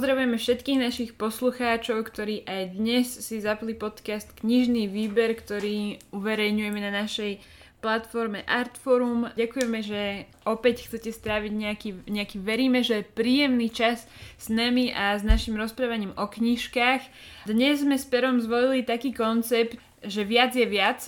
Pozdravujeme 0.00 0.40
všetkých 0.40 0.80
našich 0.80 1.10
poslucháčov, 1.12 2.08
ktorí 2.08 2.48
aj 2.48 2.72
dnes 2.72 3.04
si 3.04 3.36
zapli 3.36 3.76
podcast 3.76 4.32
Knižný 4.32 4.88
výber, 4.88 5.36
ktorý 5.36 6.00
uverejňujeme 6.16 6.80
na 6.80 7.04
našej 7.04 7.36
platforme 7.84 8.40
Artforum. 8.48 9.28
Ďakujeme, 9.36 9.78
že 9.84 10.24
opäť 10.48 10.88
chcete 10.88 11.12
stráviť 11.12 11.52
nejaký, 11.52 11.90
nejaký 12.08 12.40
veríme, 12.40 12.80
že 12.80 13.04
príjemný 13.04 13.68
čas 13.68 14.08
s 14.40 14.48
nami 14.48 14.88
a 14.88 15.20
s 15.20 15.20
našim 15.20 15.60
rozprávaním 15.60 16.16
o 16.16 16.24
knižkách. 16.32 17.04
Dnes 17.44 17.84
sme 17.84 18.00
s 18.00 18.08
Perom 18.08 18.40
zvolili 18.40 18.80
taký 18.80 19.12
koncept, 19.12 19.76
že 20.00 20.24
viac 20.24 20.56
je 20.56 20.64
viac, 20.64 21.04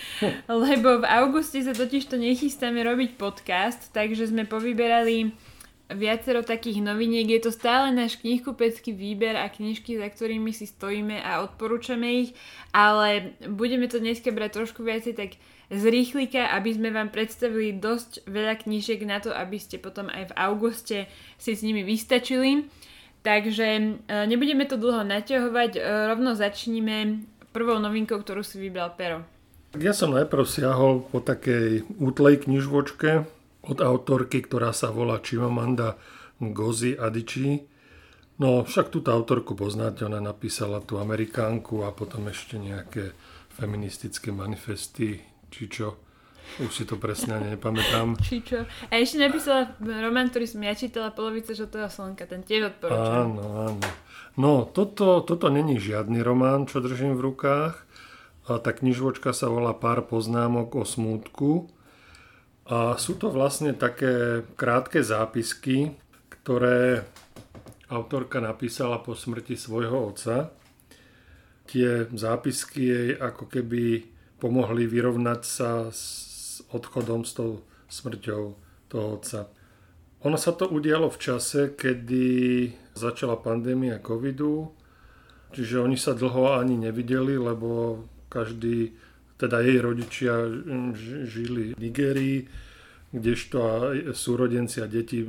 lebo 0.44 1.00
v 1.00 1.08
auguste 1.08 1.56
sa 1.64 1.72
totiž 1.72 2.12
to 2.12 2.20
nechystáme 2.20 2.84
robiť 2.84 3.16
podcast, 3.16 3.88
takže 3.96 4.28
sme 4.28 4.44
povyberali 4.44 5.32
viacero 5.92 6.42
takých 6.42 6.82
noviniek. 6.82 7.30
Je 7.30 7.40
to 7.46 7.54
stále 7.54 7.94
náš 7.94 8.18
knihkupecký 8.18 8.90
výber 8.90 9.38
a 9.38 9.46
knižky, 9.46 9.98
za 9.98 10.10
ktorými 10.10 10.50
si 10.50 10.66
stojíme 10.66 11.22
a 11.22 11.46
odporúčame 11.46 12.26
ich, 12.26 12.30
ale 12.74 13.38
budeme 13.46 13.86
to 13.86 14.02
dneska 14.02 14.34
brať 14.34 14.62
trošku 14.62 14.82
viacej 14.82 15.14
tak 15.14 15.30
z 15.66 15.82
rýchlika, 15.86 16.54
aby 16.54 16.70
sme 16.74 16.94
vám 16.94 17.10
predstavili 17.10 17.74
dosť 17.74 18.26
veľa 18.26 18.54
knížek 18.66 19.02
na 19.02 19.18
to, 19.18 19.34
aby 19.34 19.58
ste 19.58 19.82
potom 19.82 20.06
aj 20.06 20.30
v 20.30 20.36
auguste 20.38 20.98
si 21.38 21.52
s 21.54 21.62
nimi 21.62 21.82
vystačili. 21.82 22.70
Takže 23.26 23.66
e, 23.74 23.86
nebudeme 24.30 24.62
to 24.70 24.78
dlho 24.78 25.02
naťahovať, 25.02 25.70
e, 25.74 25.80
rovno 26.06 26.38
začníme 26.38 27.26
prvou 27.50 27.82
novinkou, 27.82 28.22
ktorú 28.22 28.46
si 28.46 28.62
vybral 28.62 28.94
Pero. 28.94 29.26
Ja 29.74 29.90
som 29.90 30.14
najprv 30.14 30.46
siahol 30.46 31.02
po 31.10 31.18
takej 31.18 31.82
útlej 31.98 32.46
knižvočke, 32.46 33.26
od 33.66 33.78
autorky, 33.82 34.42
ktorá 34.42 34.70
sa 34.70 34.94
volá 34.94 35.18
Chimamanda 35.18 35.98
Ngozi 36.38 36.94
Adichie. 36.94 37.66
No 38.36 38.62
však 38.62 38.92
túto 38.92 39.10
autorku 39.10 39.56
poznáte, 39.56 40.04
ona 40.04 40.20
napísala 40.20 40.84
tú 40.84 41.00
Amerikánku 41.00 41.82
a 41.88 41.90
potom 41.90 42.28
ešte 42.28 42.60
nejaké 42.60 43.16
feministické 43.56 44.28
manifesty, 44.28 45.24
či 45.48 45.64
čo. 45.72 45.96
Už 46.62 46.70
si 46.70 46.84
to 46.86 46.94
presne 47.00 47.42
ani 47.42 47.58
nepamätám. 47.58 48.14
Či 48.22 48.38
čo. 48.46 48.62
A 48.62 48.92
ešte 49.02 49.18
napísala 49.18 49.74
román, 49.82 50.30
ktorý 50.30 50.46
som 50.46 50.62
ja 50.62 50.78
čítala, 50.78 51.10
Polovica 51.10 51.50
žltého 51.50 51.90
slnka, 51.90 52.22
ten 52.22 52.46
tiež 52.46 52.70
odporúčam. 52.70 53.34
Áno, 53.34 53.44
áno. 53.66 53.88
No, 54.38 54.62
toto, 54.62 55.26
toto 55.26 55.50
není 55.50 55.82
žiadny 55.82 56.22
román, 56.22 56.70
čo 56.70 56.78
držím 56.78 57.18
v 57.18 57.34
rukách. 57.34 57.74
A 58.46 58.62
tá 58.62 58.70
knižvočka 58.70 59.34
sa 59.34 59.50
volá 59.50 59.74
Pár 59.74 60.06
poznámok 60.06 60.78
o 60.78 60.84
smútku. 60.86 61.66
A 62.66 62.98
sú 62.98 63.14
to 63.14 63.30
vlastne 63.30 63.78
také 63.78 64.42
krátke 64.58 64.98
zápisky, 64.98 65.94
ktoré 66.28 67.06
autorka 67.86 68.42
napísala 68.42 68.98
po 68.98 69.14
smrti 69.14 69.54
svojho 69.54 70.10
otca. 70.10 70.50
Tie 71.70 72.10
zápisky 72.10 72.82
jej 72.82 73.08
ako 73.14 73.46
keby 73.46 74.10
pomohli 74.42 74.90
vyrovnať 74.90 75.40
sa 75.46 75.94
s 75.94 76.58
odchodom, 76.74 77.22
s 77.22 77.38
tou 77.38 77.62
smrťou 77.86 78.42
toho 78.90 79.06
otca. 79.14 79.46
Ono 80.26 80.34
sa 80.34 80.50
to 80.58 80.66
udialo 80.66 81.06
v 81.06 81.22
čase, 81.22 81.78
kedy 81.78 82.26
začala 82.98 83.38
pandémia 83.38 84.02
covidu, 84.02 84.74
čiže 85.54 85.78
oni 85.78 85.94
sa 85.94 86.18
dlho 86.18 86.58
ani 86.58 86.74
nevideli, 86.74 87.38
lebo 87.38 88.02
každý 88.26 88.90
teda 89.36 89.60
jej 89.60 89.78
rodičia 89.78 90.48
žili 91.28 91.76
v 91.76 91.78
Nigerii, 91.78 92.38
kdežto 93.16 93.58
súrodenci 94.12 94.84
a 94.84 94.86
deti 94.86 95.24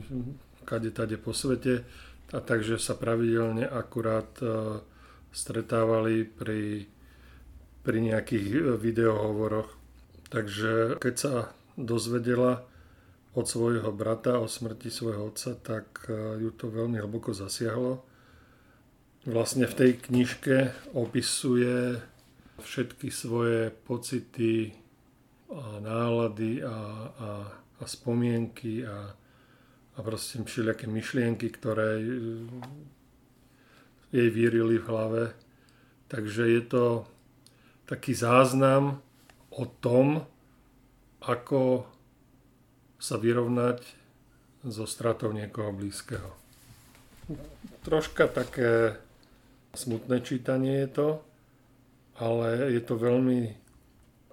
kade 0.68 0.92
tade 0.92 1.16
po 1.16 1.32
svete. 1.32 1.88
A 2.36 2.44
takže 2.44 2.76
sa 2.76 3.00
pravidelne 3.00 3.64
akurát 3.64 4.28
e, 4.44 4.84
stretávali 5.32 6.28
pri, 6.28 6.84
pri 7.88 7.98
nejakých 8.04 8.48
e, 8.52 8.60
videohovoroch. 8.76 9.72
Takže 10.28 11.00
keď 11.00 11.16
sa 11.16 11.34
dozvedela 11.80 12.68
od 13.32 13.48
svojho 13.48 13.96
brata 13.96 14.44
o 14.44 14.52
smrti 14.52 14.92
svojho 14.92 15.32
otca, 15.32 15.56
tak 15.56 16.12
e, 16.12 16.44
ju 16.44 16.52
to 16.52 16.68
veľmi 16.68 17.00
hlboko 17.00 17.32
zasiahlo. 17.32 18.04
Vlastne 19.24 19.64
v 19.64 19.78
tej 19.80 19.92
knižke 20.12 20.76
opisuje 20.92 22.04
všetky 22.60 23.08
svoje 23.08 23.72
pocity 23.88 24.76
a 25.48 25.80
nálady 25.80 26.60
a, 26.60 26.68
a, 26.68 26.76
a 27.78 27.84
spomienky 27.86 28.86
a, 28.86 29.14
a 29.96 30.00
proste 30.02 30.42
všelijaké 30.42 30.90
myšlienky, 30.90 31.48
ktoré 31.54 32.02
jej 34.12 34.30
vírili 34.32 34.82
v 34.82 34.88
hlave. 34.88 35.24
Takže 36.08 36.48
je 36.48 36.64
to 36.64 36.86
taký 37.86 38.16
záznam 38.16 39.04
o 39.52 39.64
tom, 39.68 40.24
ako 41.22 41.84
sa 42.98 43.20
vyrovnať 43.20 43.84
so 44.66 44.90
stratou 44.90 45.32
niekoho 45.32 45.70
blízkeho. 45.76 46.34
Troška 47.84 48.32
také 48.32 48.98
smutné 49.76 50.24
čítanie 50.24 50.88
je 50.88 50.90
to, 50.90 51.10
ale 52.18 52.74
je 52.74 52.82
to 52.82 52.98
veľmi 52.98 53.67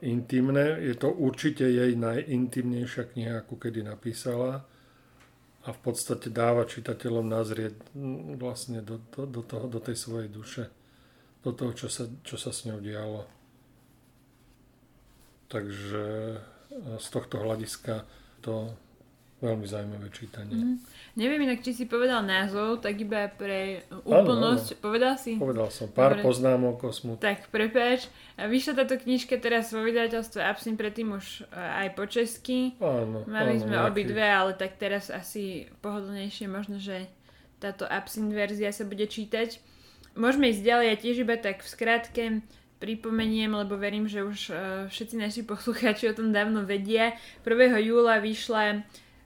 intimné. 0.05 0.85
Je 0.85 0.95
to 0.95 1.09
určite 1.09 1.65
jej 1.65 1.97
najintimnejšia 1.97 3.11
kniha, 3.11 3.41
ako 3.41 3.57
kedy 3.57 3.81
napísala 3.81 4.69
a 5.65 5.69
v 5.73 5.81
podstate 5.81 6.29
dáva 6.29 6.69
čitateľom 6.69 7.25
nazrieť 7.25 7.97
mm, 7.97 8.37
vlastne 8.37 8.85
do, 8.85 9.01
do, 9.09 9.25
do, 9.25 9.41
toho, 9.41 9.67
do 9.67 9.81
tej 9.81 9.97
svojej 9.97 10.29
duše, 10.29 10.69
do 11.41 11.57
toho, 11.57 11.73
čo 11.73 11.89
sa, 11.89 12.05
čo 12.21 12.37
sa 12.37 12.53
s 12.53 12.69
ňou 12.69 12.85
dialo. 12.85 13.25
Takže 15.49 16.05
z 16.99 17.07
tohto 17.09 17.41
hľadiska 17.41 18.05
to 18.43 18.75
Veľmi 19.45 19.67
zaujímavé 19.69 20.09
čítanie. 20.09 20.57
Mm. 20.57 20.77
Neviem 21.21 21.45
inak, 21.45 21.61
či 21.61 21.77
si 21.77 21.85
povedal 21.85 22.25
názov, 22.25 22.81
tak 22.81 22.97
iba 22.97 23.29
pre 23.29 23.85
úplnosť. 23.93 24.67
Ano, 24.73 24.77
ano. 24.81 24.85
Povedal 24.89 25.15
si? 25.21 25.33
Povedal 25.37 25.69
som. 25.69 25.93
Pár 25.93 26.17
Dobre. 26.17 26.25
poznámok 26.25 26.89
o 26.89 26.91
smutku. 26.91 27.21
Tak, 27.21 27.53
prepáč. 27.53 28.09
Vyšla 28.41 28.81
táto 28.81 28.97
knižka 28.97 29.37
teraz 29.37 29.69
vo 29.69 29.85
vydateľstve 29.85 30.41
Absin 30.41 30.81
predtým 30.81 31.13
už 31.13 31.45
e, 31.45 31.61
aj 31.61 31.89
po 31.93 32.09
česky. 32.09 32.73
Áno. 32.81 33.29
Mali 33.29 33.61
áno, 33.61 33.69
sme 33.69 33.77
nejaký... 33.77 33.89
obidve, 33.93 34.25
ale 34.25 34.53
tak 34.57 34.81
teraz 34.81 35.13
asi 35.13 35.69
pohodlnejšie 35.85 36.49
možno, 36.49 36.81
že 36.81 37.05
táto 37.61 37.85
Absin 37.85 38.33
verzia 38.33 38.73
sa 38.73 38.89
bude 38.89 39.05
čítať. 39.05 39.61
Môžeme 40.17 40.49
ísť 40.49 40.63
ďalej, 40.65 40.87
ja 40.89 40.97
tiež 40.97 41.17
iba 41.21 41.37
tak 41.37 41.61
v 41.61 41.69
skratke 41.69 42.25
pripomeniem, 42.83 43.55
lebo 43.55 43.81
verím, 43.81 44.05
že 44.05 44.21
už 44.21 44.39
uh, 44.51 44.57
všetci 44.93 45.15
naši 45.17 45.41
poslucháči 45.49 46.11
o 46.11 46.17
tom 46.17 46.35
dávno 46.35 46.67
vedia. 46.67 47.15
1. 47.47 47.81
júla 47.81 48.21
vyšla 48.21 48.85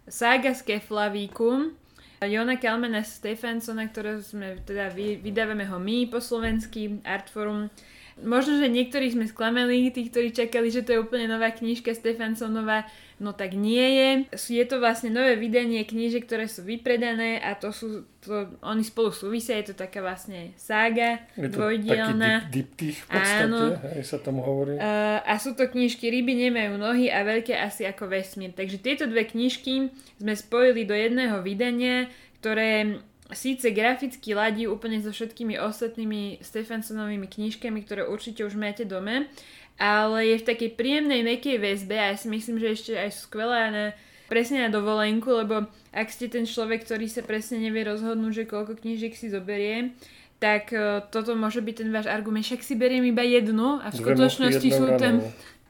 Saga 0.09 0.55
z 0.55 0.63
Keflavíku. 0.63 1.77
Jona 2.19 2.59
Kalmena 2.59 3.07
Stefansona, 3.07 3.87
ktoré 3.87 4.19
sme 4.19 4.59
teda 4.67 4.91
vydávame 4.97 5.63
ho 5.71 5.79
my 5.79 6.11
po 6.11 6.19
slovensky, 6.19 6.99
Artforum. 7.07 7.71
Možno, 8.19 8.59
že 8.59 8.67
niektorí 8.67 9.15
sme 9.15 9.31
sklameli, 9.31 9.95
tí, 9.95 10.11
ktorí 10.11 10.35
čakali, 10.35 10.75
že 10.75 10.83
to 10.83 10.91
je 10.95 11.03
úplne 11.03 11.31
nová 11.31 11.55
knižka 11.55 11.95
Stefansonova, 11.95 12.83
no 13.23 13.31
tak 13.31 13.55
nie 13.55 13.83
je. 13.83 14.09
Je 14.51 14.65
to 14.67 14.83
vlastne 14.83 15.15
nové 15.15 15.39
vydanie 15.39 15.87
knížek, 15.87 16.27
ktoré 16.27 16.51
sú 16.51 16.67
vypredané 16.67 17.39
a 17.39 17.55
to 17.55 17.71
sú, 17.71 18.07
to, 18.23 18.59
oni 18.63 18.83
spolu 18.83 19.15
súvisia, 19.15 19.59
je 19.63 19.71
to 19.71 19.77
taká 19.79 20.03
vlastne 20.03 20.55
sága 20.59 21.23
je 21.39 21.47
to 21.47 21.59
dvojdielna. 21.59 22.47
Taký 22.47 22.55
diptych 22.55 22.97
v 23.03 23.07
podstate, 23.07 23.45
Áno. 23.47 23.61
Hej, 23.95 24.03
sa 24.07 24.19
tomu 24.19 24.41
hovorí. 24.43 24.79
Uh, 24.79 25.23
a 25.23 25.35
sú 25.39 25.55
to 25.55 25.71
knižky 25.71 26.11
Ryby 26.11 26.51
nemajú 26.51 26.75
nohy 26.79 27.11
a 27.11 27.23
veľké 27.23 27.55
asi 27.55 27.87
ako 27.87 28.11
vesmír. 28.11 28.51
Takže 28.51 28.83
tieto 28.83 29.05
dve 29.07 29.27
knižky 29.27 29.95
sme 30.19 30.35
spojili 30.35 30.83
do 30.83 30.95
jedného 30.95 31.39
vydania, 31.43 32.11
ktoré 32.39 33.03
síce 33.33 33.69
graficky 33.73 34.33
ladí 34.33 34.65
úplne 34.65 35.01
so 35.05 35.13
všetkými 35.13 35.61
ostatnými 35.61 36.41
Stefansonovými 36.41 37.29
knižkami, 37.29 37.85
ktoré 37.85 38.09
určite 38.09 38.45
už 38.45 38.57
máte 38.57 38.89
dome, 38.89 39.29
ale 39.77 40.19
je 40.35 40.37
v 40.43 40.49
takej 40.49 40.71
príjemnej, 40.75 41.21
mekej 41.23 41.61
väzbe 41.61 41.97
a 41.97 42.13
ja 42.13 42.17
si 42.17 42.27
myslím, 42.33 42.57
že 42.59 42.75
ešte 42.75 42.93
aj 42.97 43.11
skvelá 43.15 43.63
na, 43.71 43.85
presne 44.27 44.67
na 44.67 44.71
dovolenku, 44.73 45.29
lebo 45.31 45.69
ak 45.93 46.09
ste 46.09 46.27
ten 46.33 46.49
človek, 46.49 46.89
ktorý 46.89 47.07
sa 47.07 47.23
presne 47.23 47.63
nevie 47.63 47.85
rozhodnúť, 47.85 48.45
že 48.45 48.51
koľko 48.51 48.81
knížiek 48.81 49.15
si 49.15 49.31
zoberie, 49.31 49.93
tak 50.39 50.71
uh, 50.71 51.03
toto 51.11 51.35
môže 51.35 51.59
byť 51.59 51.75
ten 51.83 51.91
váš 51.91 52.07
argument. 52.07 52.47
Však 52.47 52.63
si 52.63 52.79
beriem 52.79 53.03
iba 53.11 53.27
jednu 53.27 53.83
a 53.83 53.91
v 53.91 53.99
skutočnosti 53.99 54.69
sú 54.71 54.87
tam, 54.95 55.15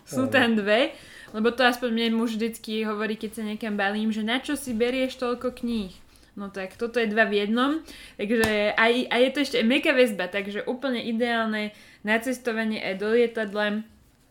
sú 0.04 0.24
tam 0.28 0.56
dve. 0.56 0.92
Lebo 1.32 1.52
to 1.52 1.60
aspoň 1.60 1.92
mne 1.92 2.08
muž 2.16 2.40
vždycky 2.40 2.88
hovorí, 2.88 3.16
keď 3.16 3.30
sa 3.36 3.42
niekam 3.44 3.76
balím, 3.76 4.08
že 4.08 4.24
na 4.24 4.40
čo 4.40 4.56
si 4.56 4.72
berieš 4.72 5.20
toľko 5.20 5.52
kníh? 5.60 5.92
No 6.38 6.54
tak 6.54 6.78
toto 6.78 7.02
je 7.02 7.10
dva 7.10 7.26
v 7.26 7.42
jednom. 7.42 7.82
Takže 8.14 8.78
aj, 8.78 8.92
a 9.10 9.14
je 9.18 9.30
to 9.34 9.38
ešte 9.42 9.58
meka 9.66 9.90
väzba, 9.90 10.30
takže 10.30 10.62
úplne 10.70 11.02
ideálne 11.02 11.74
na 12.06 12.14
cestovanie 12.22 12.78
aj 12.78 12.94
do 13.02 13.10
lietadla. 13.10 13.82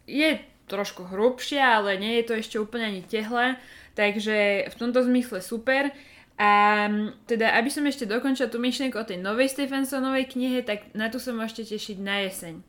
Je 0.08 0.40
trošku 0.72 1.12
hrubšia, 1.12 1.84
ale 1.84 2.00
nie 2.00 2.24
je 2.24 2.32
to 2.32 2.34
ešte 2.40 2.56
úplne 2.56 2.96
ani 2.96 3.02
tehla. 3.04 3.60
Takže 4.00 4.72
v 4.72 4.76
tomto 4.80 5.04
zmysle 5.04 5.44
super. 5.44 5.92
A 6.38 6.86
teda, 7.26 7.58
aby 7.58 7.68
som 7.68 7.84
ešte 7.84 8.06
dokončila 8.06 8.48
tú 8.48 8.62
myšlienku 8.62 8.96
o 8.96 9.04
tej 9.04 9.20
novej 9.20 9.52
Stephensonovej 9.52 10.32
knihe, 10.32 10.62
tak 10.64 10.86
na 10.94 11.10
tu 11.10 11.18
sa 11.18 11.34
môžete 11.34 11.76
tešiť 11.76 11.98
na 12.00 12.24
jeseň. 12.30 12.62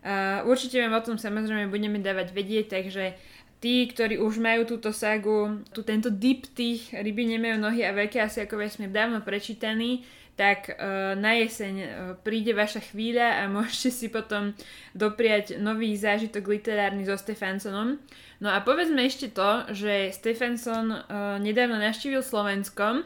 Uh, 0.00 0.46
určite 0.48 0.80
vám 0.80 0.96
o 0.96 1.04
tom 1.04 1.20
samozrejme 1.20 1.68
budeme 1.68 2.00
dávať 2.00 2.32
vedieť, 2.32 2.72
takže 2.72 3.18
tí, 3.60 3.86
ktorí 3.86 4.16
už 4.16 4.40
majú 4.40 4.64
túto 4.64 4.90
sagu, 4.90 5.60
tu 5.70 5.84
tento 5.84 6.08
deep 6.08 6.48
tých 6.56 6.90
ryby 6.96 7.28
nemajú 7.36 7.60
nohy 7.60 7.84
a 7.84 7.92
veľké 7.92 8.18
asi 8.18 8.42
ako 8.42 8.56
vesmír 8.56 8.88
dávno 8.88 9.20
prečítaný, 9.20 10.02
tak 10.34 10.72
uh, 10.72 11.12
na 11.20 11.36
jeseň 11.36 11.74
uh, 11.76 11.86
príde 12.24 12.56
vaša 12.56 12.80
chvíľa 12.80 13.44
a 13.44 13.52
môžete 13.52 13.92
si 13.92 14.06
potom 14.08 14.56
dopriať 14.96 15.60
nový 15.60 15.92
zážitok 15.92 16.48
literárny 16.48 17.04
so 17.04 17.12
Stefansonom. 17.12 18.00
No 18.40 18.48
a 18.48 18.64
povedzme 18.64 19.04
ešte 19.04 19.28
to, 19.28 19.68
že 19.76 20.16
Stefanson 20.16 20.88
uh, 20.96 21.36
nedávno 21.36 21.76
navštívil 21.76 22.24
Slovensko, 22.24 23.04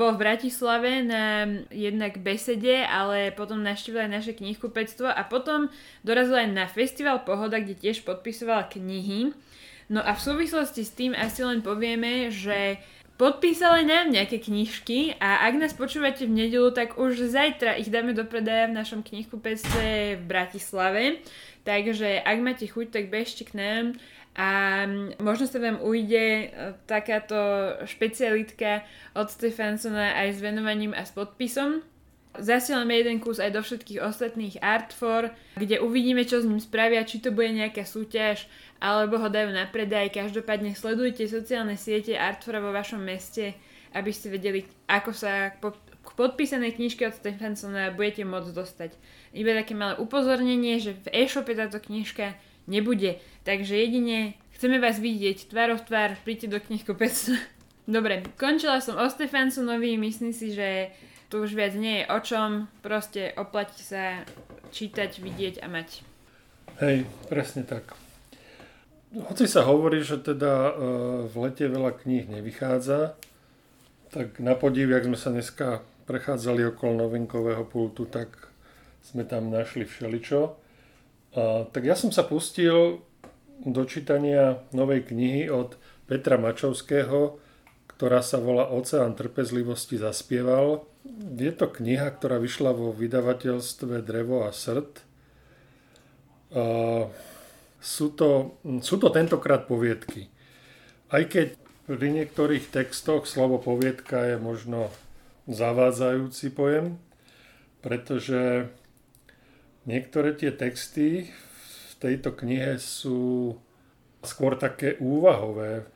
bol 0.00 0.16
v 0.16 0.22
Bratislave 0.24 1.04
na 1.04 1.44
jednak 1.68 2.24
besede, 2.24 2.88
ale 2.88 3.36
potom 3.36 3.60
navštívil 3.60 4.08
aj 4.08 4.10
naše 4.16 4.32
knihkupectvo 4.32 5.12
a 5.12 5.20
potom 5.28 5.68
dorazil 6.00 6.40
aj 6.40 6.48
na 6.48 6.64
festival 6.64 7.20
Pohoda, 7.28 7.60
kde 7.60 7.76
tiež 7.76 8.08
podpisoval 8.08 8.72
knihy. 8.72 9.36
No 9.90 9.98
a 10.06 10.14
v 10.14 10.22
súvislosti 10.22 10.86
s 10.86 10.94
tým 10.94 11.18
asi 11.18 11.42
len 11.42 11.66
povieme, 11.66 12.30
že 12.30 12.78
podpísal 13.18 13.82
aj 13.82 13.84
nám 13.84 14.06
nejaké 14.14 14.38
knižky 14.38 15.18
a 15.18 15.50
ak 15.50 15.54
nás 15.58 15.74
počúvate 15.74 16.24
v 16.24 16.46
nedelu, 16.46 16.70
tak 16.70 16.94
už 16.94 17.26
zajtra 17.26 17.76
ich 17.76 17.90
dáme 17.90 18.14
do 18.14 18.22
predaja 18.22 18.70
v 18.70 18.78
našom 18.78 19.02
knihkupectve 19.02 20.16
v 20.16 20.24
Bratislave. 20.24 21.20
Takže 21.66 22.22
ak 22.22 22.38
máte 22.38 22.64
chuť, 22.70 22.86
tak 22.94 23.12
bežte 23.12 23.44
k 23.44 23.58
nám 23.58 23.84
a 24.38 24.48
možno 25.18 25.50
sa 25.50 25.58
vám 25.58 25.82
ujde 25.82 26.24
e, 26.24 26.46
takáto 26.86 27.36
špecialitka 27.84 28.86
od 29.12 29.26
Stefansona 29.26 30.16
aj 30.22 30.38
s 30.38 30.40
venovaním 30.40 30.94
a 30.94 31.02
s 31.02 31.10
podpisom. 31.10 31.82
Zasielame 32.38 32.94
jeden 32.94 33.18
kus 33.18 33.42
aj 33.42 33.50
do 33.50 33.60
všetkých 33.60 34.06
ostatných 34.06 34.62
Artfor, 34.62 35.34
kde 35.58 35.82
uvidíme, 35.82 36.22
čo 36.22 36.38
s 36.38 36.46
ním 36.46 36.62
spravia, 36.62 37.02
či 37.02 37.18
to 37.18 37.34
bude 37.34 37.50
nejaká 37.50 37.82
súťaž, 37.82 38.46
alebo 38.78 39.18
ho 39.18 39.26
dajú 39.26 39.50
na 39.50 39.66
predaj. 39.66 40.14
Každopádne 40.14 40.78
sledujte 40.78 41.26
sociálne 41.26 41.74
siete 41.74 42.14
Artfora 42.14 42.62
vo 42.62 42.70
vašom 42.70 43.02
meste, 43.02 43.58
aby 43.90 44.14
ste 44.14 44.30
vedeli, 44.30 44.62
ako 44.86 45.10
sa 45.10 45.50
k, 45.58 45.74
podpísanej 46.14 46.78
knižke 46.78 47.02
od 47.02 47.18
Stefansona 47.18 47.90
budete 47.90 48.22
môcť 48.22 48.50
dostať. 48.54 48.90
Iba 49.34 49.58
také 49.58 49.74
malé 49.74 49.98
upozornenie, 49.98 50.78
že 50.78 50.94
v 51.02 51.26
e-shope 51.26 51.50
táto 51.58 51.82
knižka 51.82 52.38
nebude. 52.70 53.18
Takže 53.42 53.74
jedine 53.74 54.38
chceme 54.54 54.78
vás 54.78 55.02
vidieť 55.02 55.50
tvárov 55.50 55.82
tvár, 55.82 56.14
príďte 56.22 56.46
do 56.46 56.58
knihkupectva. 56.62 57.36
Dobre, 57.90 58.22
končila 58.38 58.78
som 58.78 58.94
o 58.94 59.06
Stefansonovi, 59.10 59.98
myslím 59.98 60.30
si, 60.30 60.54
že 60.54 60.94
tu 61.30 61.46
už 61.46 61.54
viac 61.54 61.78
nie 61.78 62.02
je 62.02 62.10
o 62.10 62.18
čom, 62.18 62.66
proste 62.82 63.30
oplatí 63.38 63.80
sa 63.86 64.26
čítať, 64.74 65.22
vidieť 65.22 65.62
a 65.62 65.70
mať. 65.70 66.02
Hej, 66.82 67.06
presne 67.30 67.62
tak. 67.62 67.94
Hoci 69.14 69.46
sa 69.46 69.62
hovorí, 69.66 70.02
že 70.02 70.18
teda 70.18 70.52
e, 70.52 70.72
v 71.30 71.34
lete 71.38 71.70
veľa 71.70 71.94
kníh 72.02 72.26
nevychádza, 72.30 73.14
tak 74.10 74.42
na 74.42 74.58
podiv, 74.58 74.90
jak 74.90 75.06
sme 75.06 75.18
sa 75.18 75.30
dneska 75.30 75.86
prechádzali 76.10 76.66
okolo 76.74 77.06
novinkového 77.06 77.62
pultu, 77.62 78.10
tak 78.10 78.50
sme 79.06 79.22
tam 79.22 79.54
našli 79.54 79.86
všeličo. 79.86 80.58
Tak 81.70 81.82
ja 81.86 81.94
som 81.94 82.10
sa 82.10 82.26
pustil 82.26 83.06
do 83.62 83.82
čítania 83.86 84.66
novej 84.74 85.06
knihy 85.14 85.46
od 85.46 85.78
Petra 86.10 86.42
Mačovského, 86.42 87.38
ktorá 87.86 88.18
sa 88.18 88.42
volá 88.42 88.66
Oceán 88.66 89.14
trpezlivosti 89.14 89.94
zaspieval 89.94 90.89
je 91.40 91.52
to 91.52 91.66
kniha, 91.66 92.12
ktorá 92.12 92.36
vyšla 92.36 92.76
vo 92.76 92.92
vydavateľstve 92.92 94.04
Drevo 94.04 94.44
a 94.44 94.52
srd. 94.52 95.00
sú, 97.80 98.06
to, 98.12 98.60
sú 98.84 98.94
to 99.00 99.08
tentokrát 99.08 99.64
poviedky. 99.64 100.28
Aj 101.10 101.24
keď 101.24 101.56
pri 101.90 102.08
niektorých 102.14 102.70
textoch 102.70 103.26
slovo 103.26 103.58
poviedka 103.58 104.34
je 104.34 104.36
možno 104.38 104.92
zavádzajúci 105.50 106.54
pojem, 106.54 107.00
pretože 107.82 108.70
niektoré 109.88 110.36
tie 110.36 110.54
texty 110.54 111.32
v 111.32 111.92
tejto 111.98 112.36
knihe 112.36 112.76
sú 112.78 113.56
skôr 114.20 114.54
také 114.54 115.00
úvahové, 115.00 115.88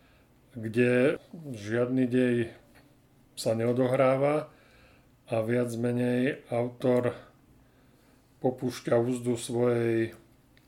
kde 0.57 1.21
žiadny 1.53 2.05
dej 2.09 2.37
sa 3.37 3.53
neodohráva, 3.53 4.54
a 5.31 5.41
viac 5.41 5.73
menej 5.77 6.45
autor 6.53 7.17
popúšťa 8.45 8.95
úzdu 9.01 9.41
svojej 9.41 10.13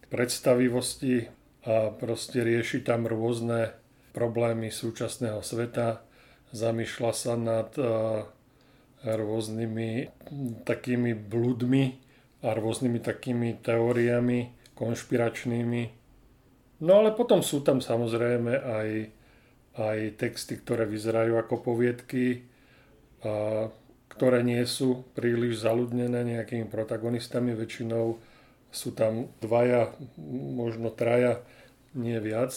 predstavivosti 0.08 1.28
a 1.66 1.92
proste 1.92 2.40
rieši 2.40 2.80
tam 2.80 3.04
rôzne 3.04 3.74
problémy 4.16 4.72
súčasného 4.72 5.44
sveta, 5.44 6.00
zamýšľa 6.56 7.12
sa 7.12 7.34
nad 7.36 7.68
rôznymi 9.04 9.90
takými 10.64 11.12
bludmi 11.12 12.00
a 12.40 12.56
rôznymi 12.56 12.98
takými 13.04 13.60
teóriami 13.60 14.72
konšpiračnými. 14.72 15.82
No 16.80 17.00
ale 17.00 17.12
potom 17.12 17.40
sú 17.40 17.60
tam 17.60 17.80
samozrejme 17.80 18.52
aj, 18.56 18.88
aj 19.80 19.98
texty, 20.20 20.60
ktoré 20.60 20.84
vyzerajú 20.84 21.40
ako 21.40 21.60
poviedky. 21.60 22.44
A 23.24 23.66
ktoré 24.16 24.40
nie 24.40 24.64
sú 24.64 25.04
príliš 25.12 25.60
zaludnené 25.60 26.24
nejakými 26.24 26.72
protagonistami. 26.72 27.52
Väčšinou 27.52 28.16
sú 28.72 28.96
tam 28.96 29.28
dvaja, 29.44 29.92
možno 30.56 30.88
traja, 30.88 31.44
nie 31.92 32.16
viac. 32.16 32.52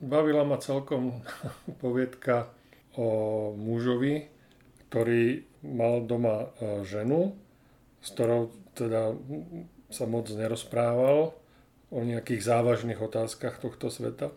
Bavila 0.00 0.48
ma 0.48 0.56
celkom 0.56 1.20
poviedka 1.84 2.48
o 2.96 3.52
mužovi, 3.52 4.28
ktorý 4.88 5.44
mal 5.60 6.00
doma 6.08 6.48
e, 6.56 6.80
ženu, 6.88 7.36
s 8.00 8.16
ktorou 8.16 8.56
teda 8.72 9.12
sa 9.92 10.04
moc 10.08 10.32
nerozprával 10.32 11.36
o 11.92 11.98
nejakých 12.00 12.42
závažných 12.44 13.00
otázkach 13.00 13.60
tohto 13.60 13.92
sveta. 13.92 14.32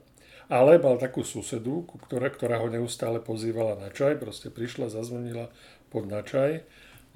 Ale 0.50 0.82
mal 0.82 0.98
takú 0.98 1.22
susedu, 1.22 1.86
ktorá, 2.10 2.34
ktorá 2.34 2.58
ho 2.58 2.74
neustále 2.74 3.22
pozývala 3.22 3.78
na 3.78 3.94
čaj, 3.94 4.18
proste 4.18 4.50
prišla, 4.50 4.90
zazvonila, 4.90 5.54
pod 5.90 6.08
načaj. 6.08 6.64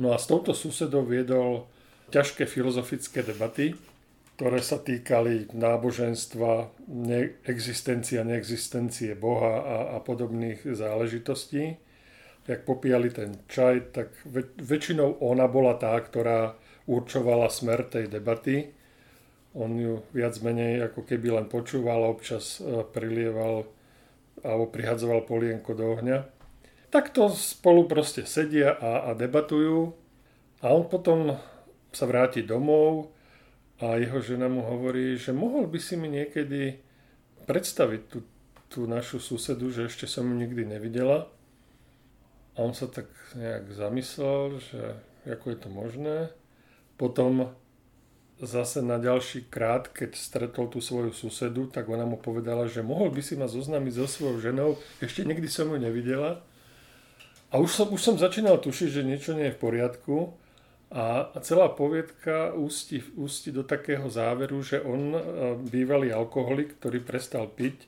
No 0.01 0.11
a 0.11 0.17
s 0.17 0.25
touto 0.25 0.57
susedou 0.57 1.05
viedol 1.05 1.69
ťažké 2.09 2.49
filozofické 2.49 3.21
debaty, 3.21 3.77
ktoré 4.33 4.59
sa 4.65 4.81
týkali 4.81 5.53
náboženstva, 5.53 6.73
existencia, 7.45 8.25
neexistencie 8.25 9.13
Boha 9.13 9.61
a, 9.61 9.77
a 9.95 9.97
podobných 10.01 10.65
záležitostí. 10.65 11.77
Jak 12.43 12.67
popíjali 12.67 13.13
ten 13.13 13.39
čaj, 13.47 13.95
tak 13.95 14.11
väč- 14.27 14.57
väčšinou 14.59 15.21
ona 15.23 15.47
bola 15.47 15.77
tá, 15.79 15.95
ktorá 15.95 16.57
určovala 16.89 17.47
smer 17.47 17.87
tej 17.87 18.11
debaty. 18.11 18.73
On 19.53 19.69
ju 19.69 20.01
viac 20.11 20.35
menej 20.41 20.91
ako 20.91 21.05
keby 21.07 21.39
len 21.39 21.45
počúval, 21.47 22.03
občas 22.03 22.59
e, 22.59 22.83
prilieval 22.89 23.69
alebo 24.43 24.65
prihadzoval 24.67 25.23
polienko 25.23 25.71
do 25.77 25.93
ohňa. 25.93 26.42
Takto 26.93 27.33
spolu 27.33 27.89
proste 27.89 28.21
sedia 28.29 28.77
a, 28.77 29.09
a 29.09 29.17
debatujú 29.17 29.97
a 30.61 30.69
on 30.69 30.85
potom 30.85 31.33
sa 31.89 32.05
vráti 32.05 32.45
domov 32.45 33.09
a 33.81 33.97
jeho 33.97 34.21
žena 34.21 34.45
mu 34.45 34.61
hovorí, 34.61 35.17
že 35.17 35.33
mohol 35.33 35.65
by 35.65 35.81
si 35.81 35.97
mi 35.97 36.05
niekedy 36.05 36.77
predstaviť 37.49 38.01
tú, 38.13 38.21
tú 38.69 38.85
našu 38.85 39.17
susedu, 39.17 39.73
že 39.73 39.89
ešte 39.89 40.05
som 40.05 40.21
ju 40.29 40.37
nikdy 40.37 40.69
nevidela. 40.69 41.33
A 42.53 42.61
on 42.61 42.77
sa 42.77 42.85
tak 42.85 43.09
nejak 43.33 43.73
zamyslel, 43.73 44.61
že 44.61 44.81
ako 45.25 45.45
je 45.49 45.57
to 45.57 45.69
možné. 45.73 46.17
Potom 46.93 47.57
zase 48.37 48.85
na 48.85 49.01
ďalší 49.01 49.49
krát, 49.49 49.89
keď 49.89 50.13
stretol 50.13 50.69
tú 50.69 50.77
svoju 50.77 51.09
susedu, 51.09 51.73
tak 51.73 51.89
ona 51.89 52.05
mu 52.05 52.21
povedala, 52.21 52.69
že 52.69 52.85
mohol 52.85 53.09
by 53.09 53.25
si 53.25 53.33
ma 53.33 53.49
zoznámiť 53.49 53.93
so 53.97 54.05
svojou 54.05 54.37
ženou, 54.37 54.69
ešte 55.01 55.25
nikdy 55.25 55.49
som 55.49 55.73
ju 55.73 55.81
nevidela. 55.81 56.45
A 57.53 57.61
už 57.61 57.69
som, 57.69 57.87
už 57.93 58.01
som 58.01 58.15
začínal 58.17 58.57
tušiť, 58.57 58.89
že 58.89 59.05
niečo 59.05 59.37
nie 59.37 59.53
je 59.53 59.55
v 59.55 59.61
poriadku 59.61 60.33
a, 60.89 61.29
celá 61.45 61.69
poviedka 61.69 62.57
ústi, 62.57 63.05
ústi 63.13 63.53
do 63.53 63.61
takého 63.61 64.09
záveru, 64.09 64.57
že 64.65 64.81
on, 64.81 65.13
e, 65.13 65.21
bývalý 65.61 66.09
alkoholik, 66.09 66.81
ktorý 66.81 67.05
prestal 67.05 67.45
piť, 67.45 67.85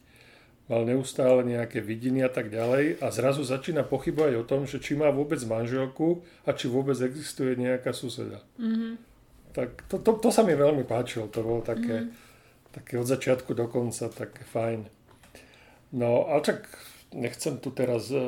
mal 0.70 0.86
neustále 0.86 1.46
nejaké 1.46 1.82
vidiny 1.82 2.26
a 2.26 2.30
tak 2.30 2.50
ďalej 2.50 3.02
a 3.02 3.10
zrazu 3.14 3.46
začína 3.46 3.86
pochybovať 3.86 4.34
o 4.42 4.48
tom, 4.48 4.66
že 4.66 4.82
či 4.82 4.98
má 4.98 5.10
vôbec 5.14 5.38
manželku 5.46 6.26
a 6.46 6.54
či 6.54 6.70
vôbec 6.70 6.98
existuje 7.02 7.58
nejaká 7.58 7.94
suseda. 7.94 8.42
Mm-hmm. 8.58 8.94
Tak 9.54 9.70
to, 9.90 10.02
to, 10.02 10.18
to 10.22 10.30
sa 10.30 10.42
mi 10.42 10.58
veľmi 10.58 10.86
páčilo, 10.86 11.30
to 11.30 11.46
bolo 11.46 11.62
také, 11.62 12.06
mm-hmm. 12.06 12.74
také 12.74 12.94
od 12.98 13.08
začiatku 13.10 13.54
do 13.54 13.66
konca 13.70 14.10
také 14.10 14.42
fajn. 14.46 14.90
No 15.94 16.30
a 16.30 16.42
čak 16.42 16.66
nechcem 17.16 17.58
tu 17.64 17.72
teraz 17.72 18.12
uh, 18.12 18.22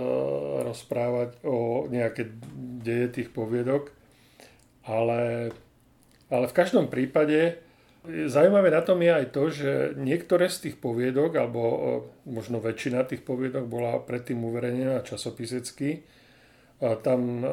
rozprávať 0.64 1.44
o 1.44 1.86
nejaké 1.92 2.32
deje 2.82 3.22
tých 3.22 3.30
poviedok, 3.36 3.92
ale, 4.88 5.52
ale 6.32 6.46
v 6.48 6.56
každom 6.56 6.88
prípade 6.88 7.60
Zajímavé 8.08 8.72
na 8.72 8.80
tom 8.80 9.04
je 9.04 9.12
aj 9.12 9.26
to, 9.36 9.44
že 9.52 9.72
niektoré 10.00 10.48
z 10.48 10.72
tých 10.72 10.76
poviedok, 10.80 11.36
alebo 11.36 11.62
možno 12.24 12.64
väčšina 12.64 13.04
tých 13.04 13.20
poviedok 13.20 13.68
bola 13.68 14.00
predtým 14.00 14.40
uverejnená 14.48 15.04
časopisecky. 15.04 16.08
Tam 16.80 17.44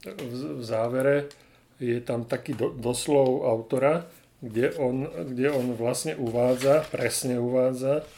v 0.00 0.62
závere 0.64 1.28
je 1.76 2.00
tam 2.00 2.24
taký 2.24 2.56
doslov 2.56 3.44
autora, 3.44 4.08
kde 4.40 4.72
on, 4.80 5.12
kde 5.12 5.52
on 5.52 5.76
vlastne 5.76 6.16
uvádza, 6.16 6.88
presne 6.88 7.36
uvádza, 7.36 8.08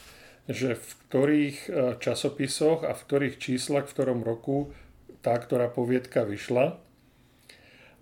že 0.49 0.73
v 0.73 0.89
ktorých 1.05 1.57
časopisoch 2.01 2.81
a 2.81 2.97
v 2.97 3.05
ktorých 3.05 3.35
číslach, 3.37 3.85
v 3.85 3.93
ktorom 3.93 4.25
roku 4.25 4.73
tá, 5.21 5.37
ktorá 5.37 5.69
poviedka 5.69 6.25
vyšla. 6.25 6.79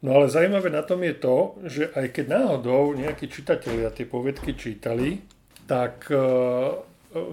No 0.05 0.09
ale 0.13 0.29
zaujímavé 0.29 0.69
na 0.69 0.85
tom 0.85 1.01
je 1.01 1.15
to, 1.17 1.37
že 1.65 1.83
aj 1.97 2.13
keď 2.13 2.25
náhodou 2.29 2.93
nejakí 2.93 3.25
čitatelia 3.27 3.89
tie 3.89 4.05
poviedky 4.05 4.53
čítali, 4.53 5.25
tak 5.65 6.05
e, 6.13 6.17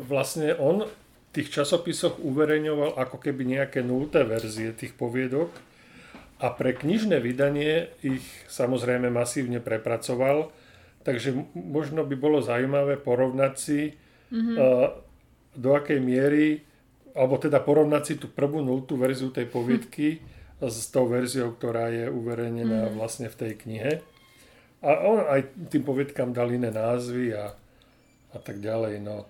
vlastne 0.08 0.56
on 0.56 0.88
v 0.88 0.92
tých 1.36 1.52
časopisoch 1.52 2.16
uverejňoval 2.24 2.96
ako 2.96 3.20
keby 3.20 3.58
nejaké 3.58 3.84
nulté 3.84 4.24
verzie 4.24 4.72
tých 4.72 4.96
poviedok 4.96 5.52
a 6.40 6.48
pre 6.56 6.72
knižné 6.72 7.20
vydanie 7.20 7.92
ich 8.00 8.24
samozrejme 8.48 9.12
masívne 9.12 9.60
prepracoval, 9.60 10.48
takže 11.04 11.36
možno 11.52 12.08
by 12.08 12.16
bolo 12.16 12.40
zaujímavé 12.40 12.96
porovnať 12.96 13.54
si 13.60 13.80
mm-hmm. 14.32 14.56
Do 15.54 15.74
akej 15.78 16.02
miery, 16.02 16.60
alebo 17.14 17.38
teda 17.38 17.62
porovnať 17.62 18.02
si 18.02 18.14
tú 18.18 18.30
prvú 18.30 18.60
nultú 18.60 18.98
verziu 18.98 19.30
tej 19.30 19.46
poviedky 19.50 20.18
mm 20.20 20.34
s 20.62 20.88
tou 20.90 21.10
verziou, 21.10 21.52
ktorá 21.54 21.90
je 21.90 22.06
uverejnená 22.08 22.90
mm. 22.90 22.94
vlastne 22.94 23.28
v 23.28 23.36
tej 23.36 23.52
knihe. 23.58 23.92
A 24.84 24.90
on 25.08 25.24
aj 25.24 25.48
tým 25.72 25.82
povedkám 25.82 26.36
dal 26.36 26.52
iné 26.52 26.68
názvy 26.68 27.32
a, 27.32 27.56
a 28.32 28.38
tak 28.38 28.60
ďalej. 28.60 29.00
No. 29.00 29.24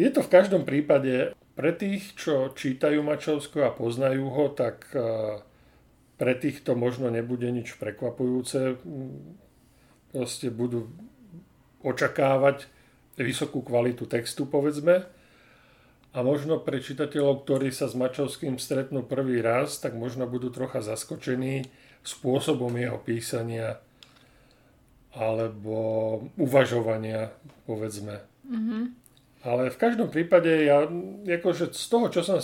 Je 0.00 0.08
to 0.08 0.24
v 0.24 0.32
každom 0.32 0.64
prípade 0.64 1.36
pre 1.56 1.72
tých, 1.76 2.16
čo 2.16 2.52
čítajú 2.52 3.04
Mačovsko 3.04 3.68
a 3.68 3.72
poznajú 3.76 4.28
ho, 4.32 4.46
tak 4.52 4.88
pre 6.16 6.32
tých 6.36 6.64
to 6.64 6.72
možno 6.72 7.12
nebude 7.12 7.48
nič 7.52 7.76
prekvapujúce. 7.76 8.80
Proste 10.12 10.48
budú 10.48 10.88
očakávať 11.84 12.64
vysokú 13.20 13.60
kvalitu 13.60 14.08
textu, 14.08 14.48
povedzme. 14.48 15.04
A 16.16 16.24
možno 16.24 16.56
pre 16.56 16.80
čitateľov, 16.80 17.44
ktorí 17.44 17.68
sa 17.68 17.92
s 17.92 17.94
Mačovským 17.94 18.56
stretnú 18.56 19.04
prvý 19.04 19.44
raz, 19.44 19.76
tak 19.76 19.92
možno 19.92 20.24
budú 20.24 20.48
trocha 20.48 20.80
zaskočení 20.80 21.68
spôsobom 22.00 22.72
jeho 22.72 22.96
písania 22.96 23.84
alebo 25.12 25.76
uvažovania, 26.40 27.36
povedzme. 27.68 28.24
Mm-hmm. 28.48 28.82
Ale 29.44 29.68
v 29.68 29.76
každom 29.76 30.08
prípade 30.08 30.48
ja, 30.64 30.88
akože 31.28 31.76
z 31.76 31.86
toho, 31.86 32.08
čo 32.08 32.24
som, 32.24 32.40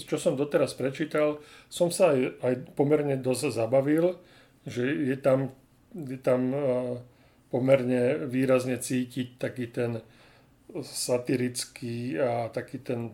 čo 0.00 0.16
som 0.16 0.34
doteraz 0.34 0.72
prečítal, 0.72 1.44
som 1.68 1.92
sa 1.92 2.16
aj, 2.16 2.40
aj 2.40 2.54
pomerne 2.72 3.20
dosť 3.20 3.52
zabavil, 3.52 4.16
že 4.64 4.84
je 4.84 5.16
tam, 5.20 5.52
je 5.92 6.16
tam 6.16 6.50
pomerne 7.52 8.26
výrazne 8.26 8.80
cítiť 8.80 9.36
taký 9.36 9.68
ten 9.68 10.00
satirický 10.82 12.20
a 12.20 12.48
taký 12.48 12.78
ten 12.78 13.10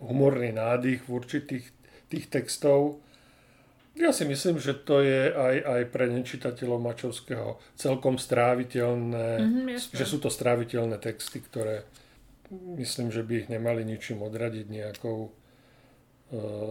humorný 0.00 0.54
nádych 0.54 1.04
v 1.04 1.10
určitých 1.10 1.66
tých 2.08 2.26
textov. 2.32 3.04
Ja 3.98 4.14
si 4.14 4.22
myslím, 4.24 4.62
že 4.62 4.78
to 4.78 5.02
je 5.02 5.34
aj, 5.34 5.56
aj 5.58 5.82
pre 5.90 6.06
nečitateľov 6.06 6.78
Mačovského 6.78 7.58
celkom 7.74 8.14
stráviteľné, 8.14 9.28
mm-hmm, 9.42 9.90
že 9.90 10.04
sú 10.06 10.22
to 10.22 10.30
stráviteľné 10.30 11.02
texty, 11.02 11.42
ktoré 11.42 11.82
myslím, 12.78 13.10
že 13.10 13.26
by 13.26 13.32
ich 13.44 13.48
nemali 13.50 13.82
ničím 13.82 14.22
odradiť 14.22 14.66
nejakou 14.70 15.28
e, 15.28 15.30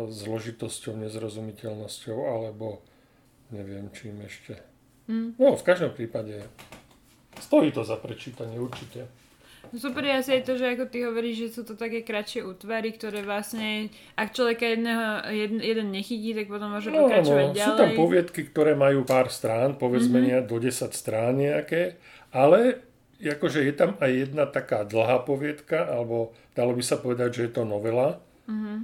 zložitosťou, 0.08 0.96
nezrozumiteľnosťou 1.04 2.18
alebo 2.18 2.82
neviem 3.52 3.92
čím 3.92 4.24
ešte. 4.24 4.64
Mm. 5.12 5.36
No, 5.36 5.60
v 5.60 5.68
každom 5.68 5.92
prípade 5.92 6.48
stojí 7.44 7.76
to 7.76 7.84
za 7.84 8.00
prečítanie 8.00 8.56
určite. 8.56 9.27
Super 9.76 10.04
je 10.08 10.14
asi 10.16 10.32
aj 10.40 10.44
to, 10.48 10.54
že 10.56 10.66
ako 10.78 10.86
ty 10.88 10.98
hovoríš, 11.04 11.36
že 11.44 11.48
sú 11.52 11.62
to 11.68 11.76
také 11.76 12.06
kratšie 12.06 12.46
útvary, 12.48 12.96
ktoré 12.96 13.26
vlastne, 13.26 13.92
ak 14.16 14.32
človeka 14.32 14.64
jedného, 14.64 15.04
jeden, 15.34 15.60
jeden 15.60 15.88
nechytí, 15.92 16.32
tak 16.32 16.48
potom 16.48 16.72
môže 16.72 16.88
no, 16.94 17.08
pokračovať 17.08 17.46
no, 17.52 17.56
ďalej. 17.58 17.76
Sú 17.76 17.82
tam 17.82 17.92
poviedky, 18.00 18.42
ktoré 18.48 18.72
majú 18.80 19.04
pár 19.04 19.28
strán, 19.28 19.76
povedzme 19.76 20.24
mm-hmm. 20.24 20.48
do 20.48 20.56
10 20.62 20.94
strán 20.96 21.36
nejaké, 21.36 22.00
ale 22.32 22.86
akože 23.20 23.66
je 23.66 23.74
tam 23.74 23.98
aj 23.98 24.12
jedna 24.14 24.46
taká 24.46 24.86
dlhá 24.86 25.26
poviedka, 25.26 25.90
alebo 25.90 26.32
dalo 26.54 26.72
by 26.78 26.84
sa 26.86 27.02
povedať, 27.02 27.30
že 27.34 27.42
je 27.50 27.52
to 27.58 27.64
novela, 27.66 28.22
mm-hmm. 28.46 28.78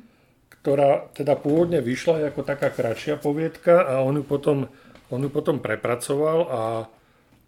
ktorá 0.59 1.07
teda 1.13 1.37
pôvodne 1.37 1.79
vyšla 1.79 2.33
ako 2.33 2.41
taká 2.41 2.73
kratšia 2.73 3.21
poviedka 3.21 3.85
a 3.85 4.01
on 4.01 4.19
ju 4.19 4.25
potom, 4.25 4.65
on 5.13 5.21
ju 5.21 5.29
potom 5.29 5.61
prepracoval 5.61 6.39
a 6.49 6.61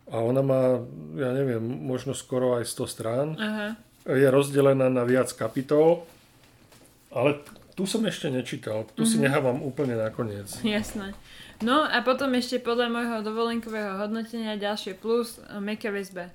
a 0.06 0.22
ona 0.22 0.42
má, 0.46 0.62
ja 1.18 1.34
neviem, 1.34 1.62
možno 1.62 2.14
skoro 2.14 2.62
aj 2.62 2.70
100 2.70 2.94
strán. 2.94 3.28
Aha. 3.42 3.68
Je 4.06 4.28
rozdelená 4.30 4.86
na 4.86 5.02
viac 5.02 5.34
kapitol, 5.34 6.06
ale 7.10 7.42
tu 7.74 7.90
som 7.90 8.06
ešte 8.06 8.30
nečítal. 8.30 8.86
Tu 8.94 9.02
mm-hmm. 9.02 9.10
si 9.10 9.18
mhm. 9.18 9.24
nechávam 9.26 9.58
úplne 9.66 9.98
nakoniec. 9.98 10.48
Jasné. 10.62 11.18
No 11.64 11.88
a 11.88 12.04
potom 12.04 12.36
ešte 12.36 12.60
podľa 12.60 12.92
môjho 12.92 13.18
dovolenkového 13.24 13.98
hodnotenia 13.98 14.60
ďalšie 14.60 15.00
plus 15.00 15.40
meká 15.64 15.90
väzba. 15.90 16.30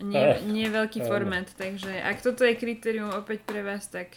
Nie, 0.00 0.40
ah, 0.40 0.42
nie 0.42 0.66
veľký 0.66 1.04
áno. 1.04 1.08
formát, 1.12 1.46
takže 1.54 1.92
ak 1.92 2.24
toto 2.24 2.48
je 2.48 2.56
kritérium 2.56 3.12
opäť 3.12 3.44
pre 3.44 3.60
vás, 3.60 3.86
tak 3.92 4.16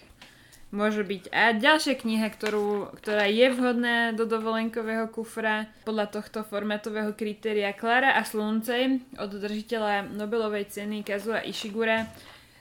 Môže 0.73 1.05
byť. 1.05 1.29
A 1.31 1.55
ďalšia 1.55 1.95
kniha, 1.95 2.27
ktorú, 2.33 2.91
ktorá 2.99 3.29
je 3.29 3.47
vhodná 3.53 4.11
do 4.11 4.27
dovolenkového 4.27 5.07
kufra 5.07 5.71
podľa 5.87 6.19
tohto 6.19 6.43
formátového 6.43 7.15
kritéria 7.15 7.71
Klara 7.71 8.17
a 8.17 8.25
slunce 8.25 8.99
od 9.15 9.31
držiteľa 9.31 10.11
Nobelovej 10.11 10.67
ceny 10.73 11.05
Kazua 11.05 11.45
Ishigura. 11.45 12.09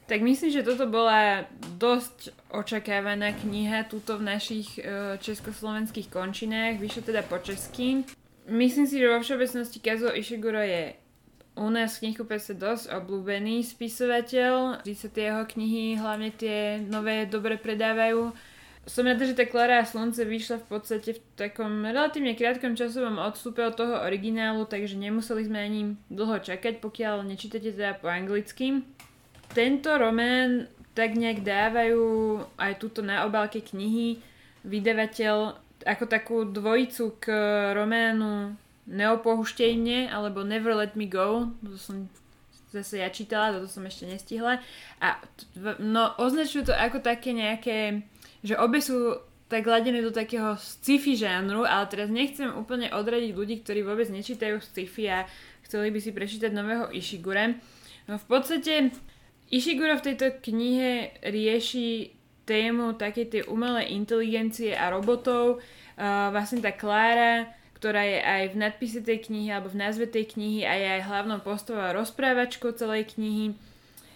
Tak 0.05 0.21
myslím, 0.21 0.53
že 0.53 0.63
toto 0.63 0.85
bola 0.85 1.49
dosť 1.81 2.37
očakávaná 2.53 3.33
kniha 3.41 3.89
túto 3.89 4.21
v 4.21 4.37
našich 4.37 4.77
e, 4.77 5.17
československých 5.17 6.13
končinách, 6.13 6.77
vyšlo 6.77 7.09
teda 7.09 7.25
po 7.25 7.41
česky. 7.41 8.05
Myslím 8.45 8.85
si, 8.85 9.01
že 9.01 9.09
vo 9.09 9.25
všeobecnosti 9.25 9.81
Kazuo 9.81 10.13
Ishiguro 10.13 10.61
je 10.61 10.93
u 11.55 11.71
nás 11.71 11.97
v 11.97 12.11
knihkupectve 12.11 12.59
dosť 12.59 12.85
obľúbený 12.91 13.63
spisovateľ. 13.63 14.83
Vždy 14.83 14.95
sa 14.95 15.09
tie 15.11 15.25
jeho 15.31 15.45
knihy, 15.47 15.99
hlavne 15.99 16.35
tie 16.35 16.83
nové, 16.83 17.31
dobre 17.31 17.55
predávajú. 17.55 18.35
Som 18.85 19.09
rada, 19.09 19.25
že 19.25 19.33
tá 19.33 19.49
Klara 19.49 19.81
a 19.81 19.89
Slunce 19.89 20.29
vyšla 20.29 20.61
v 20.61 20.67
podstate 20.69 21.17
v 21.17 21.21
takom 21.41 21.89
relatívne 21.89 22.37
krátkom 22.37 22.77
časovom 22.77 23.17
odstupe 23.17 23.65
od 23.65 23.81
toho 23.81 24.05
originálu, 24.05 24.69
takže 24.69 25.01
nemuseli 25.01 25.49
sme 25.49 25.59
ani 25.63 25.83
dlho 26.13 26.37
čakať, 26.43 26.85
pokiaľ 26.85 27.25
nečítate 27.25 27.73
teda 27.73 27.97
po 27.97 28.13
anglicky. 28.13 28.85
Tento 29.57 29.89
román 29.97 30.69
tak 30.93 31.17
nejak 31.17 31.41
dávajú 31.41 32.05
aj 32.61 32.73
túto 32.77 33.01
na 33.01 33.25
obálke 33.25 33.65
knihy 33.65 34.21
vydavateľ 34.69 35.57
ako 35.85 36.05
takú 36.09 36.37
dvojicu 36.49 37.21
k 37.21 37.25
románu 37.77 38.57
Neopohuštej 38.85 40.13
alebo 40.13 40.45
Never 40.45 40.77
Let 40.77 40.93
Me 40.93 41.09
Go, 41.09 41.53
to 41.65 41.81
som 41.81 42.09
zase 42.75 43.01
ja 43.01 43.09
čítala, 43.09 43.55
toto 43.55 43.71
som 43.71 43.87
ešte 43.87 44.05
nestihla. 44.05 44.59
A 44.99 45.23
no, 45.79 46.13
označujú 46.19 46.69
to 46.69 46.75
ako 46.75 46.99
také 47.01 47.31
nejaké, 47.31 48.03
že 48.43 48.59
obe 48.59 48.83
sú 48.83 49.23
tak 49.47 49.63
ladené 49.71 50.03
do 50.03 50.11
takého 50.11 50.59
sci-fi 50.59 51.15
žánru, 51.15 51.63
ale 51.63 51.87
teraz 51.87 52.11
nechcem 52.11 52.51
úplne 52.51 52.91
odradiť 52.91 53.31
ľudí, 53.31 53.63
ktorí 53.63 53.87
vôbec 53.87 54.11
nečítajú 54.11 54.59
sci-fi 54.59 55.05
a 55.07 55.19
chceli 55.63 55.95
by 55.95 55.99
si 56.03 56.11
prečítať 56.11 56.51
nového 56.51 56.91
Ishigure. 56.91 57.63
No 58.11 58.19
v 58.19 58.27
podstate 58.27 58.91
Ishiguro 59.55 59.95
v 60.01 60.07
tejto 60.11 60.43
knihe 60.43 61.15
rieši 61.23 62.11
tému 62.45 62.99
takej 62.99 63.27
tej 63.31 63.43
umelej 63.49 63.95
inteligencie 63.95 64.77
a 64.77 64.93
robotov. 64.93 65.63
Uh, 65.95 66.29
vlastne 66.35 66.61
tá 66.61 66.75
Klára 66.75 67.49
ktorá 67.85 68.01
je 68.01 68.17
aj 68.17 68.43
v 68.57 68.61
nadpise 68.65 69.05
tej 69.05 69.29
knihy 69.29 69.53
alebo 69.53 69.69
v 69.69 69.77
názve 69.77 70.09
tej 70.09 70.33
knihy 70.33 70.65
a 70.65 70.73
je 70.73 70.87
aj 70.89 71.03
hlavnou 71.05 71.45
postavou 71.45 71.85
rozprávačkou 71.93 72.73
celej 72.73 73.13
knihy. 73.13 73.53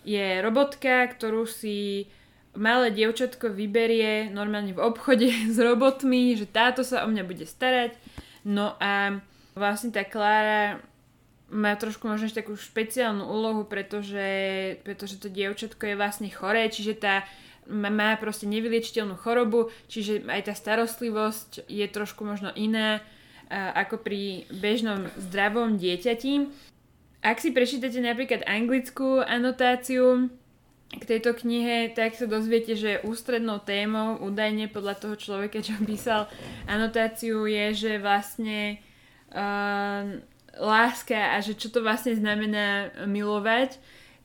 Je 0.08 0.40
robotka, 0.40 1.04
ktorú 1.04 1.44
si 1.44 2.08
malé 2.56 2.88
dievčatko 2.88 3.52
vyberie 3.52 4.32
normálne 4.32 4.72
v 4.72 4.80
obchode 4.80 5.28
s 5.52 5.60
robotmi, 5.60 6.32
že 6.32 6.48
táto 6.48 6.80
sa 6.80 7.04
o 7.04 7.12
mňa 7.12 7.28
bude 7.28 7.44
starať. 7.44 7.92
No 8.40 8.72
a 8.80 9.20
vlastne 9.52 9.92
tá 9.92 10.00
Klára 10.00 10.80
má 11.52 11.76
trošku 11.76 12.08
možno 12.08 12.32
takú 12.32 12.56
špeciálnu 12.56 13.28
úlohu, 13.28 13.68
pretože, 13.68 14.80
pretože 14.80 15.20
to 15.20 15.28
dievčatko 15.28 15.92
je 15.92 16.00
vlastne 16.00 16.32
choré, 16.32 16.72
čiže 16.72 16.96
tá 16.96 17.28
má 17.68 18.16
proste 18.16 18.48
nevyliečiteľnú 18.48 19.20
chorobu, 19.20 19.68
čiže 19.92 20.24
aj 20.24 20.48
tá 20.48 20.56
starostlivosť 20.56 21.68
je 21.68 21.84
trošku 21.84 22.24
možno 22.24 22.48
iná 22.56 23.04
ako 23.50 24.00
pri 24.00 24.44
bežnom 24.52 25.08
zdravom 25.16 25.80
dieťati. 25.80 26.48
Ak 27.24 27.42
si 27.42 27.50
prečítate 27.50 27.98
napríklad 27.98 28.46
anglickú 28.46 29.24
anotáciu 29.24 30.30
k 30.88 31.02
tejto 31.04 31.36
knihe, 31.36 31.92
tak 31.92 32.16
sa 32.16 32.24
dozviete, 32.24 32.72
že 32.72 33.04
ústrednou 33.04 33.60
témou, 33.60 34.16
údajne 34.24 34.72
podľa 34.72 34.94
toho 34.96 35.14
človeka, 35.20 35.60
čo 35.60 35.76
písal 35.84 36.30
anotáciu, 36.64 37.44
je, 37.44 37.66
že 37.76 37.92
vlastne 38.00 38.80
uh, 39.34 40.16
láska 40.56 41.36
a 41.36 41.44
že 41.44 41.58
čo 41.58 41.68
to 41.68 41.84
vlastne 41.84 42.16
znamená 42.16 42.92
milovať. 43.04 43.76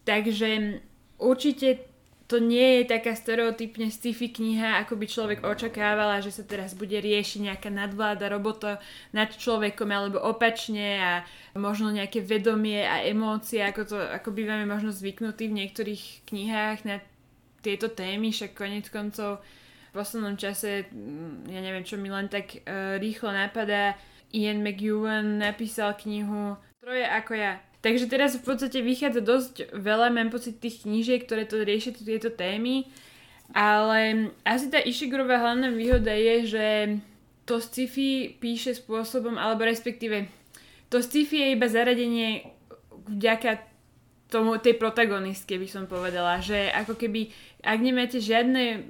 Takže 0.07 0.79
určite 1.19 1.92
to 2.33 2.41
nie 2.41 2.81
je 2.81 2.97
taká 2.97 3.13
stereotypne 3.13 3.93
sci-fi 3.93 4.33
kniha, 4.33 4.81
ako 4.81 4.97
by 4.97 5.05
človek 5.05 5.39
očakávala, 5.45 6.17
že 6.17 6.33
sa 6.33 6.41
teraz 6.41 6.73
bude 6.73 6.97
riešiť 6.97 7.45
nejaká 7.45 7.69
nadvláda 7.69 8.25
robota 8.25 8.81
nad 9.13 9.29
človekom 9.29 9.85
alebo 9.93 10.17
opačne 10.17 10.97
a 10.97 11.11
možno 11.53 11.93
nejaké 11.93 12.25
vedomie 12.25 12.81
a 12.81 13.05
emócie, 13.05 13.61
ako, 13.61 13.81
to, 13.85 13.97
ako 14.01 14.33
bývame 14.33 14.65
možno 14.65 14.89
zvyknutí 14.89 15.45
v 15.45 15.57
niektorých 15.61 16.25
knihách 16.25 16.89
na 16.89 17.05
tieto 17.61 17.93
témy, 17.93 18.33
však 18.33 18.57
konec 18.57 18.89
koncov 18.89 19.45
v 19.93 19.93
poslednom 19.93 20.33
čase, 20.33 20.89
mm, 20.89 21.53
ja 21.53 21.61
neviem, 21.61 21.85
čo 21.85 22.01
mi 22.01 22.09
len 22.09 22.33
tak 22.33 22.65
uh, 22.65 22.97
rýchlo 22.97 23.29
napadá, 23.29 23.93
Ian 24.33 24.65
McEwan 24.65 25.37
napísal 25.37 25.93
knihu 26.01 26.57
Troje 26.81 27.05
ako 27.05 27.31
ja, 27.37 27.61
Takže 27.83 28.07
teraz 28.07 28.39
v 28.39 28.47
podstate 28.47 28.79
vychádza 28.79 29.19
dosť 29.19 29.55
veľa, 29.75 30.07
mám 30.15 30.31
pocit, 30.31 30.55
tých 30.63 30.87
knížiek, 30.87 31.27
ktoré 31.27 31.43
to 31.43 31.59
riešia 31.59 31.91
tieto 31.91 32.31
témy. 32.31 32.87
Ale 33.51 34.31
asi 34.47 34.71
tá 34.71 34.79
Ishigurová 34.79 35.35
hlavná 35.43 35.67
výhoda 35.67 36.15
je, 36.15 36.35
že 36.47 36.67
to 37.43 37.59
sci-fi 37.59 38.39
píše 38.39 38.79
spôsobom, 38.79 39.35
alebo 39.35 39.67
respektíve 39.67 40.31
to 40.87 41.03
sci-fi 41.03 41.43
je 41.43 41.47
iba 41.59 41.67
zaradenie 41.67 42.47
vďaka 43.03 43.67
tomu, 44.31 44.57
tej 44.57 44.79
protagonistke 44.79 45.59
by 45.59 45.67
som 45.67 45.83
povedala, 45.85 46.39
že 46.39 46.71
ako 46.71 46.95
keby, 46.97 47.29
ak 47.61 47.79
nemáte 47.83 48.17
žiadne 48.17 48.87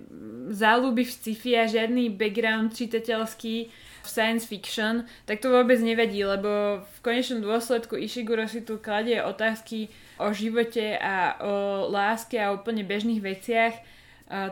záľuby 0.54 1.04
v 1.04 1.12
sci-fi 1.12 1.60
a 1.60 1.66
žiadny 1.66 2.14
background 2.14 2.78
čitateľský, 2.78 3.74
v 4.04 4.08
science 4.12 4.44
fiction, 4.44 5.08
tak 5.24 5.40
to 5.40 5.48
vôbec 5.48 5.80
nevadí, 5.80 6.28
lebo 6.28 6.84
v 6.84 6.98
konečnom 7.00 7.40
dôsledku 7.40 7.96
Ishiguro 7.96 8.44
si 8.52 8.60
tu 8.60 8.76
kladie 8.76 9.24
otázky 9.24 9.88
o 10.20 10.36
živote 10.36 11.00
a 11.00 11.40
o 11.40 11.88
láske 11.88 12.36
a 12.36 12.52
úplne 12.52 12.84
bežných 12.84 13.24
veciach, 13.24 13.74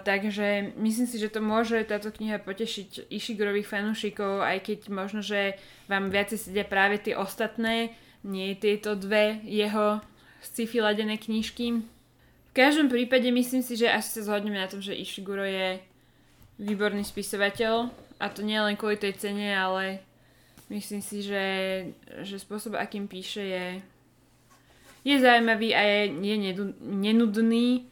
takže 0.07 0.71
myslím 0.79 1.07
si, 1.07 1.19
že 1.19 1.27
to 1.27 1.43
môže 1.43 1.83
táto 1.83 2.15
kniha 2.15 2.39
potešiť 2.39 3.11
Ishigurových 3.11 3.67
fanúšikov, 3.67 4.39
aj 4.39 4.71
keď 4.71 4.79
možno, 4.87 5.19
že 5.19 5.59
vám 5.91 6.07
viacej 6.07 6.37
sedia 6.47 6.63
práve 6.63 7.03
tie 7.03 7.19
ostatné, 7.19 7.91
nie 8.23 8.55
tieto 8.55 8.95
dve 8.95 9.43
jeho 9.43 9.99
sci-fi 10.39 10.79
ladené 10.79 11.19
knižky. 11.19 11.81
V 12.51 12.53
každom 12.53 12.87
prípade 12.87 13.27
myslím 13.31 13.63
si, 13.65 13.75
že 13.75 13.89
asi 13.89 14.15
sa 14.15 14.31
zhodneme 14.31 14.59
na 14.59 14.71
tom, 14.71 14.79
že 14.79 14.95
Ishiguro 14.95 15.43
je 15.43 15.81
výborný 16.61 17.01
spisovateľ 17.01 17.89
a 18.21 18.29
to 18.29 18.45
nie 18.45 18.61
len 18.61 18.77
kvôli 18.77 19.01
tej 19.01 19.17
cene, 19.17 19.49
ale 19.49 20.05
myslím 20.69 21.01
si, 21.01 21.25
že, 21.25 21.45
že 22.21 22.37
spôsob, 22.37 22.77
akým 22.77 23.09
píše, 23.09 23.41
je, 23.41 23.65
je 25.01 25.15
zaujímavý 25.17 25.73
a 25.73 25.81
je, 25.81 25.99
je 26.21 26.35
nenudný. 26.85 27.89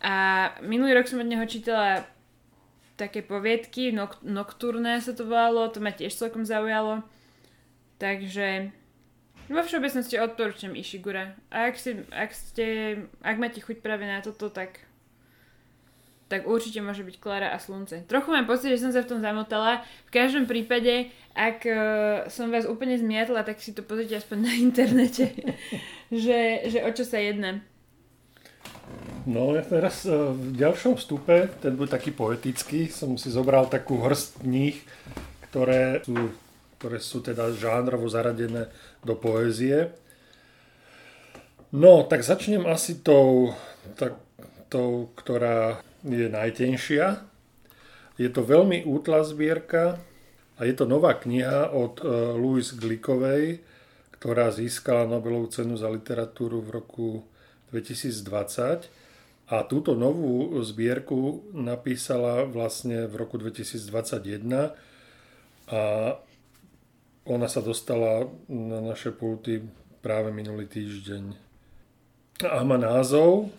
A 0.00 0.48
minulý 0.64 0.96
rok 0.96 1.04
som 1.04 1.20
od 1.20 1.28
neho 1.28 1.44
čítala 1.44 2.08
také 2.96 3.20
poviedky, 3.20 3.92
nok- 3.92 4.24
Nocturné 4.24 5.04
sa 5.04 5.12
to 5.12 5.28
volalo, 5.28 5.68
to 5.68 5.84
ma 5.84 5.92
tiež 5.92 6.16
celkom 6.16 6.48
zaujalo. 6.48 7.04
Takže 8.00 8.72
vo 9.52 9.60
všeobecnosti 9.60 10.16
odporúčam 10.16 10.72
Ishigura. 10.72 11.36
A 11.52 11.68
ak, 11.68 11.76
si, 11.76 12.00
ak, 12.10 12.32
ste, 12.32 12.66
ak 13.20 13.36
máte 13.36 13.60
chuť 13.60 13.84
práve 13.84 14.08
na 14.08 14.24
toto, 14.24 14.48
tak 14.48 14.80
tak 16.26 16.50
určite 16.50 16.82
môže 16.82 17.06
byť 17.06 17.16
Klara 17.22 17.54
a 17.54 17.58
Slunce. 17.62 18.02
Trochu 18.10 18.34
mám 18.34 18.50
pocit, 18.50 18.74
že 18.74 18.82
som 18.82 18.90
sa 18.90 19.06
v 19.06 19.10
tom 19.14 19.22
zamotala. 19.22 19.86
V 20.06 20.14
každom 20.14 20.50
prípade, 20.50 21.14
ak 21.38 21.58
uh, 21.62 21.78
som 22.26 22.50
vás 22.50 22.66
úplne 22.66 22.98
zmiatla, 22.98 23.46
tak 23.46 23.62
si 23.62 23.70
to 23.70 23.86
pozrite 23.86 24.18
aspoň 24.18 24.38
na 24.42 24.52
internete, 24.58 25.30
že, 26.10 26.66
že 26.66 26.82
o 26.82 26.90
čo 26.90 27.06
sa 27.06 27.22
jedná. 27.22 27.62
No 29.22 29.54
ja 29.54 29.62
teraz 29.62 30.02
uh, 30.06 30.34
v 30.34 30.58
ďalšom 30.58 30.98
vstupe, 30.98 31.46
ten 31.62 31.78
bude 31.78 31.94
taký 31.94 32.10
poetický, 32.10 32.90
som 32.90 33.14
si 33.14 33.30
zobral 33.30 33.70
takú 33.70 34.02
hrst 34.02 34.42
kníh, 34.42 34.82
ktoré 35.50 36.02
sú, 36.02 36.34
ktoré 36.82 36.98
sú 36.98 37.18
teda 37.22 37.54
žánrovo 37.54 38.10
zaradené 38.10 38.66
do 39.06 39.14
poézie. 39.14 39.94
No, 41.70 42.02
tak 42.02 42.26
začnem 42.26 42.66
asi 42.66 42.98
tou, 42.98 43.54
tak, 43.94 44.18
tou 44.70 45.10
ktorá 45.14 45.82
je 46.06 46.30
najtenšia. 46.30 47.26
Je 48.16 48.30
to 48.30 48.46
veľmi 48.46 48.86
útla 48.86 49.26
zbierka 49.26 49.98
a 50.56 50.60
je 50.64 50.72
to 50.72 50.88
nová 50.88 51.18
kniha 51.18 51.74
od 51.74 52.00
e, 52.00 52.04
Louise 52.38 52.78
Glikovej, 52.78 53.60
ktorá 54.16 54.48
získala 54.48 55.04
Nobelovú 55.04 55.52
cenu 55.52 55.76
za 55.76 55.92
literatúru 55.92 56.64
v 56.64 56.70
roku 56.80 57.08
2020. 57.74 58.88
A 59.46 59.62
túto 59.68 59.94
novú 59.94 60.58
zbierku 60.64 61.52
napísala 61.54 62.48
vlastne 62.48 63.06
v 63.06 63.14
roku 63.14 63.38
2021 63.38 64.74
a 65.70 65.82
ona 67.26 67.48
sa 67.50 67.60
dostala 67.62 68.26
na 68.50 68.78
naše 68.82 69.10
pulty 69.14 69.62
práve 70.02 70.30
minulý 70.30 70.66
týždeň. 70.66 71.34
A 72.46 72.62
má 72.62 72.78
názov 72.78 73.50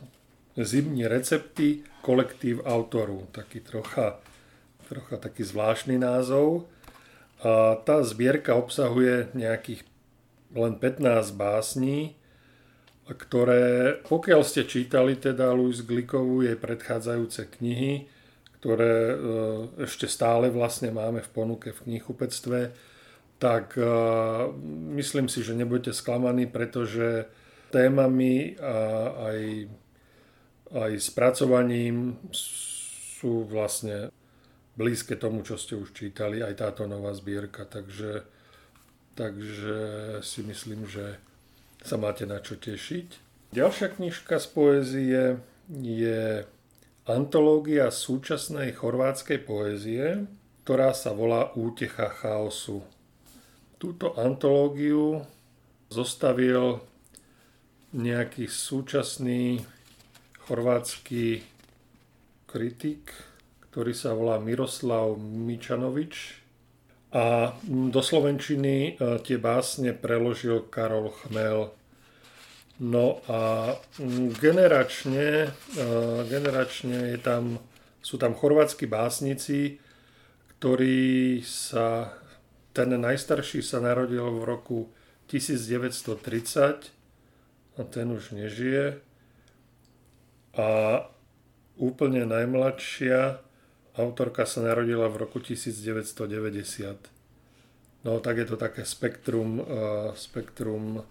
Zimní 0.57 1.05
recepty 1.05 1.86
kolektív 2.07 2.63
autoru. 2.63 3.27
Taký 3.35 3.59
trocha, 3.59 4.23
trocha 4.87 5.19
taký 5.19 5.43
zvláštny 5.43 5.99
názov. 5.99 6.71
A 7.43 7.75
tá 7.83 7.99
zbierka 8.07 8.55
obsahuje 8.55 9.27
nejakých 9.35 9.83
len 10.55 10.79
15 10.79 11.35
básní, 11.35 12.15
ktoré, 13.07 13.99
pokiaľ 14.07 14.41
ste 14.47 14.63
čítali 14.63 15.19
teda 15.19 15.51
Louise 15.51 15.83
Glikovú, 15.83 16.47
jej 16.47 16.55
predchádzajúce 16.55 17.51
knihy, 17.59 18.07
ktoré 18.59 18.95
e, 19.11 19.15
ešte 19.87 20.07
stále 20.07 20.47
vlastne 20.51 20.91
máme 20.91 21.23
v 21.23 21.29
ponuke 21.31 21.71
v 21.71 21.83
knihupectve, 21.87 22.59
tak 23.37 23.79
e, 23.79 23.87
myslím 24.97 25.31
si, 25.31 25.43
že 25.43 25.55
nebudete 25.55 25.95
sklamaní, 25.95 26.49
pretože 26.51 27.29
témami 27.69 28.55
a 28.59 28.75
aj 29.31 29.39
aj 30.73 30.99
spracovaním 30.99 32.19
sú 32.32 33.47
vlastne 33.47 34.12
blízke 34.77 35.17
tomu, 35.17 35.41
čo 35.41 35.58
ste 35.58 35.73
už 35.73 35.95
čítali, 35.95 36.43
aj 36.43 36.53
táto 36.60 36.84
nová 36.86 37.12
zbierka, 37.15 37.65
takže, 37.65 38.23
takže 39.17 39.80
si 40.21 40.45
myslím, 40.45 40.86
že 40.86 41.17
sa 41.82 41.97
máte 41.97 42.30
na 42.30 42.38
čo 42.43 42.60
tešiť. 42.60 43.25
Ďalšia 43.56 43.88
knižka 43.95 44.38
z 44.38 44.47
poézie 44.51 45.21
je 45.71 46.43
antológia 47.08 47.88
súčasnej 47.88 48.75
chorvátskej 48.75 49.39
poézie, 49.47 50.27
ktorá 50.67 50.91
sa 50.91 51.15
volá 51.15 51.56
Útecha 51.56 52.12
chaosu. 52.12 52.84
Túto 53.80 54.12
antológiu 54.19 55.23
zostavil 55.88 56.84
nejaký 57.95 58.51
súčasný 58.51 59.63
chorvátsky 60.47 61.43
kritik, 62.47 63.12
ktorý 63.67 63.91
sa 63.91 64.15
volá 64.15 64.39
Miroslav 64.39 65.19
Mičanovič 65.19 66.39
a 67.12 67.51
do 67.67 67.99
Slovenčiny 67.99 68.95
e, 68.95 69.19
tie 69.27 69.36
básne 69.36 69.91
preložil 69.91 70.63
Karol 70.71 71.12
Chmel. 71.12 71.75
No 72.79 73.19
a 73.27 73.75
generačne, 74.39 75.51
e, 75.51 75.83
generačne 76.31 77.12
je 77.12 77.19
tam, 77.19 77.60
sú 77.99 78.15
tam 78.15 78.31
chorvátsky 78.31 78.88
básnici, 78.88 79.83
ktorí 80.57 81.43
sa, 81.43 82.15
ten 82.71 82.95
najstarší 82.95 83.60
sa 83.60 83.83
narodil 83.83 84.23
v 84.23 84.43
roku 84.47 84.79
1930 85.27 86.95
a 87.77 87.81
ten 87.83 88.07
už 88.15 88.31
nežije 88.31 89.06
a 90.57 91.05
úplne 91.77 92.25
najmladšia 92.25 93.37
autorka 93.97 94.45
sa 94.49 94.65
narodila 94.65 95.09
v 95.09 95.21
roku 95.21 95.37
1990. 95.37 96.97
No 98.05 98.21
tak 98.21 98.37
je 98.41 98.47
to 98.49 98.57
také 98.57 98.85
spektrum, 98.85 99.61
spektrum 100.13 101.01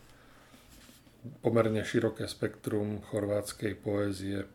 pomerne 1.42 1.82
široké 1.82 2.30
spektrum 2.30 3.02
chorvátskej 3.10 3.74
poézie. 3.78 4.46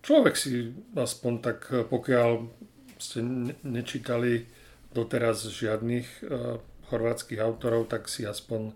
človek 0.00 0.36
si 0.36 0.72
aspoň 0.96 1.32
tak, 1.44 1.68
pokiaľ 1.68 2.48
ste 2.96 3.20
nečítali 3.60 4.48
doteraz 4.96 5.44
žiadnych 5.44 6.24
uh, 6.24 6.56
chorvátskych 6.88 7.36
autorov, 7.44 7.92
tak 7.92 8.08
si 8.08 8.24
aspoň 8.24 8.72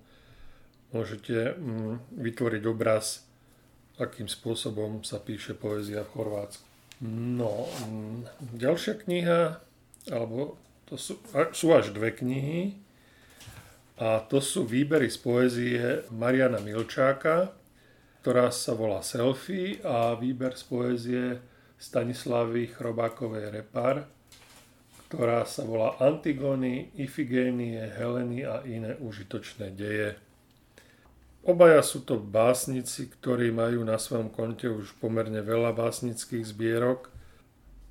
môžete 0.92 1.56
um, 1.56 2.04
vytvoriť 2.20 2.62
obraz, 2.68 3.24
akým 4.00 4.26
spôsobom 4.26 5.04
sa 5.04 5.20
píše 5.20 5.52
poézia 5.52 6.02
v 6.08 6.12
Chorvátsku. 6.16 6.64
No, 7.04 7.68
um, 7.84 8.24
ďalšia 8.56 8.96
kniha, 9.04 9.60
alebo 10.08 10.56
to 10.88 10.96
sú, 10.96 11.20
sú 11.52 11.72
až 11.76 11.92
dve 11.92 12.12
knihy, 12.12 12.80
a 14.00 14.24
to 14.24 14.40
sú 14.40 14.64
výbery 14.64 15.12
z 15.12 15.20
poézie 15.20 15.80
Mariana 16.08 16.56
Milčáka, 16.64 17.52
ktorá 18.24 18.48
sa 18.48 18.72
volá 18.72 19.04
Selfie 19.04 19.76
a 19.84 20.16
výber 20.16 20.56
z 20.56 20.64
poézie 20.64 21.24
Stanislavy 21.76 22.72
Chrobákovej 22.72 23.52
Repar, 23.52 24.08
ktorá 25.08 25.44
sa 25.44 25.68
volá 25.68 26.00
Antigony, 26.00 26.92
Ifigénie, 26.96 27.80
Heleny 27.92 28.44
a 28.48 28.64
iné 28.64 28.96
užitočné 29.00 29.72
deje. 29.76 30.16
Obaja 31.40 31.80
sú 31.80 32.04
to 32.04 32.20
básnici, 32.20 33.08
ktorí 33.08 33.48
majú 33.48 33.80
na 33.80 33.96
svojom 33.96 34.28
konte 34.28 34.68
už 34.68 35.00
pomerne 35.00 35.40
veľa 35.40 35.72
básnických 35.72 36.44
zbierok, 36.44 37.08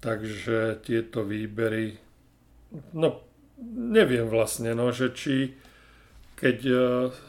takže 0.05 0.77
tieto 0.85 1.25
výbery, 1.25 1.97
no 2.93 3.25
neviem 3.73 4.29
vlastne, 4.29 4.77
no, 4.77 4.93
že 4.93 5.11
či 5.11 5.57
keď 6.39 6.57
e, 6.63 6.75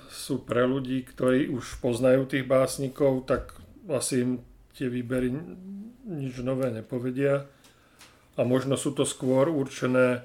sú 0.06 0.46
pre 0.46 0.62
ľudí, 0.62 1.02
ktorí 1.02 1.50
už 1.50 1.82
poznajú 1.82 2.30
tých 2.30 2.46
básnikov, 2.46 3.26
tak 3.26 3.58
asi 3.90 4.22
im 4.22 4.32
tie 4.78 4.86
výbery 4.86 5.34
nič 6.06 6.38
nové 6.46 6.70
nepovedia. 6.70 7.50
A 8.38 8.46
možno 8.46 8.78
sú 8.78 8.94
to 8.94 9.02
skôr 9.02 9.50
určené, 9.50 10.22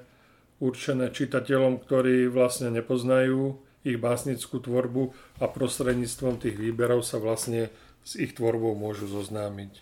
určené 0.62 1.10
čitateľom, 1.10 1.82
ktorí 1.82 2.30
vlastne 2.30 2.70
nepoznajú 2.70 3.58
ich 3.86 4.02
básnickú 4.02 4.58
tvorbu 4.58 5.14
a 5.38 5.46
prostredníctvom 5.46 6.42
tých 6.42 6.58
výberov 6.58 7.06
sa 7.06 7.22
vlastne 7.22 7.70
s 8.02 8.18
ich 8.18 8.34
tvorbou 8.34 8.74
môžu 8.74 9.06
zoznámiť. 9.06 9.72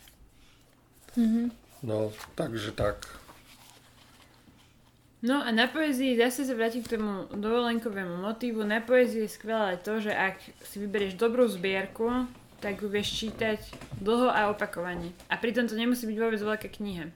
Mm-hmm. 1.17 1.47
No, 1.85 2.13
takže 2.37 2.77
tak. 2.77 3.09
No 5.25 5.41
a 5.41 5.49
na 5.57 5.65
poezii 5.65 6.21
zase 6.21 6.45
sa 6.45 6.53
vrátim 6.53 6.85
k 6.85 7.01
tomu 7.01 7.25
dovolenkovému 7.33 8.21
motívu. 8.21 8.61
Na 8.61 8.85
poezii 8.85 9.25
je 9.25 9.33
skvelé 9.33 9.81
to, 9.81 9.97
že 9.97 10.13
ak 10.13 10.37
si 10.69 10.77
vyberieš 10.85 11.17
dobrú 11.17 11.49
zbierku, 11.49 12.29
tak 12.61 12.85
ju 12.85 12.93
vieš 12.93 13.25
čítať 13.25 13.61
dlho 14.05 14.29
a 14.29 14.53
opakovane. 14.53 15.17
A 15.33 15.41
pritom 15.41 15.65
to 15.65 15.81
nemusí 15.81 16.05
byť 16.05 16.19
vôbec 16.21 16.41
veľká 16.41 16.69
kniha. 16.69 17.09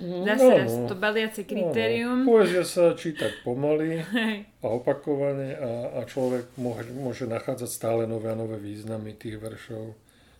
Mm, 0.00 0.24
zase 0.24 0.48
no, 0.48 0.56
raz 0.56 0.72
to 0.88 0.94
baliace 0.96 1.44
kritérium. 1.44 2.24
No, 2.24 2.32
poezia 2.32 2.64
sa 2.64 2.96
čítať 2.96 3.44
pomaly 3.44 4.00
a 4.64 4.66
opakovane 4.72 5.52
a, 5.60 5.70
a 6.00 6.08
človek 6.08 6.56
môže, 6.56 6.88
môže 6.96 7.24
nachádzať 7.28 7.68
stále 7.68 8.02
nové 8.08 8.32
a 8.32 8.36
nové 8.36 8.56
významy 8.56 9.12
tých 9.20 9.36
veršov. 9.36 9.92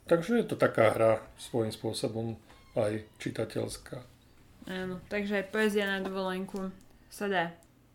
Takže 0.09 0.41
je 0.41 0.47
to 0.49 0.57
taká 0.57 0.97
hra 0.97 1.13
svojím 1.37 1.71
spôsobom 1.77 2.41
aj 2.73 3.05
čitateľská. 3.21 4.01
Áno, 4.65 5.05
takže 5.13 5.45
aj 5.45 5.53
poezia 5.53 5.85
na 5.85 6.01
dovolenku 6.01 6.73
sa 7.13 7.29
dá. 7.29 7.45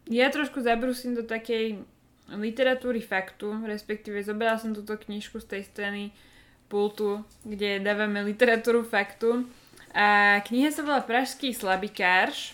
Ja 0.05 0.29
trošku 0.29 0.61
zabrusím 0.61 1.17
do 1.17 1.25
takej 1.25 1.81
literatúry 2.29 3.01
faktu, 3.01 3.65
respektíve 3.65 4.21
zobrala 4.21 4.61
som 4.61 4.73
túto 4.73 4.97
knižku 4.97 5.41
z 5.41 5.57
tej 5.57 5.63
strany 5.65 6.03
pultu, 6.69 7.21
kde 7.45 7.81
dávame 7.81 8.25
literatúru 8.25 8.81
faktu. 8.81 9.45
A 9.95 10.43
kniha 10.43 10.75
sa 10.75 10.83
volá 10.83 10.99
Pražský 10.99 11.55
slabikárš 11.55 12.51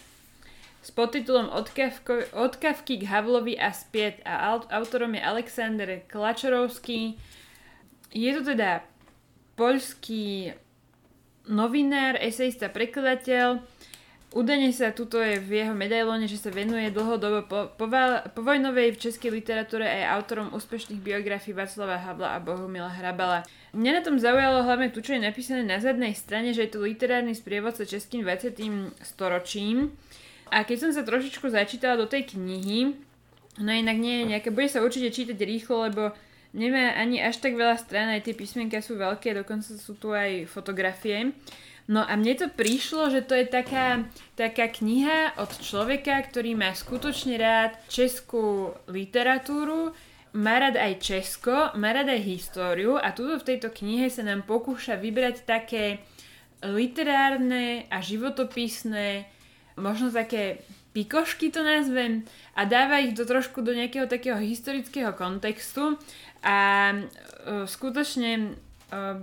s 0.86 0.93
podtitulom 0.93 1.49
Od, 1.49 1.65
kavko, 1.73 2.21
Od 2.38 2.54
kavky 2.54 3.01
k 3.01 3.10
Havlovi 3.10 3.58
a 3.58 3.73
späť 3.73 4.21
a 4.21 4.62
autorom 4.69 5.17
je 5.17 5.25
Alexander 5.25 6.06
Klačorovský. 6.06 7.17
Je 8.13 8.30
to 8.38 8.54
teda 8.54 8.86
poľský 9.58 10.54
novinár, 11.49 12.21
esejista, 12.21 12.69
prekladateľ, 12.69 13.58
Údajne 14.32 14.72
sa 14.72 14.96
tuto 14.96 15.20
je 15.20 15.44
v 15.44 15.60
jeho 15.60 15.76
medailóne, 15.76 16.24
že 16.24 16.39
sa 16.39 16.56
venuje 16.56 16.88
dlhodobo 16.88 17.52
po, 17.52 17.60
po, 17.76 17.86
po 18.32 18.41
vojnovej 18.48 18.96
v 18.96 19.02
českej 19.04 19.28
literatúre 19.28 19.84
aj 19.84 20.08
autorom 20.08 20.56
úspešných 20.56 21.04
biografií 21.04 21.52
Václava 21.52 22.00
Havla 22.00 22.39
a 22.39 22.39
Bohumila 22.39 22.88
Hrabala. 22.88 23.44
Mňa 23.76 23.91
na 23.91 24.02
tom 24.08 24.15
zaujalo 24.15 24.63
hlavne 24.63 24.88
tu, 24.88 25.04
čo 25.04 25.20
je 25.20 25.28
napísané 25.28 25.67
na 25.67 25.84
zadnej 25.84 26.15
strane, 26.15 26.56
že 26.56 26.63
je 26.63 26.72
to 26.72 26.80
literárny 26.80 27.36
sprievodca 27.36 27.84
českým 27.84 28.24
20. 28.24 28.56
storočím. 29.04 30.00
A 30.48 30.63
keď 30.63 30.88
som 30.88 30.91
sa 30.96 31.04
trošičku 31.04 31.52
začítala 31.52 32.00
do 32.00 32.08
tej 32.08 32.32
knihy, 32.32 32.96
no 33.60 33.72
inak 33.76 34.00
nie 34.00 34.24
je 34.24 34.30
nejaké, 34.32 34.48
bude 34.48 34.72
sa 34.72 34.80
určite 34.80 35.12
čítať 35.12 35.36
rýchlo, 35.36 35.91
lebo 35.91 36.15
nemá 36.56 36.96
ani 36.96 37.20
až 37.20 37.44
tak 37.44 37.60
veľa 37.60 37.76
strán, 37.76 38.08
aj 38.15 38.32
tie 38.32 38.36
písmenka 38.36 38.80
sú 38.80 38.96
veľké, 38.96 39.36
dokonca 39.36 39.76
sú 39.76 39.91
tu 40.00 40.15
aj 40.15 40.48
fotografie. 40.48 41.36
No 41.91 42.08
a 42.08 42.15
mne 42.15 42.39
to 42.39 42.47
prišlo, 42.47 43.12
že 43.12 43.27
to 43.27 43.36
je 43.36 43.51
taká, 43.51 44.08
taká 44.39 44.71
kniha 44.71 45.36
od 45.36 45.51
človeka, 45.60 46.15
ktorý 46.23 46.56
má 46.56 46.71
skutočne 46.71 47.36
rád 47.36 47.75
českú 47.91 48.71
literatúru, 48.88 49.91
má 50.32 50.63
rád 50.63 50.80
aj 50.80 51.04
Česko, 51.04 51.75
má 51.75 51.91
rád 51.91 52.15
aj 52.15 52.23
históriu 52.23 52.95
a 52.95 53.12
tuto 53.12 53.36
v 53.43 53.47
tejto 53.51 53.75
knihe 53.75 54.08
sa 54.08 54.23
nám 54.23 54.47
pokúša 54.47 54.95
vybrať 54.95 55.43
také 55.43 55.99
literárne 56.63 57.84
a 57.91 57.99
životopisné, 57.99 59.27
možno 59.75 60.15
také 60.15 60.63
pikošky 60.95 61.51
to 61.51 61.60
nazvem 61.60 62.23
a 62.56 62.63
dáva 62.63 63.04
ich 63.04 63.12
do 63.12 63.27
trošku 63.27 63.60
do 63.60 63.75
nejakého 63.75 64.08
takého 64.08 64.39
historického 64.39 65.12
kontextu 65.12 65.99
a 66.39 66.60
uh, 66.95 67.67
skutočne 67.67 68.56
uh, 68.95 69.19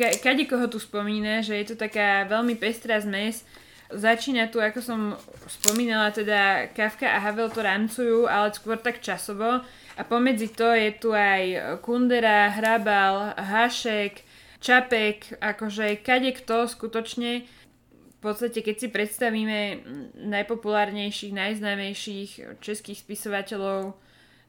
ka- 0.00 0.16
kade 0.16 0.48
koho 0.48 0.64
tu 0.72 0.80
spomína, 0.80 1.44
že 1.44 1.60
je 1.60 1.66
to 1.68 1.76
taká 1.76 2.24
veľmi 2.24 2.56
pestrá 2.56 2.96
zmes. 2.96 3.44
Začína 3.92 4.48
tu, 4.48 4.62
ako 4.62 4.80
som 4.80 5.00
spomínala, 5.50 6.14
teda 6.14 6.72
Kafka 6.72 7.10
a 7.10 7.20
Havel 7.20 7.52
to 7.52 7.60
rámcujú, 7.60 8.24
ale 8.24 8.54
skôr 8.56 8.80
tak 8.80 9.04
časovo. 9.04 9.60
A 9.98 10.02
pomedzi 10.06 10.48
to 10.48 10.72
je 10.72 10.94
tu 10.96 11.12
aj 11.12 11.76
Kundera, 11.84 12.48
Hrabal, 12.54 13.36
Hašek, 13.36 14.24
Čapek, 14.62 15.36
akože 15.42 16.00
kade 16.00 16.32
kto 16.32 16.70
skutočne 16.70 17.44
v 18.20 18.28
podstate, 18.28 18.60
keď 18.60 18.76
si 18.76 18.88
predstavíme 18.92 19.58
najpopulárnejších, 20.28 21.32
najznámejších 21.32 22.60
českých 22.60 23.00
spisovateľov 23.00 23.96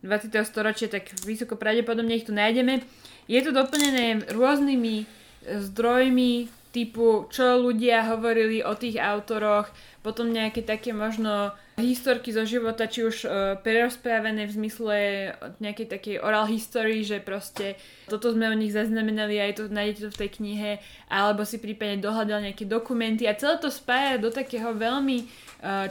20. 0.03 0.27
storočia, 0.43 0.91
tak 0.91 1.07
vysoko 1.23 1.55
pravdepodobne 1.55 2.19
ich 2.19 2.27
tu 2.27 2.35
nájdeme. 2.35 2.83
Je 3.31 3.39
to 3.39 3.55
doplnené 3.55 4.27
rôznymi 4.35 5.20
zdrojmi 5.45 6.49
typu, 6.71 7.27
čo 7.27 7.59
ľudia 7.59 8.07
hovorili 8.15 8.63
o 8.63 8.73
tých 8.73 8.95
autoroch, 8.97 9.67
potom 10.01 10.33
nejaké 10.33 10.65
také 10.65 10.97
možno 10.97 11.53
historky 11.77 12.33
zo 12.33 12.45
života, 12.45 12.89
či 12.89 13.05
už 13.05 13.25
e, 13.25 13.27
prerozprávené 13.61 14.49
v 14.49 14.55
zmysle 14.57 14.95
nejakej 15.61 15.87
takej 15.89 16.15
oral 16.21 16.45
history, 16.49 17.05
že 17.05 17.21
proste 17.21 17.77
toto 18.09 18.33
sme 18.33 18.49
o 18.49 18.55
nich 18.57 18.73
zaznamenali 18.73 19.37
aj 19.37 19.61
to 19.61 19.63
nájdete 19.69 20.01
to 20.05 20.09
v 20.13 20.19
tej 20.25 20.29
knihe, 20.41 20.71
alebo 21.09 21.45
si 21.45 21.61
prípadne 21.61 22.01
dohľadal 22.01 22.45
nejaké 22.45 22.65
dokumenty. 22.65 23.29
A 23.29 23.37
celé 23.37 23.57
to 23.61 23.69
spája 23.69 24.21
do 24.21 24.29
takého 24.29 24.73
veľmi 24.73 25.25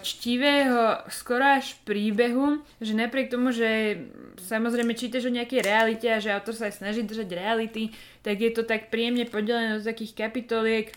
čtivého 0.03 1.07
skoro 1.07 1.63
až 1.63 1.79
príbehu, 1.87 2.59
že 2.83 2.91
napriek 2.91 3.31
tomu, 3.31 3.55
že 3.55 4.03
samozrejme 4.43 4.99
čítaš 4.99 5.31
o 5.31 5.33
nejakej 5.35 5.63
realite 5.63 6.11
a 6.11 6.19
že 6.19 6.35
autor 6.35 6.59
sa 6.59 6.67
aj 6.67 6.83
snaží 6.83 7.07
držať 7.07 7.31
reality, 7.31 7.95
tak 8.27 8.43
je 8.43 8.51
to 8.51 8.67
tak 8.67 8.91
príjemne 8.91 9.31
podelené 9.31 9.79
do 9.79 9.87
takých 9.87 10.27
kapitoliek, 10.27 10.91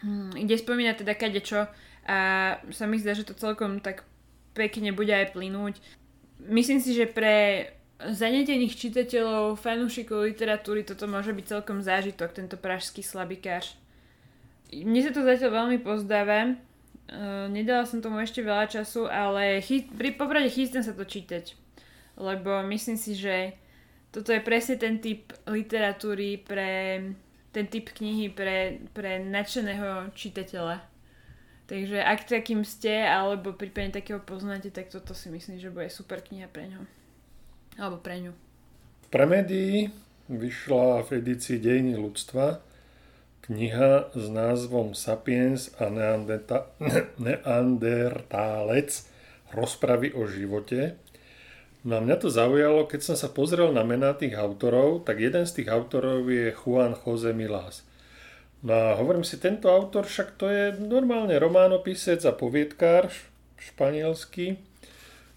hm, 0.00 0.32
kde 0.48 0.56
spomína 0.56 0.96
teda 0.96 1.12
čo 1.44 1.68
a 2.04 2.18
sa 2.70 2.84
mi 2.84 3.00
zdá, 3.00 3.16
že 3.16 3.24
to 3.24 3.34
celkom 3.36 3.80
tak 3.80 4.04
pekne 4.52 4.92
bude 4.92 5.10
aj 5.10 5.32
plynúť. 5.32 5.80
Myslím 6.44 6.78
si, 6.78 6.92
že 6.92 7.08
pre 7.08 7.68
zanetených 7.98 8.76
čitateľov, 8.76 9.56
fanúšikov 9.56 10.28
literatúry 10.28 10.84
toto 10.84 11.08
môže 11.08 11.32
byť 11.32 11.46
celkom 11.48 11.80
zážitok, 11.80 12.36
tento 12.36 12.60
pražský 12.60 13.00
slabikář. 13.00 13.76
Mne 14.74 15.00
sa 15.00 15.10
to 15.14 15.24
zatiaľ 15.24 15.64
veľmi 15.64 15.78
pozdáva, 15.80 16.58
Uh, 17.04 17.52
nedala 17.52 17.84
som 17.84 18.00
tomu 18.00 18.16
ešte 18.24 18.40
veľa 18.40 18.64
času, 18.64 19.04
ale 19.04 19.60
chy- 19.60 19.92
pri 19.92 20.16
poprade 20.16 20.48
chystám 20.48 20.80
sa 20.80 20.96
to 20.96 21.04
čítať. 21.04 21.52
Lebo 22.16 22.64
myslím 22.64 22.96
si, 22.96 23.12
že 23.12 23.52
toto 24.08 24.32
je 24.32 24.40
presne 24.40 24.80
ten 24.80 24.96
typ 24.96 25.28
literatúry 25.44 26.40
pre 26.40 27.04
ten 27.54 27.66
typ 27.70 27.92
knihy 27.92 28.32
pre, 28.32 28.82
pre 28.96 29.20
nadšeného 29.20 30.16
čitateľa. 30.16 30.93
Takže 31.64 32.04
ak 32.04 32.28
takým 32.28 32.60
ste, 32.60 33.08
alebo 33.08 33.56
prípadne 33.56 33.96
takého 33.96 34.20
poznáte, 34.20 34.68
tak 34.68 34.92
toto 34.92 35.16
si 35.16 35.32
myslím, 35.32 35.56
že 35.56 35.72
bude 35.72 35.88
super 35.88 36.20
kniha 36.20 36.44
pre 36.52 36.68
ňo. 36.68 36.84
Alebo 37.80 37.96
pre 38.04 38.20
ňu. 38.20 38.32
Pre 39.08 39.24
médií 39.24 39.88
vyšla 40.28 41.08
v 41.08 41.24
edícii 41.24 41.56
Dejiny 41.56 41.96
ľudstva 41.96 42.60
kniha 43.44 44.16
s 44.16 44.24
názvom 44.32 44.96
Sapiens 44.96 45.68
a 45.76 45.92
Neandertálec 47.24 48.90
rozpravy 49.52 50.16
o 50.16 50.24
živote. 50.24 50.96
No 51.84 52.00
a 52.00 52.04
mňa 52.04 52.16
to 52.16 52.32
zaujalo, 52.32 52.88
keď 52.88 53.12
som 53.12 53.16
sa 53.20 53.28
pozrel 53.28 53.68
na 53.76 53.84
mená 53.84 54.16
tých 54.16 54.32
autorov, 54.40 55.04
tak 55.04 55.20
jeden 55.20 55.44
z 55.44 55.60
tých 55.60 55.68
autorov 55.68 56.24
je 56.32 56.48
Juan 56.56 56.96
José 56.96 57.36
Milás. 57.36 57.84
No 58.64 58.72
a 58.72 58.96
hovorím 58.96 59.28
si, 59.28 59.36
tento 59.36 59.68
autor 59.68 60.08
však 60.08 60.40
to 60.40 60.48
je 60.48 60.72
normálne 60.80 61.36
románopisec 61.36 62.24
a 62.24 62.32
poviedkár 62.32 63.12
španielský, 63.60 64.56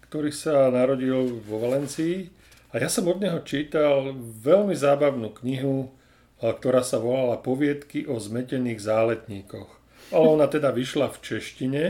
ktorý 0.08 0.32
sa 0.32 0.72
narodil 0.72 1.44
vo 1.44 1.60
Valencii. 1.60 2.32
A 2.72 2.80
ja 2.80 2.88
som 2.88 3.04
od 3.04 3.20
neho 3.20 3.44
čítal 3.44 4.16
veľmi 4.16 4.72
zábavnú 4.72 5.36
knihu 5.44 5.92
ktorá 6.38 6.86
sa 6.86 7.02
volala 7.02 7.42
Poviedky 7.42 8.06
o 8.06 8.22
zmetených 8.22 8.78
záletníkoch. 8.78 9.70
Ale 10.14 10.26
ona 10.38 10.46
teda 10.46 10.70
vyšla 10.70 11.10
v 11.10 11.18
češtine 11.20 11.84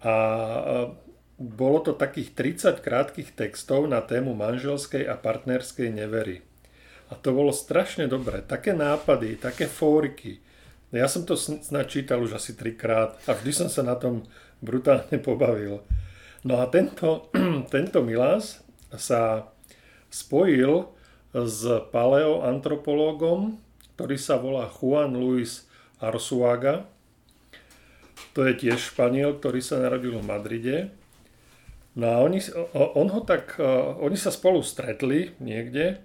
a 0.00 0.14
bolo 1.40 1.78
to 1.82 1.92
takých 1.92 2.32
30 2.32 2.80
krátkých 2.80 3.30
textov 3.34 3.90
na 3.90 4.00
tému 4.00 4.32
manželskej 4.38 5.04
a 5.04 5.18
partnerskej 5.18 5.88
nevery. 5.92 6.46
A 7.10 7.18
to 7.18 7.34
bolo 7.34 7.50
strašne 7.50 8.06
dobré. 8.06 8.38
Také 8.46 8.70
nápady, 8.70 9.34
také 9.34 9.66
fóriky. 9.66 10.38
Ja 10.94 11.10
som 11.10 11.26
to 11.26 11.34
snad 11.38 11.86
čítal 11.90 12.22
už 12.22 12.38
asi 12.38 12.54
trikrát 12.54 13.18
a 13.26 13.34
vždy 13.34 13.52
som 13.54 13.68
sa 13.70 13.82
na 13.82 13.98
tom 13.98 14.26
brutálne 14.62 15.18
pobavil. 15.26 15.82
No 16.46 16.62
a 16.62 16.70
tento, 16.70 17.30
tento 17.74 18.02
Milás 18.06 18.62
sa 18.94 19.50
spojil 20.10 20.90
s 21.30 21.62
paleoantropológom, 21.94 23.58
ktorý 23.94 24.16
sa 24.18 24.38
volá 24.38 24.66
Juan 24.66 25.14
Luis 25.14 25.66
Arsuaga. 26.02 26.90
To 28.34 28.46
je 28.46 28.54
tiež 28.54 28.94
Španiel, 28.94 29.38
ktorý 29.38 29.62
sa 29.62 29.82
narodil 29.82 30.18
v 30.18 30.26
Madride. 30.26 30.78
No 31.94 32.06
a 32.06 32.16
oni, 32.22 32.38
on 32.74 33.10
ho 33.10 33.20
tak, 33.22 33.58
oni 33.98 34.14
sa 34.14 34.30
spolu 34.30 34.62
stretli 34.62 35.34
niekde 35.42 36.02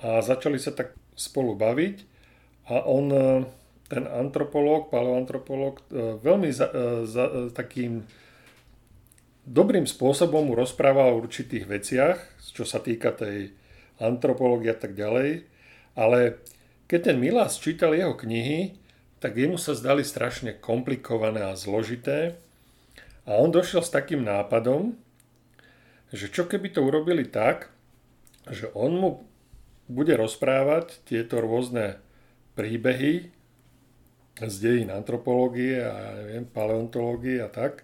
a 0.00 0.24
začali 0.24 0.56
sa 0.56 0.72
tak 0.72 0.96
spolu 1.12 1.52
baviť 1.56 1.96
a 2.72 2.86
on, 2.88 3.12
ten 3.90 4.04
antropológ, 4.06 4.88
paleoantropológ, 4.88 5.84
veľmi 6.22 6.48
za, 6.54 6.72
za, 7.04 7.52
takým 7.52 8.06
dobrým 9.44 9.84
spôsobom 9.84 10.46
mu 10.46 10.54
rozprával 10.54 11.12
o 11.12 11.20
určitých 11.20 11.64
veciach, 11.66 12.18
čo 12.54 12.62
sa 12.62 12.78
týka 12.78 13.12
tej 13.12 13.52
antropológia 14.00 14.72
a 14.72 14.80
tak 14.80 14.94
ďalej. 14.94 15.44
Ale 15.98 16.40
keď 16.86 17.12
ten 17.12 17.16
Milás 17.18 17.58
čítal 17.58 17.92
jeho 17.92 18.14
knihy, 18.14 18.78
tak 19.20 19.36
jemu 19.36 19.60
sa 19.60 19.76
zdali 19.76 20.06
strašne 20.06 20.56
komplikované 20.56 21.44
a 21.44 21.58
zložité. 21.58 22.40
A 23.28 23.36
on 23.36 23.52
došiel 23.52 23.84
s 23.84 23.92
takým 23.92 24.24
nápadom, 24.24 24.96
že 26.10 26.32
čo 26.32 26.48
keby 26.48 26.72
to 26.72 26.80
urobili 26.82 27.28
tak, 27.28 27.68
že 28.48 28.72
on 28.72 28.96
mu 28.96 29.10
bude 29.90 30.14
rozprávať 30.14 31.02
tieto 31.02 31.42
rôzne 31.42 31.98
príbehy 32.54 33.34
z 34.38 34.54
dejín 34.62 34.94
antropológie 34.94 35.82
a 35.82 36.14
neviem, 36.22 36.46
paleontológie 36.46 37.42
a 37.42 37.50
tak, 37.50 37.82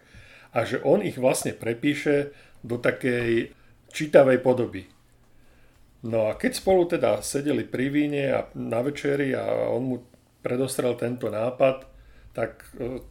a 0.55 0.64
že 0.64 0.81
on 0.87 1.03
ich 1.05 1.19
vlastne 1.19 1.53
prepíše 1.53 2.33
do 2.64 2.81
takej 2.81 3.53
čítavej 3.92 4.38
podoby. 4.40 4.88
No 6.07 6.31
a 6.31 6.38
keď 6.38 6.53
spolu 6.55 6.87
teda 6.87 7.21
sedeli 7.21 7.66
pri 7.66 7.87
víne 7.90 8.25
a 8.31 8.40
na 8.55 8.81
večeri 8.81 9.35
a 9.35 9.75
on 9.75 9.83
mu 9.83 9.97
predostrel 10.40 10.95
tento 10.95 11.27
nápad, 11.27 11.83
tak 12.31 12.62
e, 12.79 13.03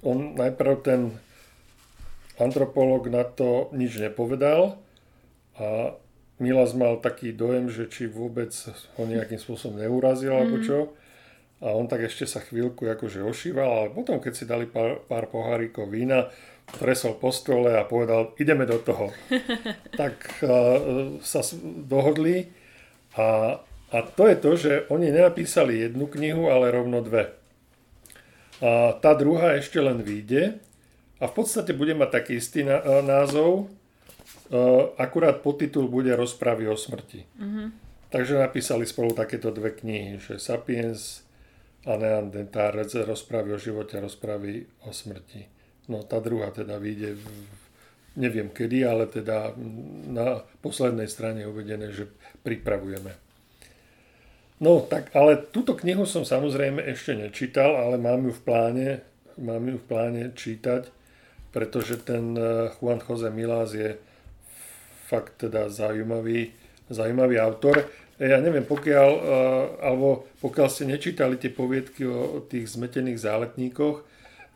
on 0.00 0.32
najprv 0.34 0.74
ten 0.80 1.12
antropolog 2.40 3.06
na 3.12 3.22
to 3.22 3.68
nič 3.76 4.00
nepovedal 4.00 4.80
a 5.60 5.94
Milas 6.42 6.74
mal 6.74 6.98
taký 6.98 7.30
dojem, 7.30 7.70
že 7.70 7.86
či 7.86 8.10
vôbec 8.10 8.50
ho 8.98 9.02
nejakým 9.06 9.38
spôsobom 9.38 9.78
neurazil 9.78 10.34
mm. 10.34 10.38
alebo 10.38 10.56
čo. 10.62 10.78
A 11.62 11.72
on 11.72 11.86
tak 11.86 12.04
ešte 12.04 12.26
sa 12.26 12.42
chvíľku 12.42 12.84
akože 12.84 13.22
ošíval, 13.22 13.70
ale 13.70 13.88
potom 13.94 14.18
keď 14.18 14.32
si 14.34 14.44
dali 14.44 14.66
pár, 14.66 15.00
pár 15.06 15.30
pohárikov 15.30 15.86
vína, 15.86 16.28
tresol 16.76 17.16
po 17.16 17.30
stole 17.30 17.78
a 17.78 17.86
povedal, 17.86 18.34
ideme 18.36 18.66
do 18.66 18.82
toho. 18.82 19.14
tak 20.00 20.44
uh, 20.44 21.16
sa 21.22 21.40
dohodli 21.86 22.50
a, 23.14 23.60
a 23.94 23.98
to 24.02 24.26
je 24.26 24.36
to, 24.36 24.50
že 24.58 24.72
oni 24.90 25.14
nenapísali 25.14 25.86
jednu 25.86 26.10
knihu, 26.10 26.50
ale 26.50 26.74
rovno 26.74 26.98
dve. 26.98 27.30
A 28.58 28.98
tá 28.98 29.14
druhá 29.14 29.54
ešte 29.54 29.78
len 29.78 30.02
vyjde 30.02 30.58
a 31.22 31.24
v 31.30 31.32
podstate 31.32 31.70
bude 31.72 31.94
mať 31.94 32.10
taký 32.10 32.42
istý 32.42 32.66
na, 32.66 32.82
uh, 32.82 33.00
názov, 33.00 33.70
akurát 34.96 35.40
podtitul 35.40 35.88
bude 35.88 36.16
Rozpravy 36.16 36.68
o 36.68 36.76
smrti. 36.76 37.24
Mm-hmm. 37.40 37.66
Takže 38.14 38.38
napísali 38.38 38.86
spolu 38.86 39.10
takéto 39.10 39.50
dve 39.50 39.74
knihy, 39.74 40.22
že 40.22 40.38
Sapiens 40.38 41.26
a 41.84 41.98
Neandertálec, 41.98 42.94
rozpravy 43.04 43.52
o 43.52 43.58
živote, 43.58 44.00
rozpravy 44.00 44.64
o 44.86 44.94
smrti. 44.94 45.42
No 45.90 46.00
tá 46.06 46.22
druhá 46.22 46.48
teda 46.48 46.80
vyjde, 46.80 47.18
v, 47.18 47.24
neviem 48.16 48.48
kedy, 48.48 48.86
ale 48.88 49.04
teda 49.10 49.52
na 50.08 50.40
poslednej 50.64 51.10
strane 51.10 51.44
je 51.44 51.50
uvedené, 51.50 51.92
že 51.92 52.08
pripravujeme. 52.40 53.12
No 54.62 54.80
tak, 54.80 55.12
ale 55.12 55.36
túto 55.36 55.76
knihu 55.76 56.06
som 56.06 56.22
samozrejme 56.24 56.80
ešte 56.88 57.18
nečítal, 57.18 57.74
ale 57.76 58.00
mám 58.00 58.24
ju 58.24 58.32
v 58.32 58.42
pláne, 58.46 58.88
mám 59.36 59.66
ju 59.66 59.76
v 59.76 59.86
pláne 59.90 60.22
čítať, 60.32 60.88
pretože 61.50 62.00
ten 62.00 62.32
eh, 62.38 62.70
Juan 62.78 63.02
José 63.02 63.28
Milás 63.28 63.74
je 63.74 63.98
fakt 65.14 65.46
teda 65.46 65.70
zaujímavý, 65.70 66.50
zaujímavý 66.90 67.38
autor. 67.38 67.86
Ja 68.18 68.42
neviem, 68.42 68.66
pokiaľ, 68.66 69.10
eh, 69.14 69.64
alebo 69.86 70.26
pokiaľ 70.42 70.66
ste 70.66 70.90
nečítali 70.90 71.38
tie 71.38 71.54
poviedky 71.54 72.02
o 72.06 72.42
tých 72.42 72.74
zmetených 72.74 73.22
záletníkoch, 73.22 74.02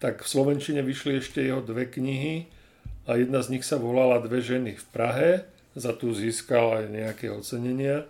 tak 0.03 0.23
v 0.23 0.31
Slovenčine 0.31 0.83
vyšli 0.83 1.18
ešte 1.18 1.42
jeho 1.42 1.62
dve 1.62 1.87
knihy 1.87 2.47
a 3.07 3.18
jedna 3.18 3.42
z 3.42 3.59
nich 3.59 3.64
sa 3.66 3.81
volala 3.81 4.23
Dve 4.23 4.38
ženy 4.44 4.79
v 4.79 4.87
Prahe, 4.94 5.31
za 5.75 5.94
tu 5.94 6.11
získal 6.14 6.83
aj 6.83 6.85
nejaké 6.90 7.27
ocenenia 7.31 8.07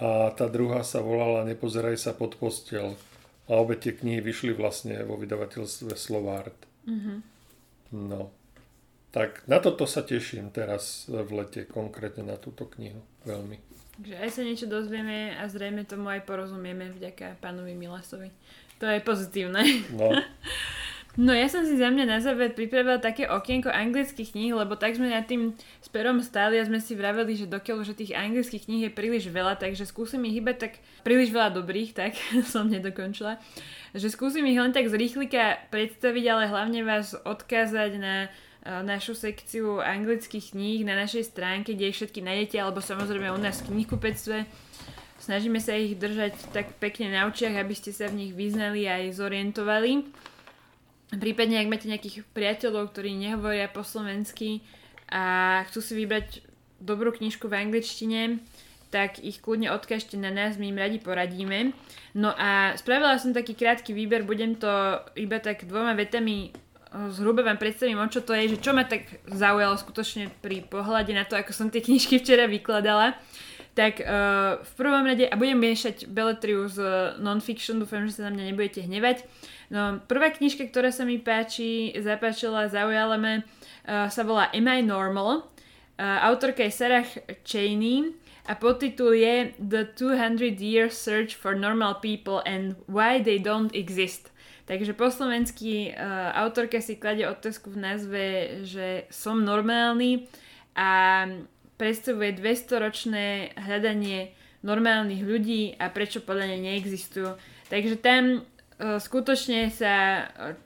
a 0.00 0.32
tá 0.32 0.48
druhá 0.48 0.82
sa 0.82 1.00
volala 1.00 1.46
Nepozeraj 1.48 1.96
sa 2.00 2.12
pod 2.12 2.36
postel 2.36 2.96
a 3.48 3.52
obe 3.58 3.76
tie 3.76 3.92
knihy 3.92 4.22
vyšli 4.24 4.52
vlastne 4.56 4.96
vo 5.04 5.18
vydavateľstve 5.20 5.92
Slovart. 5.98 6.56
Mm-hmm. 6.88 7.18
No. 8.10 8.32
Tak 9.12 9.44
na 9.44 9.60
toto 9.60 9.84
sa 9.84 10.00
teším 10.00 10.48
teraz 10.48 11.04
v 11.06 11.44
lete, 11.44 11.68
konkrétne 11.68 12.24
na 12.24 12.40
túto 12.40 12.64
knihu. 12.64 13.04
Veľmi. 13.28 13.60
Takže 14.00 14.14
aj 14.18 14.30
sa 14.32 14.40
niečo 14.40 14.66
dozvieme 14.66 15.36
a 15.36 15.44
zrejme 15.46 15.84
tomu 15.84 16.08
aj 16.08 16.24
porozumieme 16.24 16.96
vďaka 16.96 17.36
pánovi 17.44 17.76
Milasovi. 17.76 18.32
To 18.80 18.88
je 18.88 18.98
pozitívne. 19.04 19.62
No. 19.92 20.10
No 21.12 21.36
ja 21.36 21.44
som 21.44 21.60
si 21.68 21.76
za 21.76 21.92
mňa 21.92 22.08
na 22.08 22.24
záver 22.24 22.56
pripravila 22.56 22.96
také 22.96 23.28
okienko 23.28 23.68
anglických 23.68 24.32
kníh, 24.32 24.56
lebo 24.56 24.80
tak 24.80 24.96
sme 24.96 25.12
nad 25.12 25.28
tým 25.28 25.52
sperom 25.84 26.24
stáli 26.24 26.56
a 26.56 26.64
sme 26.64 26.80
si 26.80 26.96
vraveli, 26.96 27.36
že 27.36 27.52
dokiaľ 27.52 27.84
že 27.84 27.92
tých 27.92 28.16
anglických 28.16 28.64
kníh 28.64 28.82
je 28.88 28.96
príliš 28.96 29.28
veľa, 29.28 29.60
takže 29.60 29.84
skúsim 29.84 30.24
ich 30.24 30.40
iba 30.40 30.56
tak 30.56 30.80
príliš 31.04 31.28
veľa 31.28 31.52
dobrých, 31.52 31.92
tak 32.00 32.16
som 32.48 32.64
nedokončila. 32.64 33.36
Že 33.92 34.08
skúsim 34.08 34.48
ich 34.48 34.56
len 34.56 34.72
tak 34.72 34.88
z 34.88 34.96
rýchlika 34.96 35.60
predstaviť, 35.68 36.24
ale 36.32 36.48
hlavne 36.48 36.80
vás 36.80 37.12
odkázať 37.12 38.00
na 38.00 38.32
našu 38.62 39.18
sekciu 39.18 39.82
anglických 39.82 40.54
kníh 40.54 40.86
na 40.86 40.94
našej 40.94 41.34
stránke, 41.34 41.74
kde 41.74 41.90
ich 41.90 41.98
všetky 41.98 42.22
nájdete, 42.22 42.56
alebo 42.62 42.78
samozrejme 42.78 43.34
u 43.34 43.40
nás 43.42 43.58
v 43.62 43.74
knihkupectve 43.74 44.46
Snažíme 45.22 45.62
sa 45.62 45.78
ich 45.78 45.94
držať 45.94 46.50
tak 46.50 46.74
pekne 46.82 47.14
na 47.14 47.30
očiach, 47.30 47.54
aby 47.54 47.78
ste 47.78 47.94
sa 47.94 48.10
v 48.10 48.18
nich 48.18 48.32
vyznali 48.34 48.90
aj 48.90 49.14
zorientovali. 49.22 50.10
Prípadne, 51.14 51.62
ak 51.62 51.70
máte 51.70 51.86
nejakých 51.86 52.26
priateľov, 52.34 52.90
ktorí 52.90 53.14
nehovoria 53.14 53.70
po 53.70 53.86
slovensky 53.86 54.66
a 55.06 55.62
chcú 55.70 55.78
si 55.78 55.94
vybrať 55.94 56.42
dobrú 56.82 57.14
knižku 57.14 57.46
v 57.46 57.54
angličtine, 57.54 58.42
tak 58.90 59.22
ich 59.22 59.38
kľudne 59.38 59.70
odkažte 59.70 60.18
na 60.18 60.34
nás, 60.34 60.58
my 60.58 60.74
im 60.74 60.82
radi 60.82 60.98
poradíme. 60.98 61.70
No 62.18 62.34
a 62.34 62.74
spravila 62.74 63.14
som 63.22 63.30
taký 63.30 63.54
krátky 63.54 63.94
výber, 63.94 64.26
budem 64.26 64.58
to 64.58 64.66
iba 65.14 65.38
tak 65.38 65.70
dvoma 65.70 65.94
vetami 65.94 66.50
zhruba 67.08 67.40
vám 67.40 67.56
predstavím, 67.56 68.00
o 68.00 68.08
čo 68.08 68.20
to 68.20 68.36
je, 68.36 68.56
že 68.56 68.58
čo 68.60 68.76
ma 68.76 68.84
tak 68.84 69.08
zaujalo 69.24 69.80
skutočne 69.80 70.28
pri 70.44 70.60
pohľade 70.68 71.16
na 71.16 71.24
to, 71.24 71.36
ako 71.40 71.52
som 71.56 71.72
tie 71.72 71.80
knižky 71.80 72.20
včera 72.20 72.44
vykladala. 72.44 73.16
Tak 73.72 74.04
uh, 74.04 74.60
v 74.60 74.72
prvom 74.76 75.00
rade, 75.08 75.24
a 75.24 75.32
budem 75.32 75.56
miešať 75.56 76.04
beletriu 76.04 76.68
z 76.68 76.76
non-fiction, 77.16 77.80
dúfam, 77.80 78.04
že 78.04 78.20
sa 78.20 78.28
na 78.28 78.36
mňa 78.36 78.44
nebudete 78.52 78.84
hnevať. 78.84 79.24
No, 79.72 80.04
prvá 80.04 80.28
knižka, 80.28 80.68
ktorá 80.68 80.92
sa 80.92 81.08
mi 81.08 81.16
páči, 81.16 81.96
zapáčila, 81.96 82.68
zaujala 82.68 83.16
ma, 83.16 83.40
uh, 83.40 84.12
sa 84.12 84.28
volá 84.28 84.52
Am 84.52 84.68
I 84.68 84.84
Normal? 84.84 85.48
Uh, 85.96 86.28
autorka 86.28 86.60
je 86.60 86.72
Sarah 86.76 87.08
Cheney 87.48 88.12
a 88.44 88.52
podtitul 88.52 89.16
je 89.16 89.56
The 89.56 89.88
200 89.96 90.60
Year 90.60 90.92
Search 90.92 91.32
for 91.32 91.56
Normal 91.56 92.04
People 92.04 92.44
and 92.44 92.76
Why 92.84 93.24
They 93.24 93.40
Don't 93.40 93.72
Exist. 93.72 94.31
Takže 94.72 94.96
po 94.96 95.12
slovensky 95.12 95.92
uh, 95.92 96.32
autorka 96.32 96.80
si 96.80 96.96
kladie 96.96 97.28
otázku 97.28 97.76
v 97.76 97.92
názve, 97.92 98.24
že 98.64 99.04
som 99.12 99.44
normálny 99.44 100.24
a 100.72 101.28
predstavuje 101.76 102.32
200-ročné 102.40 103.52
hľadanie 103.52 104.32
normálnych 104.64 105.28
ľudí 105.28 105.76
a 105.76 105.92
prečo 105.92 106.24
podľa 106.24 106.56
nej 106.56 106.60
neexistujú. 106.64 107.36
Takže 107.68 108.00
tam 108.00 108.40
uh, 108.40 108.96
skutočne 108.96 109.68
sa 109.68 110.24
uh, 110.24 110.56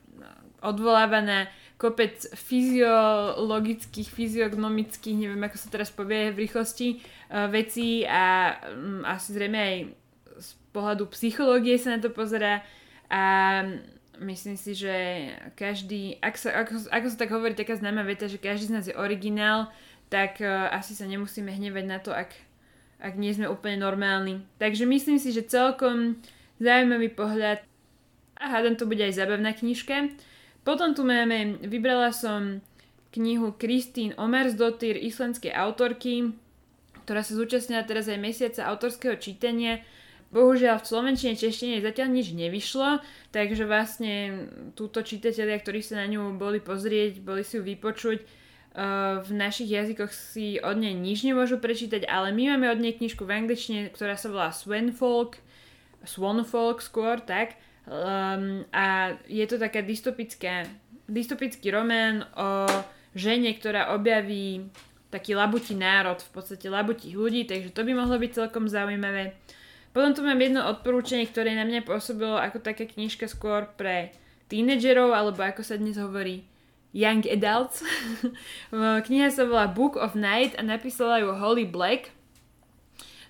odvoláva 0.63 1.19
na 1.27 1.51
kopec 1.75 2.31
fyziologických, 2.31 4.07
fyziognomických, 4.07 5.19
neviem 5.19 5.43
ako 5.51 5.59
sa 5.59 5.67
teraz 5.67 5.91
povie 5.91 6.31
v 6.31 6.47
rýchlosti, 6.47 7.03
uh, 7.35 7.51
vecí 7.51 8.07
a 8.07 8.55
um, 8.71 9.03
asi 9.03 9.35
zrejme 9.35 9.59
aj 9.59 9.77
z 10.39 10.51
pohľadu 10.71 11.11
psychológie 11.11 11.75
sa 11.75 11.99
na 11.99 11.99
to 11.99 12.15
pozera 12.15 12.63
a 13.11 13.23
myslím 14.21 14.57
si, 14.57 14.73
že 14.77 14.95
každý, 15.57 16.17
ak 16.23 16.35
sa, 16.37 16.53
ako, 16.65 16.89
ako 16.89 17.07
sa 17.13 17.17
tak 17.17 17.31
hovorí 17.33 17.53
taká 17.53 17.77
známa 17.77 18.07
veta, 18.07 18.31
že 18.31 18.41
každý 18.41 18.71
z 18.71 18.75
nás 18.75 18.85
je 18.89 18.97
originál, 18.97 19.69
tak 20.09 20.39
uh, 20.39 20.71
asi 20.71 20.95
sa 20.95 21.05
nemusíme 21.05 21.51
hnevať 21.51 21.85
na 21.85 21.99
to, 21.99 22.15
ak, 22.15 22.31
ak 23.03 23.15
nie 23.19 23.35
sme 23.35 23.51
úplne 23.51 23.83
normálni. 23.83 24.45
Takže 24.63 24.87
myslím 24.87 25.19
si, 25.19 25.35
že 25.35 25.47
celkom 25.47 26.21
zaujímavý 26.63 27.13
pohľad 27.13 27.61
a 28.37 28.45
hádam 28.53 28.77
to 28.77 28.85
bude 28.85 29.01
aj 29.01 29.17
zabavná 29.17 29.57
knižka. 29.57 30.13
Potom 30.67 30.93
tu 30.93 31.07
máme, 31.07 31.63
vybrala 31.65 32.13
som 32.13 32.61
knihu 33.17 33.57
Kristín 33.57 34.13
Omersdottir, 34.21 35.01
islandskej 35.01 35.55
autorky, 35.57 36.37
ktorá 37.09 37.25
sa 37.25 37.39
zúčastnila 37.39 37.87
teraz 37.87 38.11
aj 38.11 38.19
mesiaca 38.21 38.69
autorského 38.69 39.17
čítania. 39.17 39.81
Bohužiaľ 40.35 40.83
v 40.83 40.89
slovenčine, 40.91 41.39
češtine 41.39 41.79
zatiaľ 41.79 42.11
nič 42.11 42.35
nevyšlo, 42.35 42.99
takže 43.31 43.63
vlastne 43.63 44.47
túto 44.75 45.01
čitatelia, 45.07 45.57
ktorí 45.59 45.81
sa 45.81 46.03
na 46.03 46.07
ňu 46.11 46.35
boli 46.35 46.59
pozrieť, 46.59 47.23
boli 47.23 47.47
si 47.47 47.57
ju 47.57 47.63
vypočuť, 47.63 48.19
uh, 48.23 49.23
v 49.23 49.31
našich 49.33 49.71
jazykoch 49.71 50.11
si 50.11 50.59
od 50.59 50.77
nej 50.77 50.93
nič 50.93 51.23
nemôžu 51.23 51.63
prečítať, 51.63 52.05
ale 52.11 52.35
my 52.35 52.59
máme 52.59 52.75
od 52.75 52.83
nej 52.83 52.99
knižku 52.99 53.23
v 53.23 53.39
angličtine, 53.39 53.89
ktorá 53.95 54.19
sa 54.19 54.29
volá 54.29 54.51
Swanfolk, 54.51 55.39
Swanfolk 56.03 56.83
skôr, 56.83 57.23
tak, 57.23 57.55
Um, 57.87 58.67
a 58.75 59.15
je 59.31 59.47
to 59.47 59.63
taká 59.63 59.79
dystopická, 59.79 60.67
dystopický 61.07 61.71
román 61.71 62.27
o 62.35 62.67
žene, 63.15 63.55
ktorá 63.55 63.95
objaví 63.95 64.67
taký 65.07 65.39
labutí 65.39 65.79
národ, 65.79 66.19
v 66.19 66.31
podstate 66.35 66.67
labutých 66.67 67.15
ľudí, 67.15 67.47
takže 67.47 67.71
to 67.71 67.87
by 67.87 67.95
mohlo 67.95 68.19
byť 68.19 68.43
celkom 68.43 68.67
zaujímavé. 68.67 69.39
Potom 69.97 70.13
tu 70.13 70.21
mám 70.21 70.37
jedno 70.37 70.61
odporúčanie, 70.69 71.25
ktoré 71.25 71.57
na 71.57 71.65
mňa 71.65 71.89
pôsobilo 71.89 72.37
ako 72.37 72.61
taká 72.61 72.85
knižka 72.85 73.33
skôr 73.33 73.65
pre 73.81 74.13
tínedžerov, 74.53 75.17
alebo 75.17 75.41
ako 75.41 75.65
sa 75.65 75.81
dnes 75.81 75.97
hovorí, 75.97 76.45
young 76.93 77.25
adults. 77.25 77.81
Kniha 79.09 79.33
sa 79.33 79.49
volá 79.49 79.65
Book 79.73 79.97
of 79.97 80.13
Night 80.13 80.53
a 80.61 80.61
napísala 80.61 81.25
ju 81.25 81.33
Holly 81.33 81.65
Black. 81.65 82.13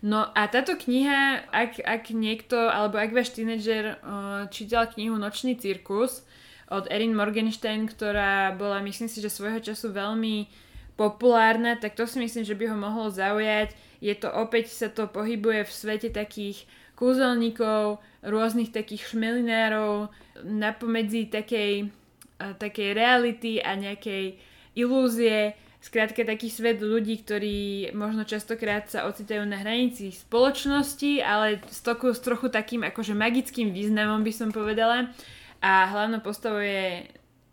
No 0.03 0.27
a 0.35 0.51
táto 0.51 0.75
kniha, 0.75 1.47
ak, 1.55 1.87
ak 1.87 2.11
niekto, 2.11 2.59
alebo 2.59 2.99
ak 2.99 3.15
váš 3.15 3.31
tínedžer 3.39 4.03
uh, 4.03 4.51
čítal 4.51 4.91
knihu 4.91 5.15
Nočný 5.15 5.55
cirkus 5.55 6.27
od 6.67 6.91
Erin 6.91 7.15
Morgenstein, 7.15 7.87
ktorá 7.87 8.51
bola, 8.59 8.83
myslím 8.83 9.07
si, 9.07 9.23
že 9.23 9.31
svojho 9.31 9.63
času 9.63 9.95
veľmi 9.95 10.51
populárna, 10.99 11.79
tak 11.79 11.95
to 11.95 12.11
si 12.11 12.19
myslím, 12.19 12.43
že 12.43 12.59
by 12.59 12.75
ho 12.75 12.77
mohlo 12.77 13.07
zaujať. 13.07 13.86
Je 14.01 14.15
to 14.15 14.29
opäť 14.29 14.73
sa 14.73 14.89
to 14.93 15.09
pohybuje 15.09 15.65
v 15.65 15.73
svete 15.73 16.09
takých 16.13 16.69
kúzelníkov, 16.97 18.01
rôznych 18.25 18.73
takých 18.73 19.13
šmelinárov, 19.13 20.09
napomedzi 20.45 21.29
takej, 21.29 21.93
takej 22.39 22.89
reality 22.97 23.61
a 23.61 23.77
nejakej 23.77 24.41
ilúzie 24.77 25.57
Skrátka 25.87 26.27
taký 26.27 26.51
svet 26.51 26.83
ľudí, 26.83 27.23
ktorí 27.23 27.95
možno 27.95 28.27
častokrát 28.27 28.91
sa 28.91 29.07
ocitajú 29.07 29.47
na 29.47 29.63
hranici 29.63 30.11
spoločnosti, 30.11 31.23
ale 31.23 31.63
s, 31.71 31.79
toku, 31.79 32.11
s 32.11 32.19
trochu 32.19 32.51
takým 32.51 32.83
akože 32.83 33.15
magickým 33.15 33.71
významom 33.71 34.27
by 34.27 34.33
som 34.35 34.51
povedala. 34.51 35.15
A 35.63 35.87
hlavnou 35.87 36.19
postavou 36.27 36.59
je 36.59 37.07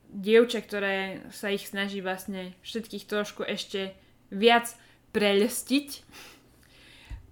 dievča, 0.09 0.65
ktoré 0.65 1.21
sa 1.29 1.53
ich 1.53 1.69
snaží 1.69 2.01
vlastne 2.01 2.57
všetkých 2.65 3.05
trošku 3.05 3.45
ešte 3.45 3.93
viac 4.33 4.73
prelstiť. 5.13 6.01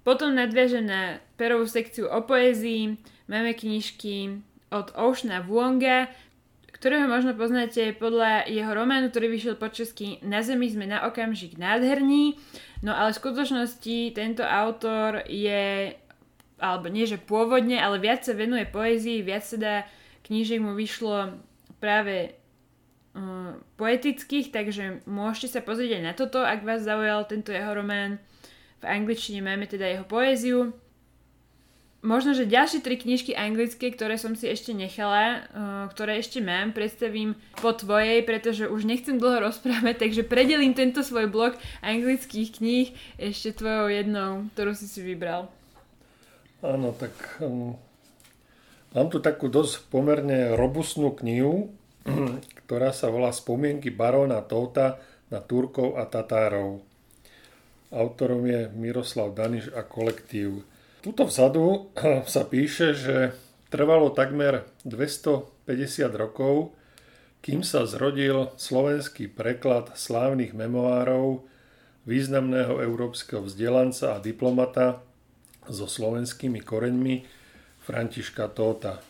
Potom 0.01 0.33
nadviažem 0.33 0.89
na 0.89 1.21
perovú 1.37 1.69
sekciu 1.69 2.09
o 2.09 2.25
poezii. 2.25 2.97
Máme 3.29 3.53
knižky 3.53 4.41
od 4.73 4.89
Oceana 4.97 5.45
Wonga, 5.45 6.09
ktorého 6.81 7.05
možno 7.05 7.37
poznáte 7.37 7.93
podľa 7.93 8.49
jeho 8.49 8.73
románu, 8.73 9.13
ktorý 9.13 9.29
vyšiel 9.29 9.53
po 9.53 9.69
česky 9.69 10.17
Na 10.25 10.41
zemi 10.41 10.65
sme 10.65 10.89
na 10.89 11.05
okamžik 11.05 11.61
nádherní. 11.61 12.41
No 12.81 12.97
ale 12.97 13.13
v 13.13 13.21
skutočnosti 13.21 14.17
tento 14.17 14.41
autor 14.41 15.21
je, 15.29 15.93
alebo 16.57 16.89
nie 16.89 17.05
že 17.05 17.21
pôvodne, 17.21 17.77
ale 17.77 18.01
viac 18.01 18.25
sa 18.25 18.33
venuje 18.33 18.65
poézii, 18.65 19.21
viac 19.21 19.45
sa 19.45 19.57
dá 19.61 19.75
knížek 20.25 20.57
mu 20.57 20.73
vyšlo 20.73 21.37
práve 21.77 22.33
uh, 23.13 23.53
poetických, 23.77 24.49
takže 24.49 25.05
môžete 25.05 25.57
sa 25.57 25.61
pozrieť 25.61 26.01
aj 26.01 26.03
na 26.09 26.13
toto, 26.17 26.41
ak 26.41 26.65
vás 26.65 26.81
zaujal 26.81 27.29
tento 27.29 27.53
jeho 27.53 27.77
román. 27.77 28.17
V 28.81 28.85
angličtine 28.89 29.45
máme 29.45 29.69
teda 29.69 29.85
jeho 29.85 30.05
poéziu 30.05 30.73
možno, 32.01 32.33
že 32.33 32.49
ďalšie 32.49 32.81
tri 32.81 32.97
knižky 32.97 33.37
anglické, 33.37 33.93
ktoré 33.93 34.17
som 34.17 34.33
si 34.33 34.49
ešte 34.49 34.73
nechala, 34.73 35.45
uh, 35.53 35.85
ktoré 35.93 36.17
ešte 36.17 36.41
mám, 36.41 36.73
predstavím 36.73 37.37
po 37.61 37.71
tvojej, 37.71 38.25
pretože 38.25 38.67
už 38.67 38.85
nechcem 38.89 39.21
dlho 39.21 39.49
rozprávať, 39.49 39.95
takže 40.03 40.25
predelím 40.25 40.73
tento 40.73 41.05
svoj 41.05 41.29
blok 41.29 41.55
anglických 41.85 42.49
kníh 42.57 42.87
ešte 43.21 43.55
tvojou 43.61 43.87
jednou, 43.93 44.49
ktorú 44.57 44.73
si 44.73 44.89
si 44.89 44.99
vybral. 45.05 45.47
Áno, 46.61 46.93
tak 46.93 47.13
um, 47.41 47.73
mám 48.93 49.07
tu 49.09 49.17
takú 49.21 49.49
dosť 49.49 49.89
pomerne 49.89 50.53
robustnú 50.57 51.13
knihu, 51.21 51.73
ktorá 52.65 52.93
sa 52.93 53.13
volá 53.13 53.29
Spomienky 53.33 53.93
baróna 53.93 54.41
Touta 54.41 55.01
na 55.29 55.41
Turkov 55.41 55.97
a 55.97 56.05
Tatárov. 56.09 56.90
Autorom 57.91 58.47
je 58.47 58.71
Miroslav 58.71 59.35
Daniš 59.35 59.67
a 59.75 59.83
kolektív. 59.83 60.63
Tuto 61.03 61.27
vzadu 61.27 61.91
sa 62.33 62.47
píše, 62.47 62.95
že 62.95 63.35
trvalo 63.67 64.15
takmer 64.15 64.63
250 64.87 65.51
rokov, 66.15 66.71
kým 67.43 67.67
sa 67.67 67.83
zrodil 67.83 68.55
slovenský 68.55 69.27
preklad 69.27 69.91
slávnych 69.99 70.55
memoárov 70.55 71.43
významného 72.07 72.79
európskeho 72.79 73.43
vzdelanca 73.45 74.17
a 74.17 74.23
diplomata 74.23 75.03
so 75.67 75.85
slovenskými 75.85 76.63
koreňmi 76.63 77.27
Františka 77.81 78.49
Tóta, 78.55 79.01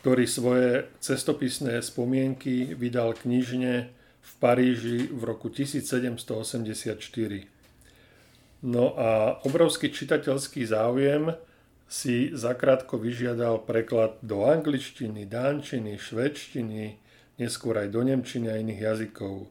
ktorý 0.00 0.24
svoje 0.24 0.88
cestopisné 1.02 1.82
spomienky 1.84 2.72
vydal 2.72 3.14
knižne 3.14 3.99
v 4.30 4.32
Paríži 4.38 5.10
v 5.10 5.22
roku 5.26 5.50
1784. 5.50 6.22
No 8.60 8.94
a 8.94 9.40
obrovský 9.42 9.90
čitateľský 9.90 10.68
záujem 10.68 11.34
si 11.90 12.30
zakrátko 12.30 13.02
vyžiadal 13.02 13.66
preklad 13.66 14.22
do 14.22 14.46
angličtiny, 14.46 15.26
dánčiny, 15.26 15.98
švedštiny, 15.98 17.00
neskôr 17.40 17.74
aj 17.82 17.88
do 17.90 18.06
nemčiny 18.06 18.46
a 18.46 18.60
iných 18.62 18.80
jazykov. 18.86 19.50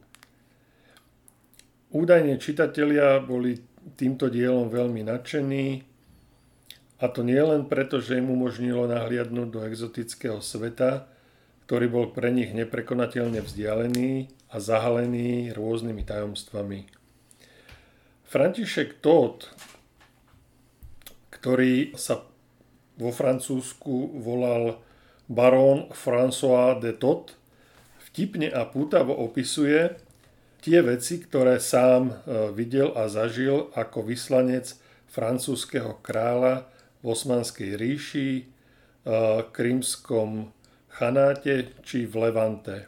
Údajne 1.90 2.38
čitatelia 2.38 3.18
boli 3.20 3.58
týmto 3.98 4.30
dielom 4.30 4.70
veľmi 4.70 5.04
nadšení 5.04 5.66
a 7.02 7.04
to 7.10 7.20
nie 7.26 7.40
len 7.40 7.66
preto, 7.66 7.98
že 7.98 8.22
im 8.22 8.30
umožnilo 8.30 8.86
nahliadnúť 8.86 9.48
do 9.50 9.60
exotického 9.66 10.38
sveta, 10.38 11.10
ktorý 11.70 11.86
bol 11.86 12.10
pre 12.10 12.34
nich 12.34 12.50
neprekonateľne 12.50 13.46
vzdialený 13.46 14.26
a 14.50 14.58
zahalený 14.58 15.54
rôznymi 15.54 16.02
tajomstvami. 16.02 16.90
František 18.26 18.98
Todt, 18.98 19.54
ktorý 21.30 21.94
sa 21.94 22.26
vo 22.98 23.14
Francúzsku 23.14 24.18
volal 24.18 24.82
barón 25.30 25.94
François 25.94 26.74
de 26.82 26.90
Todt, 26.90 27.38
vtipne 28.10 28.50
a 28.50 28.66
pútavo 28.66 29.14
opisuje 29.14 29.94
tie 30.66 30.82
veci, 30.82 31.22
ktoré 31.22 31.62
sám 31.62 32.10
e, 32.10 32.14
videl 32.50 32.90
a 32.98 33.06
zažil 33.06 33.70
ako 33.78 34.10
vyslanec 34.10 34.74
francúzského 35.06 36.02
kráľa 36.02 36.66
v 36.98 37.14
Osmanskej 37.14 37.78
ríši, 37.78 38.30
e, 38.42 38.44
krímskom 39.54 40.50
chanáte 41.00 41.72
či 41.80 42.04
v 42.04 42.28
Levante. 42.28 42.84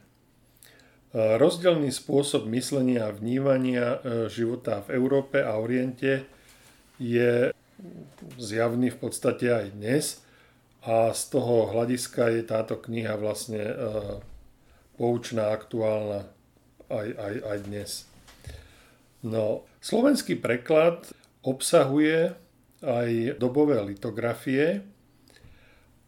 Rozdielný 1.16 1.88
spôsob 1.88 2.44
myslenia 2.52 3.08
a 3.08 3.16
vnívania 3.16 4.04
života 4.28 4.84
v 4.84 5.00
Európe 5.00 5.40
a 5.40 5.56
Oriente 5.56 6.28
je 7.00 7.56
zjavný 8.36 8.92
v 8.92 8.98
podstate 9.00 9.48
aj 9.48 9.66
dnes 9.72 10.04
a 10.84 11.08
z 11.16 11.22
toho 11.32 11.72
hľadiska 11.72 12.36
je 12.36 12.42
táto 12.44 12.76
kniha 12.76 13.16
vlastne 13.16 13.64
poučná, 15.00 15.56
aktuálna 15.56 16.28
aj, 16.92 17.08
aj, 17.16 17.34
aj 17.48 17.58
dnes. 17.64 17.90
No, 19.24 19.64
slovenský 19.80 20.36
preklad 20.36 21.08
obsahuje 21.40 22.36
aj 22.84 23.40
dobové 23.40 23.80
litografie 23.80 24.84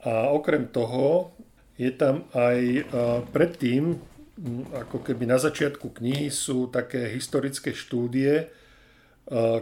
a 0.05 0.29
okrem 0.37 0.69
toho 0.69 1.33
je 1.75 1.91
tam 1.95 2.27
aj 2.35 2.87
predtým, 3.35 3.99
ako 4.75 5.03
keby 5.03 5.31
na 5.31 5.39
začiatku 5.39 5.95
knihy 5.95 6.31
sú 6.31 6.67
také 6.71 7.07
historické 7.11 7.71
štúdie, 7.71 8.51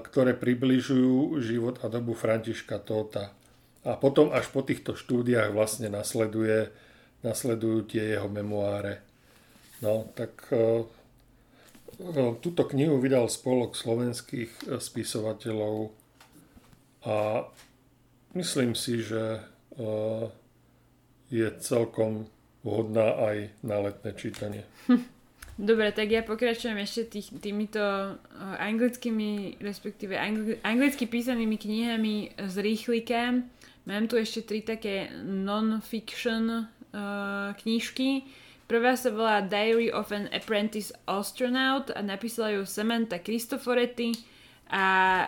ktoré 0.03 0.33
približujú 0.35 1.39
život 1.45 1.81
a 1.85 1.93
dobu 1.93 2.17
Františka 2.17 2.81
Tóta. 2.83 3.31
A 3.83 3.99
potom 3.99 4.31
až 4.31 4.49
po 4.51 4.63
týchto 4.63 4.95
štúdiách 4.97 5.55
vlastne 5.55 5.91
nasleduje, 5.93 6.73
nasledujú 7.23 7.87
tie 7.87 8.19
jeho 8.19 8.27
memoáre. 8.27 9.05
No, 9.83 10.09
tak 10.15 10.51
túto 12.41 12.63
knihu 12.73 12.99
vydal 12.99 13.29
spolok 13.29 13.77
slovenských 13.79 14.81
spisovateľov 14.81 15.95
a 17.07 17.47
myslím 18.35 18.75
si, 18.75 19.03
že 19.03 19.43
je 21.33 21.49
celkom 21.65 22.29
vhodná 22.61 23.17
aj 23.17 23.37
na 23.65 23.81
letné 23.81 24.13
čítanie. 24.13 24.63
Dobre, 25.57 25.93
tak 25.93 26.09
ja 26.09 26.25
pokračujem 26.25 26.81
ešte 26.81 27.19
tých, 27.19 27.29
týmito 27.41 27.81
eh, 27.81 28.17
anglickými, 28.61 29.61
respektíve 29.61 30.17
angli, 30.17 30.61
anglicky 30.61 31.09
písanými 31.09 31.57
knihami 31.57 32.15
z 32.37 32.55
rýchlika. 32.61 33.41
Mám 33.89 34.07
tu 34.07 34.15
ešte 34.15 34.47
tri 34.47 34.63
také 34.63 35.11
non-fiction 35.27 36.71
uh, 36.95 37.51
knižky. 37.51 38.23
Prvá 38.71 38.95
sa 38.95 39.11
volá 39.11 39.43
Diary 39.43 39.91
of 39.91 40.15
an 40.15 40.31
Apprentice 40.31 40.95
Astronaut 41.03 41.91
a 41.91 41.99
napísala 41.99 42.55
ju 42.55 42.63
Samantha 42.63 43.19
Cristoforetti 43.19 44.15
a 44.71 45.27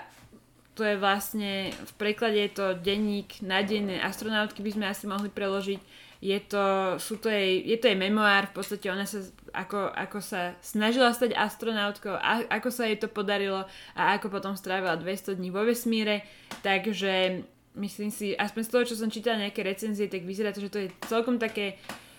to 0.74 0.82
je 0.82 0.98
vlastne, 0.98 1.70
v 1.70 1.92
preklade 1.94 2.38
je 2.38 2.52
to 2.52 2.66
denník 2.78 3.40
nádejnej 3.40 4.02
astronautky, 4.02 4.60
by 4.62 4.70
sme 4.74 4.86
asi 4.90 5.06
mohli 5.06 5.30
preložiť. 5.30 5.80
Je 6.24 6.40
to, 6.40 6.96
sú 6.96 7.20
to 7.20 7.28
jej, 7.28 7.60
je 7.68 7.76
to 7.76 7.92
jej 7.92 7.98
memoár, 8.00 8.48
v 8.48 8.56
podstate 8.56 8.88
ona 8.88 9.04
sa, 9.04 9.20
ako, 9.52 9.92
ako 9.92 10.18
sa 10.24 10.56
snažila 10.64 11.12
stať 11.12 11.36
astronautkou, 11.36 12.16
a, 12.16 12.48
ako 12.48 12.68
sa 12.72 12.88
jej 12.88 12.96
to 12.96 13.12
podarilo 13.12 13.68
a 13.92 14.02
ako 14.16 14.32
potom 14.32 14.56
strávila 14.56 14.96
200 14.96 15.36
dní 15.36 15.52
vo 15.52 15.62
vesmíre. 15.68 16.24
Takže 16.64 17.44
myslím 17.76 18.08
si, 18.08 18.32
aspoň 18.32 18.62
z 18.64 18.72
toho, 18.72 18.84
čo 18.88 18.94
som 18.96 19.12
čítala 19.12 19.44
nejaké 19.44 19.60
recenzie, 19.60 20.08
tak 20.08 20.24
vyzerá 20.24 20.56
to, 20.56 20.64
že 20.64 20.72
to 20.72 20.80
je 20.80 20.88
celkom 21.06 21.36
také 21.36 21.76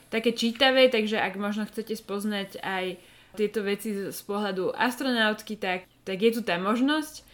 také 0.09 0.31
čítavé, 0.31 0.87
takže 0.87 1.19
ak 1.19 1.35
možno 1.35 1.65
chcete 1.67 1.97
spoznať 1.97 2.61
aj 2.61 2.85
tieto 3.35 3.65
veci 3.67 3.91
z 4.15 4.21
pohľadu 4.23 4.71
astronautky, 4.71 5.59
tak, 5.59 5.89
tak 6.07 6.17
je 6.23 6.39
tu 6.39 6.41
tá 6.45 6.55
možnosť. 6.55 7.27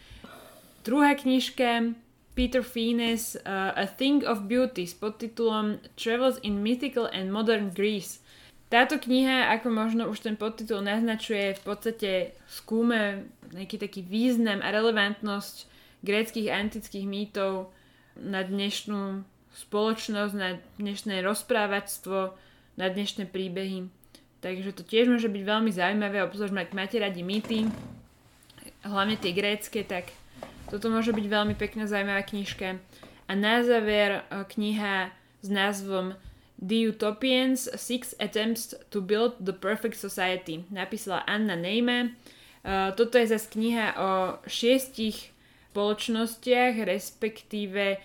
Druhá 0.82 1.14
knižka 1.14 1.94
Peter 2.34 2.66
Fines 2.66 3.38
uh, 3.38 3.70
A 3.78 3.86
Thing 3.86 4.26
of 4.26 4.50
Beauty 4.50 4.82
s 4.82 4.98
podtitulom 4.98 5.78
Travels 5.94 6.42
in 6.42 6.58
Mythical 6.58 7.06
and 7.06 7.30
Modern 7.30 7.70
Greece. 7.70 8.18
Táto 8.66 8.98
kniha, 8.98 9.52
ako 9.54 9.70
možno 9.70 10.10
už 10.10 10.26
ten 10.26 10.34
podtitul 10.34 10.82
naznačuje, 10.82 11.54
v 11.54 11.62
podstate 11.62 12.10
skúme 12.50 13.30
nejaký 13.54 13.78
taký 13.78 14.02
význam 14.02 14.58
a 14.58 14.74
relevantnosť 14.74 15.70
gréckých 16.02 16.50
antických 16.50 17.06
mýtov 17.06 17.70
na 18.18 18.42
dnešnú 18.42 19.22
spoločnosť, 19.52 20.34
na 20.34 20.58
dnešné 20.82 21.22
rozprávačstvo, 21.22 22.34
na 22.74 22.86
dnešné 22.90 23.30
príbehy. 23.30 23.86
Takže 24.42 24.74
to 24.74 24.82
tiež 24.82 25.06
môže 25.06 25.30
byť 25.30 25.42
veľmi 25.46 25.70
zaujímavé, 25.70 26.26
obzvlášť 26.26 26.58
ak 26.58 26.74
máte 26.74 26.98
radi 26.98 27.22
mýty, 27.22 27.70
hlavne 28.82 29.14
tie 29.20 29.30
grécké, 29.30 29.86
tak 29.86 30.10
toto 30.72 30.88
môže 30.88 31.12
byť 31.12 31.26
veľmi 31.28 31.52
pekná 31.60 31.84
zaujímavá 31.84 32.24
knižka. 32.24 32.80
A 33.28 33.32
na 33.36 33.60
záver 33.60 34.24
e, 34.24 34.48
kniha 34.56 35.12
s 35.44 35.48
názvom 35.52 36.16
The 36.56 36.88
Utopians 36.88 37.68
Six 37.76 38.16
Attempts 38.16 38.72
to 38.88 39.04
Build 39.04 39.36
the 39.36 39.52
Perfect 39.52 40.00
Society. 40.00 40.64
Napísala 40.72 41.28
Anna 41.28 41.60
Nejme. 41.60 41.98
E, 42.00 42.08
toto 42.96 43.20
je 43.20 43.28
zase 43.28 43.52
kniha 43.52 44.00
o 44.00 44.10
šiestich 44.48 45.36
spoločnostiach, 45.76 46.88
respektíve 46.88 48.00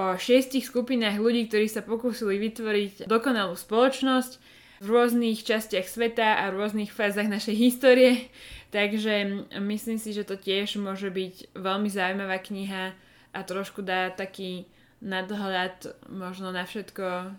o 0.00 0.16
šiestich 0.16 0.64
skupinách 0.64 1.20
ľudí, 1.20 1.52
ktorí 1.52 1.68
sa 1.68 1.84
pokúsili 1.84 2.40
vytvoriť 2.40 3.04
dokonalú 3.04 3.52
spoločnosť 3.52 4.40
v 4.82 4.86
rôznych 4.90 5.46
častiach 5.46 5.86
sveta 5.86 6.42
a 6.42 6.50
v 6.50 6.58
rôznych 6.58 6.90
fázach 6.90 7.30
našej 7.30 7.54
histórie. 7.54 8.26
Takže 8.74 9.46
myslím 9.62 10.02
si, 10.02 10.10
že 10.10 10.26
to 10.26 10.34
tiež 10.34 10.82
môže 10.82 11.06
byť 11.06 11.54
veľmi 11.54 11.86
zaujímavá 11.86 12.42
kniha 12.42 12.90
a 13.30 13.38
trošku 13.46 13.86
dá 13.86 14.10
taký 14.10 14.66
nadhľad 14.98 15.94
možno 16.10 16.50
na 16.50 16.66
všetko, 16.66 17.36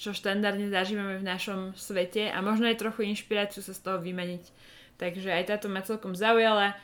čo 0.00 0.10
štandardne 0.16 0.66
zažívame 0.66 1.20
v 1.20 1.28
našom 1.28 1.78
svete 1.78 2.26
a 2.32 2.38
možno 2.42 2.66
aj 2.66 2.82
trochu 2.82 3.06
inšpiráciu 3.06 3.62
sa 3.62 3.70
z 3.70 3.80
toho 3.86 4.02
vymeniť. 4.02 4.44
Takže 4.98 5.30
aj 5.30 5.44
táto 5.46 5.70
ma 5.70 5.86
celkom 5.86 6.18
zaujala. 6.18 6.74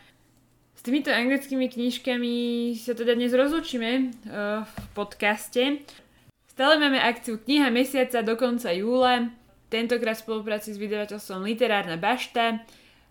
S 0.77 0.85
týmito 0.85 1.09
anglickými 1.09 1.67
knižkami 1.73 2.35
sa 2.77 2.93
teda 2.93 3.17
dnes 3.17 3.33
rozlučíme 3.33 3.91
uh, 3.97 4.63
v 4.63 4.87
podcaste. 4.93 5.81
Stále 6.53 6.77
máme 6.77 7.01
akciu 7.01 7.41
Kniha 7.41 7.73
mesiaca 7.73 8.21
do 8.21 8.37
konca 8.37 8.71
júla. 8.77 9.33
Tentokrát 9.67 10.15
v 10.19 10.25
spolupráci 10.25 10.73
s 10.75 10.79
vydavateľstvom 10.79 11.43
Literárna 11.43 11.99
bašta. 11.99 12.63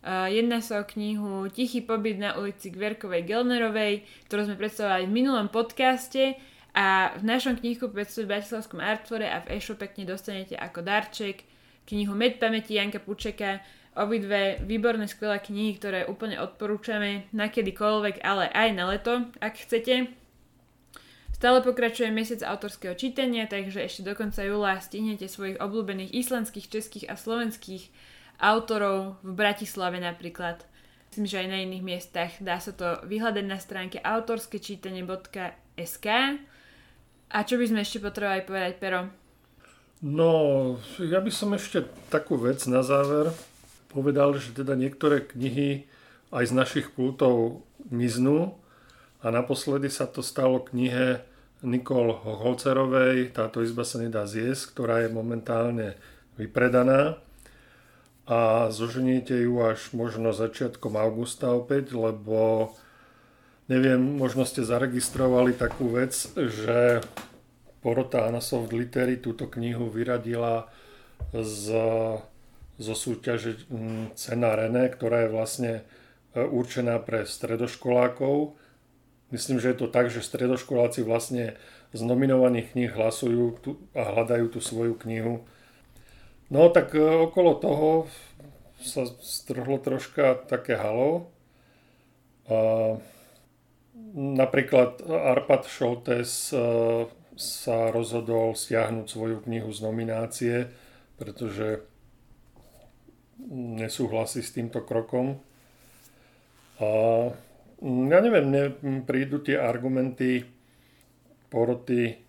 Uh, 0.05 0.29
jedná 0.29 0.61
sa 0.61 0.81
o 0.81 0.89
knihu 0.95 1.49
Tichý 1.49 1.81
pobyt 1.81 2.21
na 2.21 2.37
ulici 2.37 2.69
Gverkovej 2.69 3.25
Gelnerovej, 3.25 4.05
ktorú 4.29 4.47
sme 4.47 4.55
predstavovali 4.55 5.09
v 5.09 5.15
minulom 5.15 5.49
podcaste 5.49 6.37
a 6.77 7.15
v 7.17 7.23
našom 7.25 7.57
knihkupectve 7.57 8.23
v 8.23 8.31
Bratislavskom 8.37 8.79
Artfore 8.79 9.25
a 9.25 9.41
v 9.41 9.57
e-shope 9.57 9.89
dostanete 10.05 10.53
ako 10.55 10.85
darček 10.85 11.47
knihu 11.89 12.13
Med 12.13 12.37
pamäti 12.37 12.77
Janka 12.77 13.01
Pučeka 13.01 13.65
Obidve 13.95 14.59
výborné, 14.59 15.07
skvelé 15.07 15.39
knihy, 15.39 15.79
ktoré 15.79 16.03
úplne 16.03 16.35
odporúčame 16.35 17.31
na 17.31 17.47
kedykoľvek, 17.47 18.19
ale 18.27 18.51
aj 18.51 18.69
na 18.75 18.91
leto, 18.91 19.31
ak 19.39 19.55
chcete. 19.55 20.11
Stále 21.35 21.59
pokračuje 21.59 22.15
mesiac 22.15 22.47
autorského 22.47 22.95
čítania, 22.95 23.43
takže 23.43 23.83
ešte 23.83 24.07
do 24.07 24.15
konca 24.15 24.39
júla 24.39 24.79
stihnete 24.79 25.27
svojich 25.27 25.59
obľúbených 25.59 26.15
islandských, 26.15 26.71
českých 26.71 27.11
a 27.11 27.19
slovenských 27.19 27.91
autorov 28.39 29.19
v 29.19 29.35
Bratislave 29.35 29.99
napríklad. 29.99 30.63
Myslím, 31.11 31.27
že 31.27 31.43
aj 31.43 31.51
na 31.51 31.59
iných 31.67 31.83
miestach. 31.83 32.31
Dá 32.39 32.63
sa 32.63 32.71
to 32.71 33.03
vyhľadať 33.03 33.51
na 33.51 33.59
stránke 33.59 33.99
autorskečítanie.sk 33.99 36.07
A 37.27 37.37
čo 37.43 37.59
by 37.59 37.65
sme 37.67 37.83
ešte 37.83 37.99
potrebovali 37.99 38.47
povedať, 38.47 38.79
Pero? 38.79 39.11
No, 40.07 40.31
ja 41.03 41.19
by 41.19 41.35
som 41.35 41.51
ešte 41.51 41.83
takú 42.07 42.39
vec 42.39 42.63
na 42.71 42.79
záver 42.79 43.35
povedal, 43.91 44.39
že 44.39 44.55
teda 44.55 44.79
niektoré 44.79 45.27
knihy 45.27 45.83
aj 46.31 46.47
z 46.47 46.53
našich 46.55 46.95
pultov 46.95 47.67
miznú 47.91 48.55
a 49.25 49.33
naposledy 49.33 49.89
sa 49.89 50.05
to 50.05 50.21
stalo 50.21 50.61
knihe 50.61 51.25
Nikol 51.65 52.13
Holcerovej, 52.13 53.33
táto 53.33 53.65
izba 53.65 53.81
sa 53.81 53.97
nedá 53.97 54.29
zjesť, 54.29 54.77
ktorá 54.77 55.01
je 55.01 55.09
momentálne 55.09 55.97
vypredaná 56.37 57.17
a 58.29 58.69
zoženiete 58.69 59.33
ju 59.33 59.65
až 59.65 59.89
možno 59.97 60.29
začiatkom 60.29 60.93
augusta 60.93 61.49
opäť, 61.57 61.97
lebo 61.97 62.69
neviem, 63.65 63.97
možno 63.97 64.45
ste 64.45 64.61
zaregistrovali 64.61 65.57
takú 65.57 65.89
vec, 65.97 66.13
že 66.37 67.01
porota 67.81 68.29
Anasoft 68.29 68.69
Litery 68.69 69.17
túto 69.17 69.49
knihu 69.49 69.89
vyradila 69.89 70.69
z 71.33 71.73
zo 72.75 72.95
súťaže 72.95 73.67
mm, 73.71 74.19
Cena 74.19 74.51
René, 74.55 74.91
ktorá 74.91 75.25
je 75.25 75.29
vlastne 75.31 75.73
e, 76.35 76.43
určená 76.43 76.99
pre 76.99 77.23
stredoškolákov. 77.23 78.59
Myslím, 79.35 79.59
že 79.59 79.75
je 79.75 79.83
to 79.83 79.91
tak, 79.91 80.07
že 80.07 80.23
stredoškoláci 80.23 81.03
vlastne 81.03 81.59
z 81.91 82.01
nominovaných 82.07 82.71
kníh 82.71 82.91
hlasujú 82.95 83.59
a 83.91 84.01
hľadajú 84.15 84.47
tú 84.47 84.63
svoju 84.63 84.95
knihu. 85.03 85.43
No 86.47 86.71
tak 86.71 86.95
e, 86.95 87.03
okolo 87.03 87.59
toho 87.59 87.89
sa 88.79 89.03
strhlo 89.19 89.75
troška 89.83 90.39
také 90.47 90.79
halo. 90.79 91.27
A 92.47 92.95
napríklad 94.15 95.03
Arpad 95.03 95.67
Šoltes 95.67 96.55
e, 96.55 96.63
sa 97.35 97.91
rozhodol 97.91 98.55
stiahnuť 98.55 99.11
svoju 99.11 99.43
knihu 99.43 99.67
z 99.75 99.79
nominácie, 99.83 100.55
pretože 101.19 101.83
nesúhlasí 103.51 104.39
s 104.39 104.55
týmto 104.55 104.79
krokom. 104.79 105.43
A 106.79 106.87
ja 107.83 108.19
neviem, 108.23 108.45
mne 108.47 108.63
prídu 109.03 109.43
tie 109.43 109.59
argumenty 109.59 110.47
poroty 111.51 112.25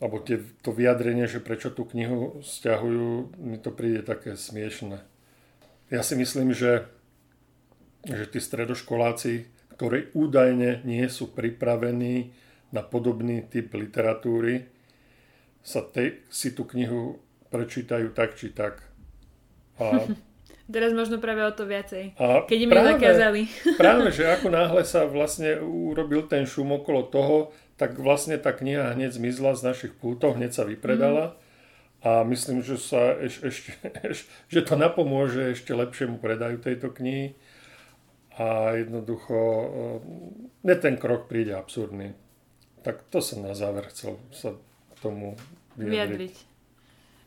alebo 0.00 0.16
tie, 0.24 0.40
to 0.64 0.72
vyjadrenie, 0.72 1.28
že 1.28 1.44
prečo 1.44 1.68
tú 1.68 1.84
knihu 1.84 2.40
stiahujú, 2.40 3.36
mi 3.36 3.60
to 3.60 3.68
príde 3.68 4.00
také 4.00 4.32
smiešne. 4.32 5.04
Ja 5.92 6.00
si 6.00 6.16
myslím, 6.16 6.56
že, 6.56 6.88
že 8.08 8.24
tí 8.24 8.40
stredoškoláci, 8.40 9.44
ktorí 9.76 10.16
údajne 10.16 10.88
nie 10.88 11.04
sú 11.12 11.28
pripravení 11.28 12.32
na 12.72 12.80
podobný 12.80 13.44
typ 13.44 13.76
literatúry, 13.76 14.72
sa 15.60 15.84
te, 15.84 16.24
si 16.32 16.56
tú 16.56 16.64
knihu 16.64 17.20
prečítajú 17.52 18.16
tak 18.16 18.40
či 18.40 18.56
tak. 18.56 18.80
A 19.76 20.08
Teraz 20.70 20.94
možno 20.94 21.18
práve 21.18 21.42
o 21.42 21.50
to 21.50 21.66
viacej. 21.66 22.14
A 22.14 22.46
keď 22.46 22.58
im 22.62 22.70
práve, 22.70 22.94
zakázali. 22.94 23.40
práve, 23.82 24.06
že 24.14 24.24
ako 24.30 24.48
náhle 24.54 24.82
sa 24.86 25.02
vlastne 25.10 25.58
urobil 25.60 26.30
ten 26.30 26.46
šum 26.46 26.78
okolo 26.78 27.10
toho, 27.10 27.36
tak 27.74 27.98
vlastne 27.98 28.38
tá 28.38 28.54
kniha 28.54 28.94
hneď 28.94 29.18
zmizla 29.18 29.58
z 29.58 29.66
našich 29.66 29.92
pútov, 29.98 30.38
hneď 30.38 30.54
sa 30.54 30.62
vypredala. 30.62 31.34
Mm. 31.34 31.36
A 32.00 32.10
myslím, 32.24 32.64
že, 32.64 32.80
sa 32.80 33.12
eš, 33.18 33.44
ešte, 33.44 33.70
eš, 34.08 34.24
že 34.48 34.60
to 34.64 34.78
napomôže 34.78 35.52
ešte 35.52 35.76
lepšiemu 35.76 36.16
predaju 36.16 36.56
tejto 36.62 36.88
knihy. 36.94 37.36
A 38.40 38.78
jednoducho, 38.78 39.36
ne 40.64 40.74
ten 40.80 40.96
krok 40.96 41.28
príde 41.28 41.52
absurdný. 41.52 42.16
Tak 42.80 43.04
to 43.12 43.20
som 43.20 43.44
na 43.44 43.52
záver 43.52 43.92
chcel 43.92 44.16
sa 44.32 44.56
tomu 45.04 45.36
vyjadriť. 45.76 45.92
vyjadriť. 45.92 46.49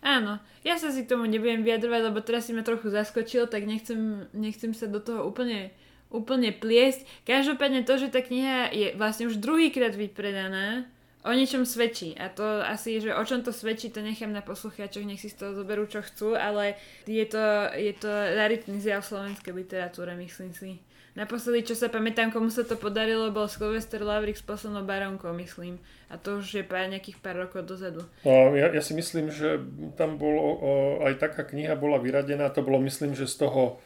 Áno, 0.04 0.44
ja 0.68 0.76
sa 0.76 0.92
si 0.92 1.08
k 1.08 1.16
tomu 1.16 1.24
nebudem 1.32 1.64
vyjadrovať, 1.64 2.02
lebo 2.12 2.20
teraz 2.20 2.46
si 2.46 2.52
ma 2.52 2.60
trochu 2.60 2.92
zaskočil, 2.92 3.48
tak 3.48 3.64
nechcem, 3.64 4.28
nechcem 4.36 4.76
sa 4.76 4.92
do 4.92 5.00
toho 5.00 5.24
úplne, 5.24 5.72
úplne 6.12 6.52
pliesť. 6.52 7.08
Každopádne 7.24 7.88
to, 7.88 7.96
že 7.96 8.12
tá 8.12 8.20
kniha 8.20 8.68
je 8.76 8.88
vlastne 9.00 9.32
už 9.32 9.40
druhýkrát 9.40 9.96
vypredaná, 9.96 10.84
o 11.24 11.32
niečom 11.32 11.64
svedčí. 11.64 12.14
A 12.20 12.28
to 12.30 12.44
asi, 12.64 13.00
že 13.00 13.16
o 13.16 13.24
čom 13.24 13.42
to 13.42 13.56
svedčí, 13.56 13.90
to 13.90 14.04
nechám 14.04 14.36
na 14.36 14.44
poslucháčoch, 14.44 15.08
nech 15.08 15.24
si 15.24 15.32
z 15.32 15.40
toho 15.40 15.52
zoberú, 15.56 15.88
čo 15.88 16.04
chcú, 16.04 16.36
ale 16.36 16.76
je 17.08 17.24
to, 17.26 17.42
je 17.76 17.94
to 17.96 18.12
raritný 18.12 18.80
zjav 18.84 19.02
slovenskej 19.02 19.56
literatúre, 19.56 20.16
myslím 20.20 20.52
si. 20.52 20.84
Naposledy, 21.14 21.70
čo 21.70 21.78
sa 21.78 21.94
pamätám, 21.94 22.34
komu 22.34 22.50
sa 22.50 22.66
to 22.66 22.74
podarilo, 22.74 23.30
bol 23.30 23.46
Sylvester 23.46 24.02
Lavrik 24.02 24.34
s 24.34 24.42
poslednou 24.42 24.82
baronkou, 24.82 25.30
myslím. 25.38 25.78
A 26.10 26.18
to 26.18 26.42
už 26.42 26.58
je 26.58 26.64
pár, 26.66 26.90
nejakých 26.90 27.22
pár 27.22 27.38
rokov 27.38 27.70
dozadu. 27.70 28.02
Ja, 28.26 28.74
ja 28.74 28.82
si 28.82 28.98
myslím, 28.98 29.30
že 29.30 29.62
tam 29.94 30.18
bol 30.18 30.34
o, 30.34 30.74
aj 31.06 31.22
taká 31.22 31.46
kniha 31.46 31.78
bola 31.78 32.02
vyradená, 32.02 32.50
to 32.50 32.66
bolo 32.66 32.82
myslím, 32.82 33.14
že 33.14 33.30
z 33.30 33.46
toho, 33.46 33.78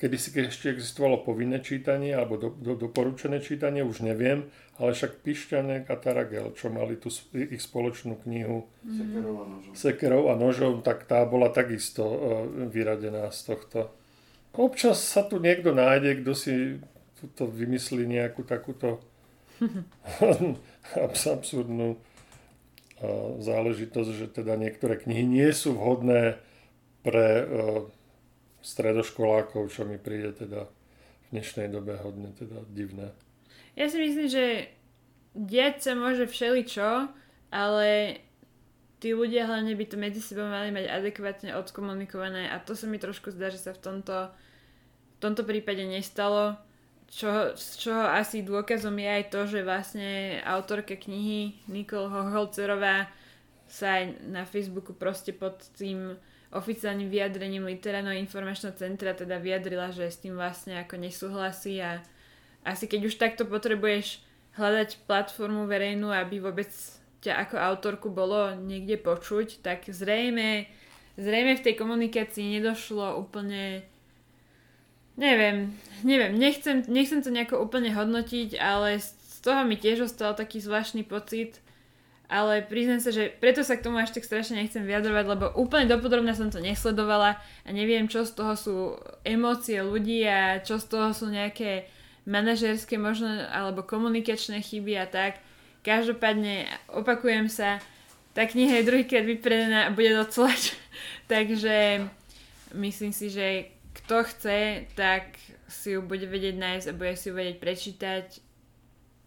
kedy 0.00 0.16
si 0.16 0.32
ešte 0.32 0.72
existovalo 0.72 1.20
povinné 1.20 1.60
čítanie 1.60 2.16
alebo 2.16 2.40
do, 2.40 2.48
do, 2.56 2.72
doporučené 2.72 3.44
čítanie, 3.44 3.84
už 3.84 4.00
neviem, 4.00 4.48
ale 4.80 4.96
však 4.96 5.20
Pišťanek 5.20 5.92
a 5.92 5.96
Taragel, 6.00 6.56
čo 6.56 6.72
mali 6.72 6.96
tú 6.96 7.12
ich 7.36 7.60
spoločnú 7.60 8.16
knihu 8.24 8.64
Sekerov 8.80 9.36
a 9.36 9.44
nožov, 9.44 9.72
Sekerov 9.76 10.24
a 10.32 10.34
nožov 10.40 10.72
tak 10.80 11.04
tá 11.04 11.28
bola 11.28 11.52
takisto 11.52 12.02
uh, 12.08 12.16
vyradená 12.72 13.28
z 13.28 13.52
tohto. 13.52 13.92
Občas 14.56 15.04
sa 15.04 15.20
tu 15.28 15.36
niekto 15.36 15.76
nájde, 15.76 16.24
kto 16.24 16.32
si 16.32 16.54
tuto 17.20 17.44
vymyslí 17.44 18.08
nejakú 18.08 18.48
takúto 18.48 19.04
absurdnú 21.28 22.00
záležitosť, 23.40 24.10
že 24.12 24.26
teda 24.28 24.56
niektoré 24.56 25.00
knihy 25.00 25.24
nie 25.24 25.48
sú 25.56 25.76
vhodné 25.76 26.36
pre 27.00 27.48
stredoškolákov, 28.60 29.72
čo 29.72 29.88
mi 29.88 29.96
príde 29.96 30.36
teda 30.36 30.68
v 30.68 31.26
dnešnej 31.32 31.68
dobe 31.72 31.96
hodne 32.00 32.32
teda 32.36 32.64
divné. 32.70 33.12
Ja 33.78 33.88
si 33.88 33.96
myslím, 34.00 34.28
že 34.28 34.44
diať 35.32 35.88
sa 35.88 35.92
môže 35.94 36.26
všeličo, 36.26 37.08
ale 37.54 38.20
tí 39.00 39.16
ľudia 39.16 39.48
hlavne 39.48 39.72
by 39.72 39.84
to 39.88 39.96
medzi 39.96 40.20
sebou 40.20 40.46
mali 40.46 40.68
mať 40.74 40.86
adekvátne 40.90 41.56
odkomunikované 41.56 42.52
a 42.52 42.60
to 42.60 42.76
sa 42.76 42.84
mi 42.84 43.00
trošku 43.00 43.32
zdá, 43.32 43.48
že 43.48 43.62
sa 43.62 43.72
v 43.72 43.80
tomto, 43.80 44.28
v 45.16 45.18
tomto 45.18 45.42
prípade 45.48 45.82
nestalo. 45.88 46.60
Čo, 47.10 47.58
z 47.58 47.68
čoho 47.74 48.06
asi 48.06 48.46
dôkazom 48.46 48.94
je 48.94 49.08
aj 49.10 49.24
to, 49.34 49.40
že 49.50 49.66
vlastne 49.66 50.38
autorka 50.46 50.94
knihy 50.94 51.58
Nikol 51.66 52.06
Hoholcerová 52.06 53.10
sa 53.66 53.98
aj 53.98 54.30
na 54.30 54.46
Facebooku 54.46 54.94
proste 54.94 55.34
pod 55.34 55.58
tým 55.74 56.14
oficiálnym 56.50 57.06
vyjadrením 57.06 57.66
Literárneho 57.66 58.18
informačného 58.18 58.74
centra 58.74 59.14
teda 59.14 59.38
vyjadrila, 59.38 59.94
že 59.94 60.10
s 60.10 60.18
tým 60.18 60.34
vlastne 60.34 60.82
ako 60.82 60.98
nesúhlasí 60.98 61.78
a 61.78 62.02
asi 62.66 62.90
keď 62.90 63.00
už 63.06 63.14
takto 63.16 63.46
potrebuješ 63.46 64.20
hľadať 64.58 65.06
platformu 65.06 65.70
verejnú, 65.70 66.10
aby 66.10 66.42
vôbec 66.42 66.68
ťa 67.22 67.46
ako 67.46 67.56
autorku 67.56 68.08
bolo 68.10 68.58
niekde 68.58 68.98
počuť, 68.98 69.62
tak 69.62 69.86
zrejme, 69.86 70.66
zrejme 71.14 71.54
v 71.54 71.64
tej 71.64 71.74
komunikácii 71.78 72.58
nedošlo 72.58 73.14
úplne 73.14 73.86
neviem, 75.20 75.76
neviem, 76.02 76.32
nechcem, 76.34 76.82
nechcem 76.88 77.20
to 77.20 77.30
nejako 77.30 77.60
úplne 77.60 77.92
hodnotiť, 77.92 78.56
ale 78.56 78.98
z 78.98 79.36
toho 79.44 79.62
mi 79.68 79.76
tiež 79.76 80.08
ostal 80.08 80.32
taký 80.32 80.58
zvláštny 80.64 81.04
pocit, 81.04 81.60
ale 82.30 82.62
priznám 82.62 83.02
sa, 83.02 83.10
že 83.10 83.26
preto 83.42 83.66
sa 83.66 83.74
k 83.74 83.82
tomu 83.82 83.98
až 83.98 84.14
tak 84.14 84.22
strašne 84.22 84.62
nechcem 84.62 84.86
vyjadrovať, 84.86 85.24
lebo 85.26 85.50
úplne 85.58 85.90
dopodrobne 85.90 86.30
som 86.30 86.46
to 86.46 86.62
nesledovala 86.62 87.42
a 87.66 87.68
neviem, 87.74 88.06
čo 88.06 88.22
z 88.22 88.38
toho 88.38 88.54
sú 88.54 88.76
emócie 89.26 89.82
ľudí 89.82 90.22
a 90.22 90.62
čo 90.62 90.78
z 90.78 90.86
toho 90.86 91.10
sú 91.10 91.26
nejaké 91.26 91.90
manažerské 92.30 93.02
možno 93.02 93.26
alebo 93.50 93.82
komunikačné 93.82 94.62
chyby 94.62 94.94
a 94.94 95.10
tak. 95.10 95.42
Každopádne 95.82 96.70
opakujem 96.94 97.50
sa, 97.50 97.82
tá 98.30 98.46
kniha 98.46 98.78
je 98.78 98.86
druhýkrát 98.86 99.26
vypredená 99.26 99.90
a 99.90 99.94
bude 99.94 100.14
docelač. 100.14 100.78
Takže 101.32 102.06
myslím 102.78 103.10
si, 103.10 103.26
že 103.26 103.74
kto 103.90 104.22
chce, 104.22 104.86
tak 104.94 105.34
si 105.66 105.98
ju 105.98 106.00
bude 106.02 106.30
vedieť 106.30 106.54
nájsť 106.54 106.86
a 106.86 106.94
bude 106.94 107.14
si 107.18 107.26
ju 107.26 107.34
vedieť 107.34 107.58
prečítať. 107.58 108.26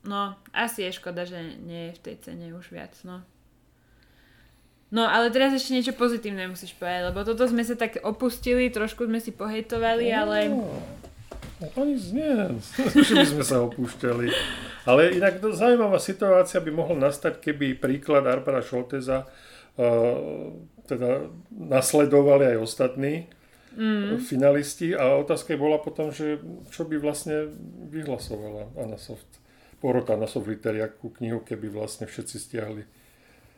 No, 0.04 0.36
asi 0.52 0.84
je 0.84 1.00
škoda, 1.00 1.24
že 1.24 1.40
nie 1.64 1.90
je 1.90 1.96
v 1.96 2.04
tej 2.04 2.16
cene 2.20 2.52
už 2.52 2.76
viac, 2.76 2.92
no. 3.08 3.24
No, 4.94 5.10
ale 5.10 5.34
teraz 5.34 5.56
ešte 5.58 5.74
niečo 5.74 5.98
pozitívne 5.98 6.46
musíš 6.46 6.78
povedať, 6.78 7.10
lebo 7.10 7.26
toto 7.26 7.50
sme 7.50 7.66
sa 7.66 7.74
tak 7.74 7.98
opustili, 8.06 8.70
trošku 8.70 9.10
sme 9.10 9.18
si 9.18 9.34
pohejtovali, 9.34 10.06
ale... 10.14 10.54
Ani 11.74 11.96
nie, 11.98 12.34
že 13.08 13.14
by 13.18 13.26
sme 13.26 13.44
sa 13.48 13.64
opúšťali. 13.66 14.28
Ale 14.86 15.18
inak 15.18 15.40
to 15.40 15.56
zaujímavá 15.56 15.98
situácia 15.98 16.60
by 16.60 16.70
mohla 16.70 17.10
nastať, 17.10 17.40
keby 17.40 17.80
príklad 17.80 18.28
Arbara 18.28 18.62
Šolteza 18.62 19.26
uh, 19.26 20.52
teda 20.86 21.32
nasledovali 21.50 22.54
aj 22.54 22.58
ostatní 22.60 23.32
mm. 23.74 24.22
finalisti 24.22 24.94
a 24.94 25.18
otázka 25.18 25.56
bola 25.56 25.80
potom, 25.80 26.12
že 26.12 26.38
čo 26.70 26.84
by 26.84 27.00
vlastne 27.00 27.50
vyhlasovala 27.90 28.76
Anna 28.78 29.00
Soft, 29.84 29.92
porota 29.92 30.16
Anna 30.16 30.32
Soft 30.32 30.48
Literiakú 30.48 31.12
knihu, 31.20 31.44
keby 31.44 31.68
vlastne 31.68 32.08
všetci 32.08 32.40
stiahli 32.40 32.84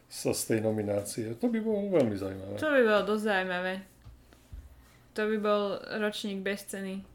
sa 0.09 0.33
z 0.33 0.57
tej 0.57 0.59
nominácie. 0.65 1.37
To 1.37 1.45
by 1.53 1.61
bolo 1.61 1.93
veľmi 1.93 2.17
zaujímavé. 2.17 2.57
To 2.57 2.69
by 2.73 2.81
bolo 2.81 3.01
dosť 3.05 3.23
zaujímavé. 3.29 3.73
To 5.13 5.21
by 5.29 5.37
bol 5.37 5.61
ročník 6.01 6.41
bez 6.41 6.65
ceny. 6.65 7.05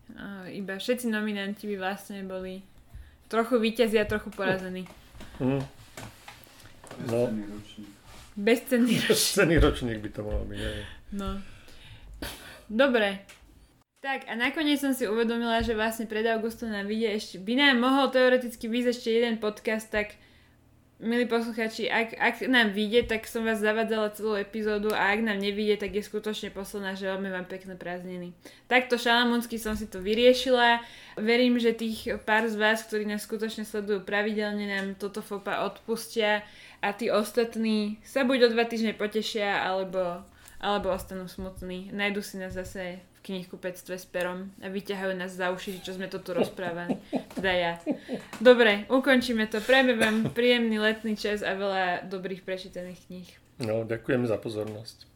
Iba 0.54 0.78
všetci 0.78 1.10
nominanti 1.10 1.66
by 1.66 1.76
vlastne 1.82 2.22
boli 2.22 2.62
trochu 3.26 3.58
víťazí 3.58 3.98
a 3.98 4.06
trochu 4.06 4.30
porazení. 4.30 4.86
Mm. 5.42 5.62
No. 7.10 7.28
Bezcenný 8.38 8.96
ročník. 9.02 9.10
Bezcenný 9.10 9.56
ročník 9.58 9.98
by 10.00 10.10
to 10.14 10.20
mohol 10.22 10.44
byť. 10.46 10.60
No. 11.18 11.42
Dobre. 12.70 13.26
Tak 14.00 14.24
a 14.24 14.34
nakoniec 14.34 14.80
som 14.80 14.96
si 14.96 15.04
uvedomila, 15.04 15.60
že 15.60 15.76
vlastne 15.76 16.08
pred 16.08 16.24
Augustom 16.24 16.72
nám 16.72 16.88
vyjde 16.88 17.08
ešte, 17.20 17.36
by 17.36 17.52
nám 17.52 17.84
mohol 17.84 18.08
teoreticky 18.08 18.64
vyjsť 18.64 18.88
ešte 18.96 19.08
jeden 19.12 19.36
podcast, 19.36 19.92
tak 19.92 20.16
milí 21.04 21.28
posluchači, 21.28 21.84
ak, 21.92 22.16
ak 22.16 22.48
nám 22.48 22.72
vyjde, 22.72 23.12
tak 23.12 23.28
som 23.28 23.44
vás 23.44 23.60
zavadzala 23.60 24.08
celú 24.16 24.40
epizódu 24.40 24.88
a 24.96 25.12
ak 25.12 25.20
nám 25.20 25.36
nevyjde, 25.36 25.84
tak 25.84 25.92
je 25.92 26.00
skutočne 26.00 26.48
posledná, 26.48 26.96
že 26.96 27.12
veľmi 27.12 27.28
vám 27.28 27.44
pekné 27.44 27.76
prázdniny. 27.76 28.32
Takto 28.72 28.96
šalamúnsky 28.96 29.60
som 29.60 29.76
si 29.76 29.84
to 29.84 30.00
vyriešila. 30.00 30.80
Verím, 31.20 31.60
že 31.60 31.76
tých 31.76 32.08
pár 32.24 32.48
z 32.48 32.56
vás, 32.56 32.80
ktorí 32.88 33.04
nás 33.04 33.28
skutočne 33.28 33.68
sledujú 33.68 34.00
pravidelne, 34.08 34.64
nám 34.64 34.96
toto 34.96 35.20
fopa 35.20 35.68
odpustia 35.68 36.40
a 36.80 36.96
tí 36.96 37.12
ostatní 37.12 38.00
sa 38.00 38.24
buď 38.24 38.48
o 38.48 38.52
dva 38.56 38.64
týždne 38.64 38.96
potešia, 38.96 39.60
alebo, 39.60 40.24
alebo 40.56 40.88
ostanú 40.88 41.28
smutní. 41.28 41.92
Najdu 41.92 42.24
si 42.24 42.40
nás 42.40 42.56
zase 42.56 43.04
knihkupectve 43.20 44.00
s 44.00 44.06
perom 44.08 44.48
a 44.64 44.72
vyťahajú 44.72 45.12
nás 45.12 45.36
za 45.36 45.52
uši, 45.52 45.84
čo 45.84 45.92
sme 45.92 46.08
to 46.08 46.22
tu 46.24 46.32
rozprávali. 46.32 46.96
Teda 47.36 47.52
ja. 47.52 47.72
Dobre, 48.40 48.88
ukončíme 48.88 49.44
to. 49.50 49.60
Prejme 49.60 49.98
vám 49.98 50.32
príjemný 50.32 50.80
letný 50.80 51.18
čas 51.18 51.44
a 51.44 51.52
veľa 51.52 52.08
dobrých 52.08 52.46
prečítaných 52.46 53.00
kníh. 53.10 53.30
No, 53.60 53.84
ďakujem 53.84 54.24
za 54.24 54.40
pozornosť. 54.40 55.09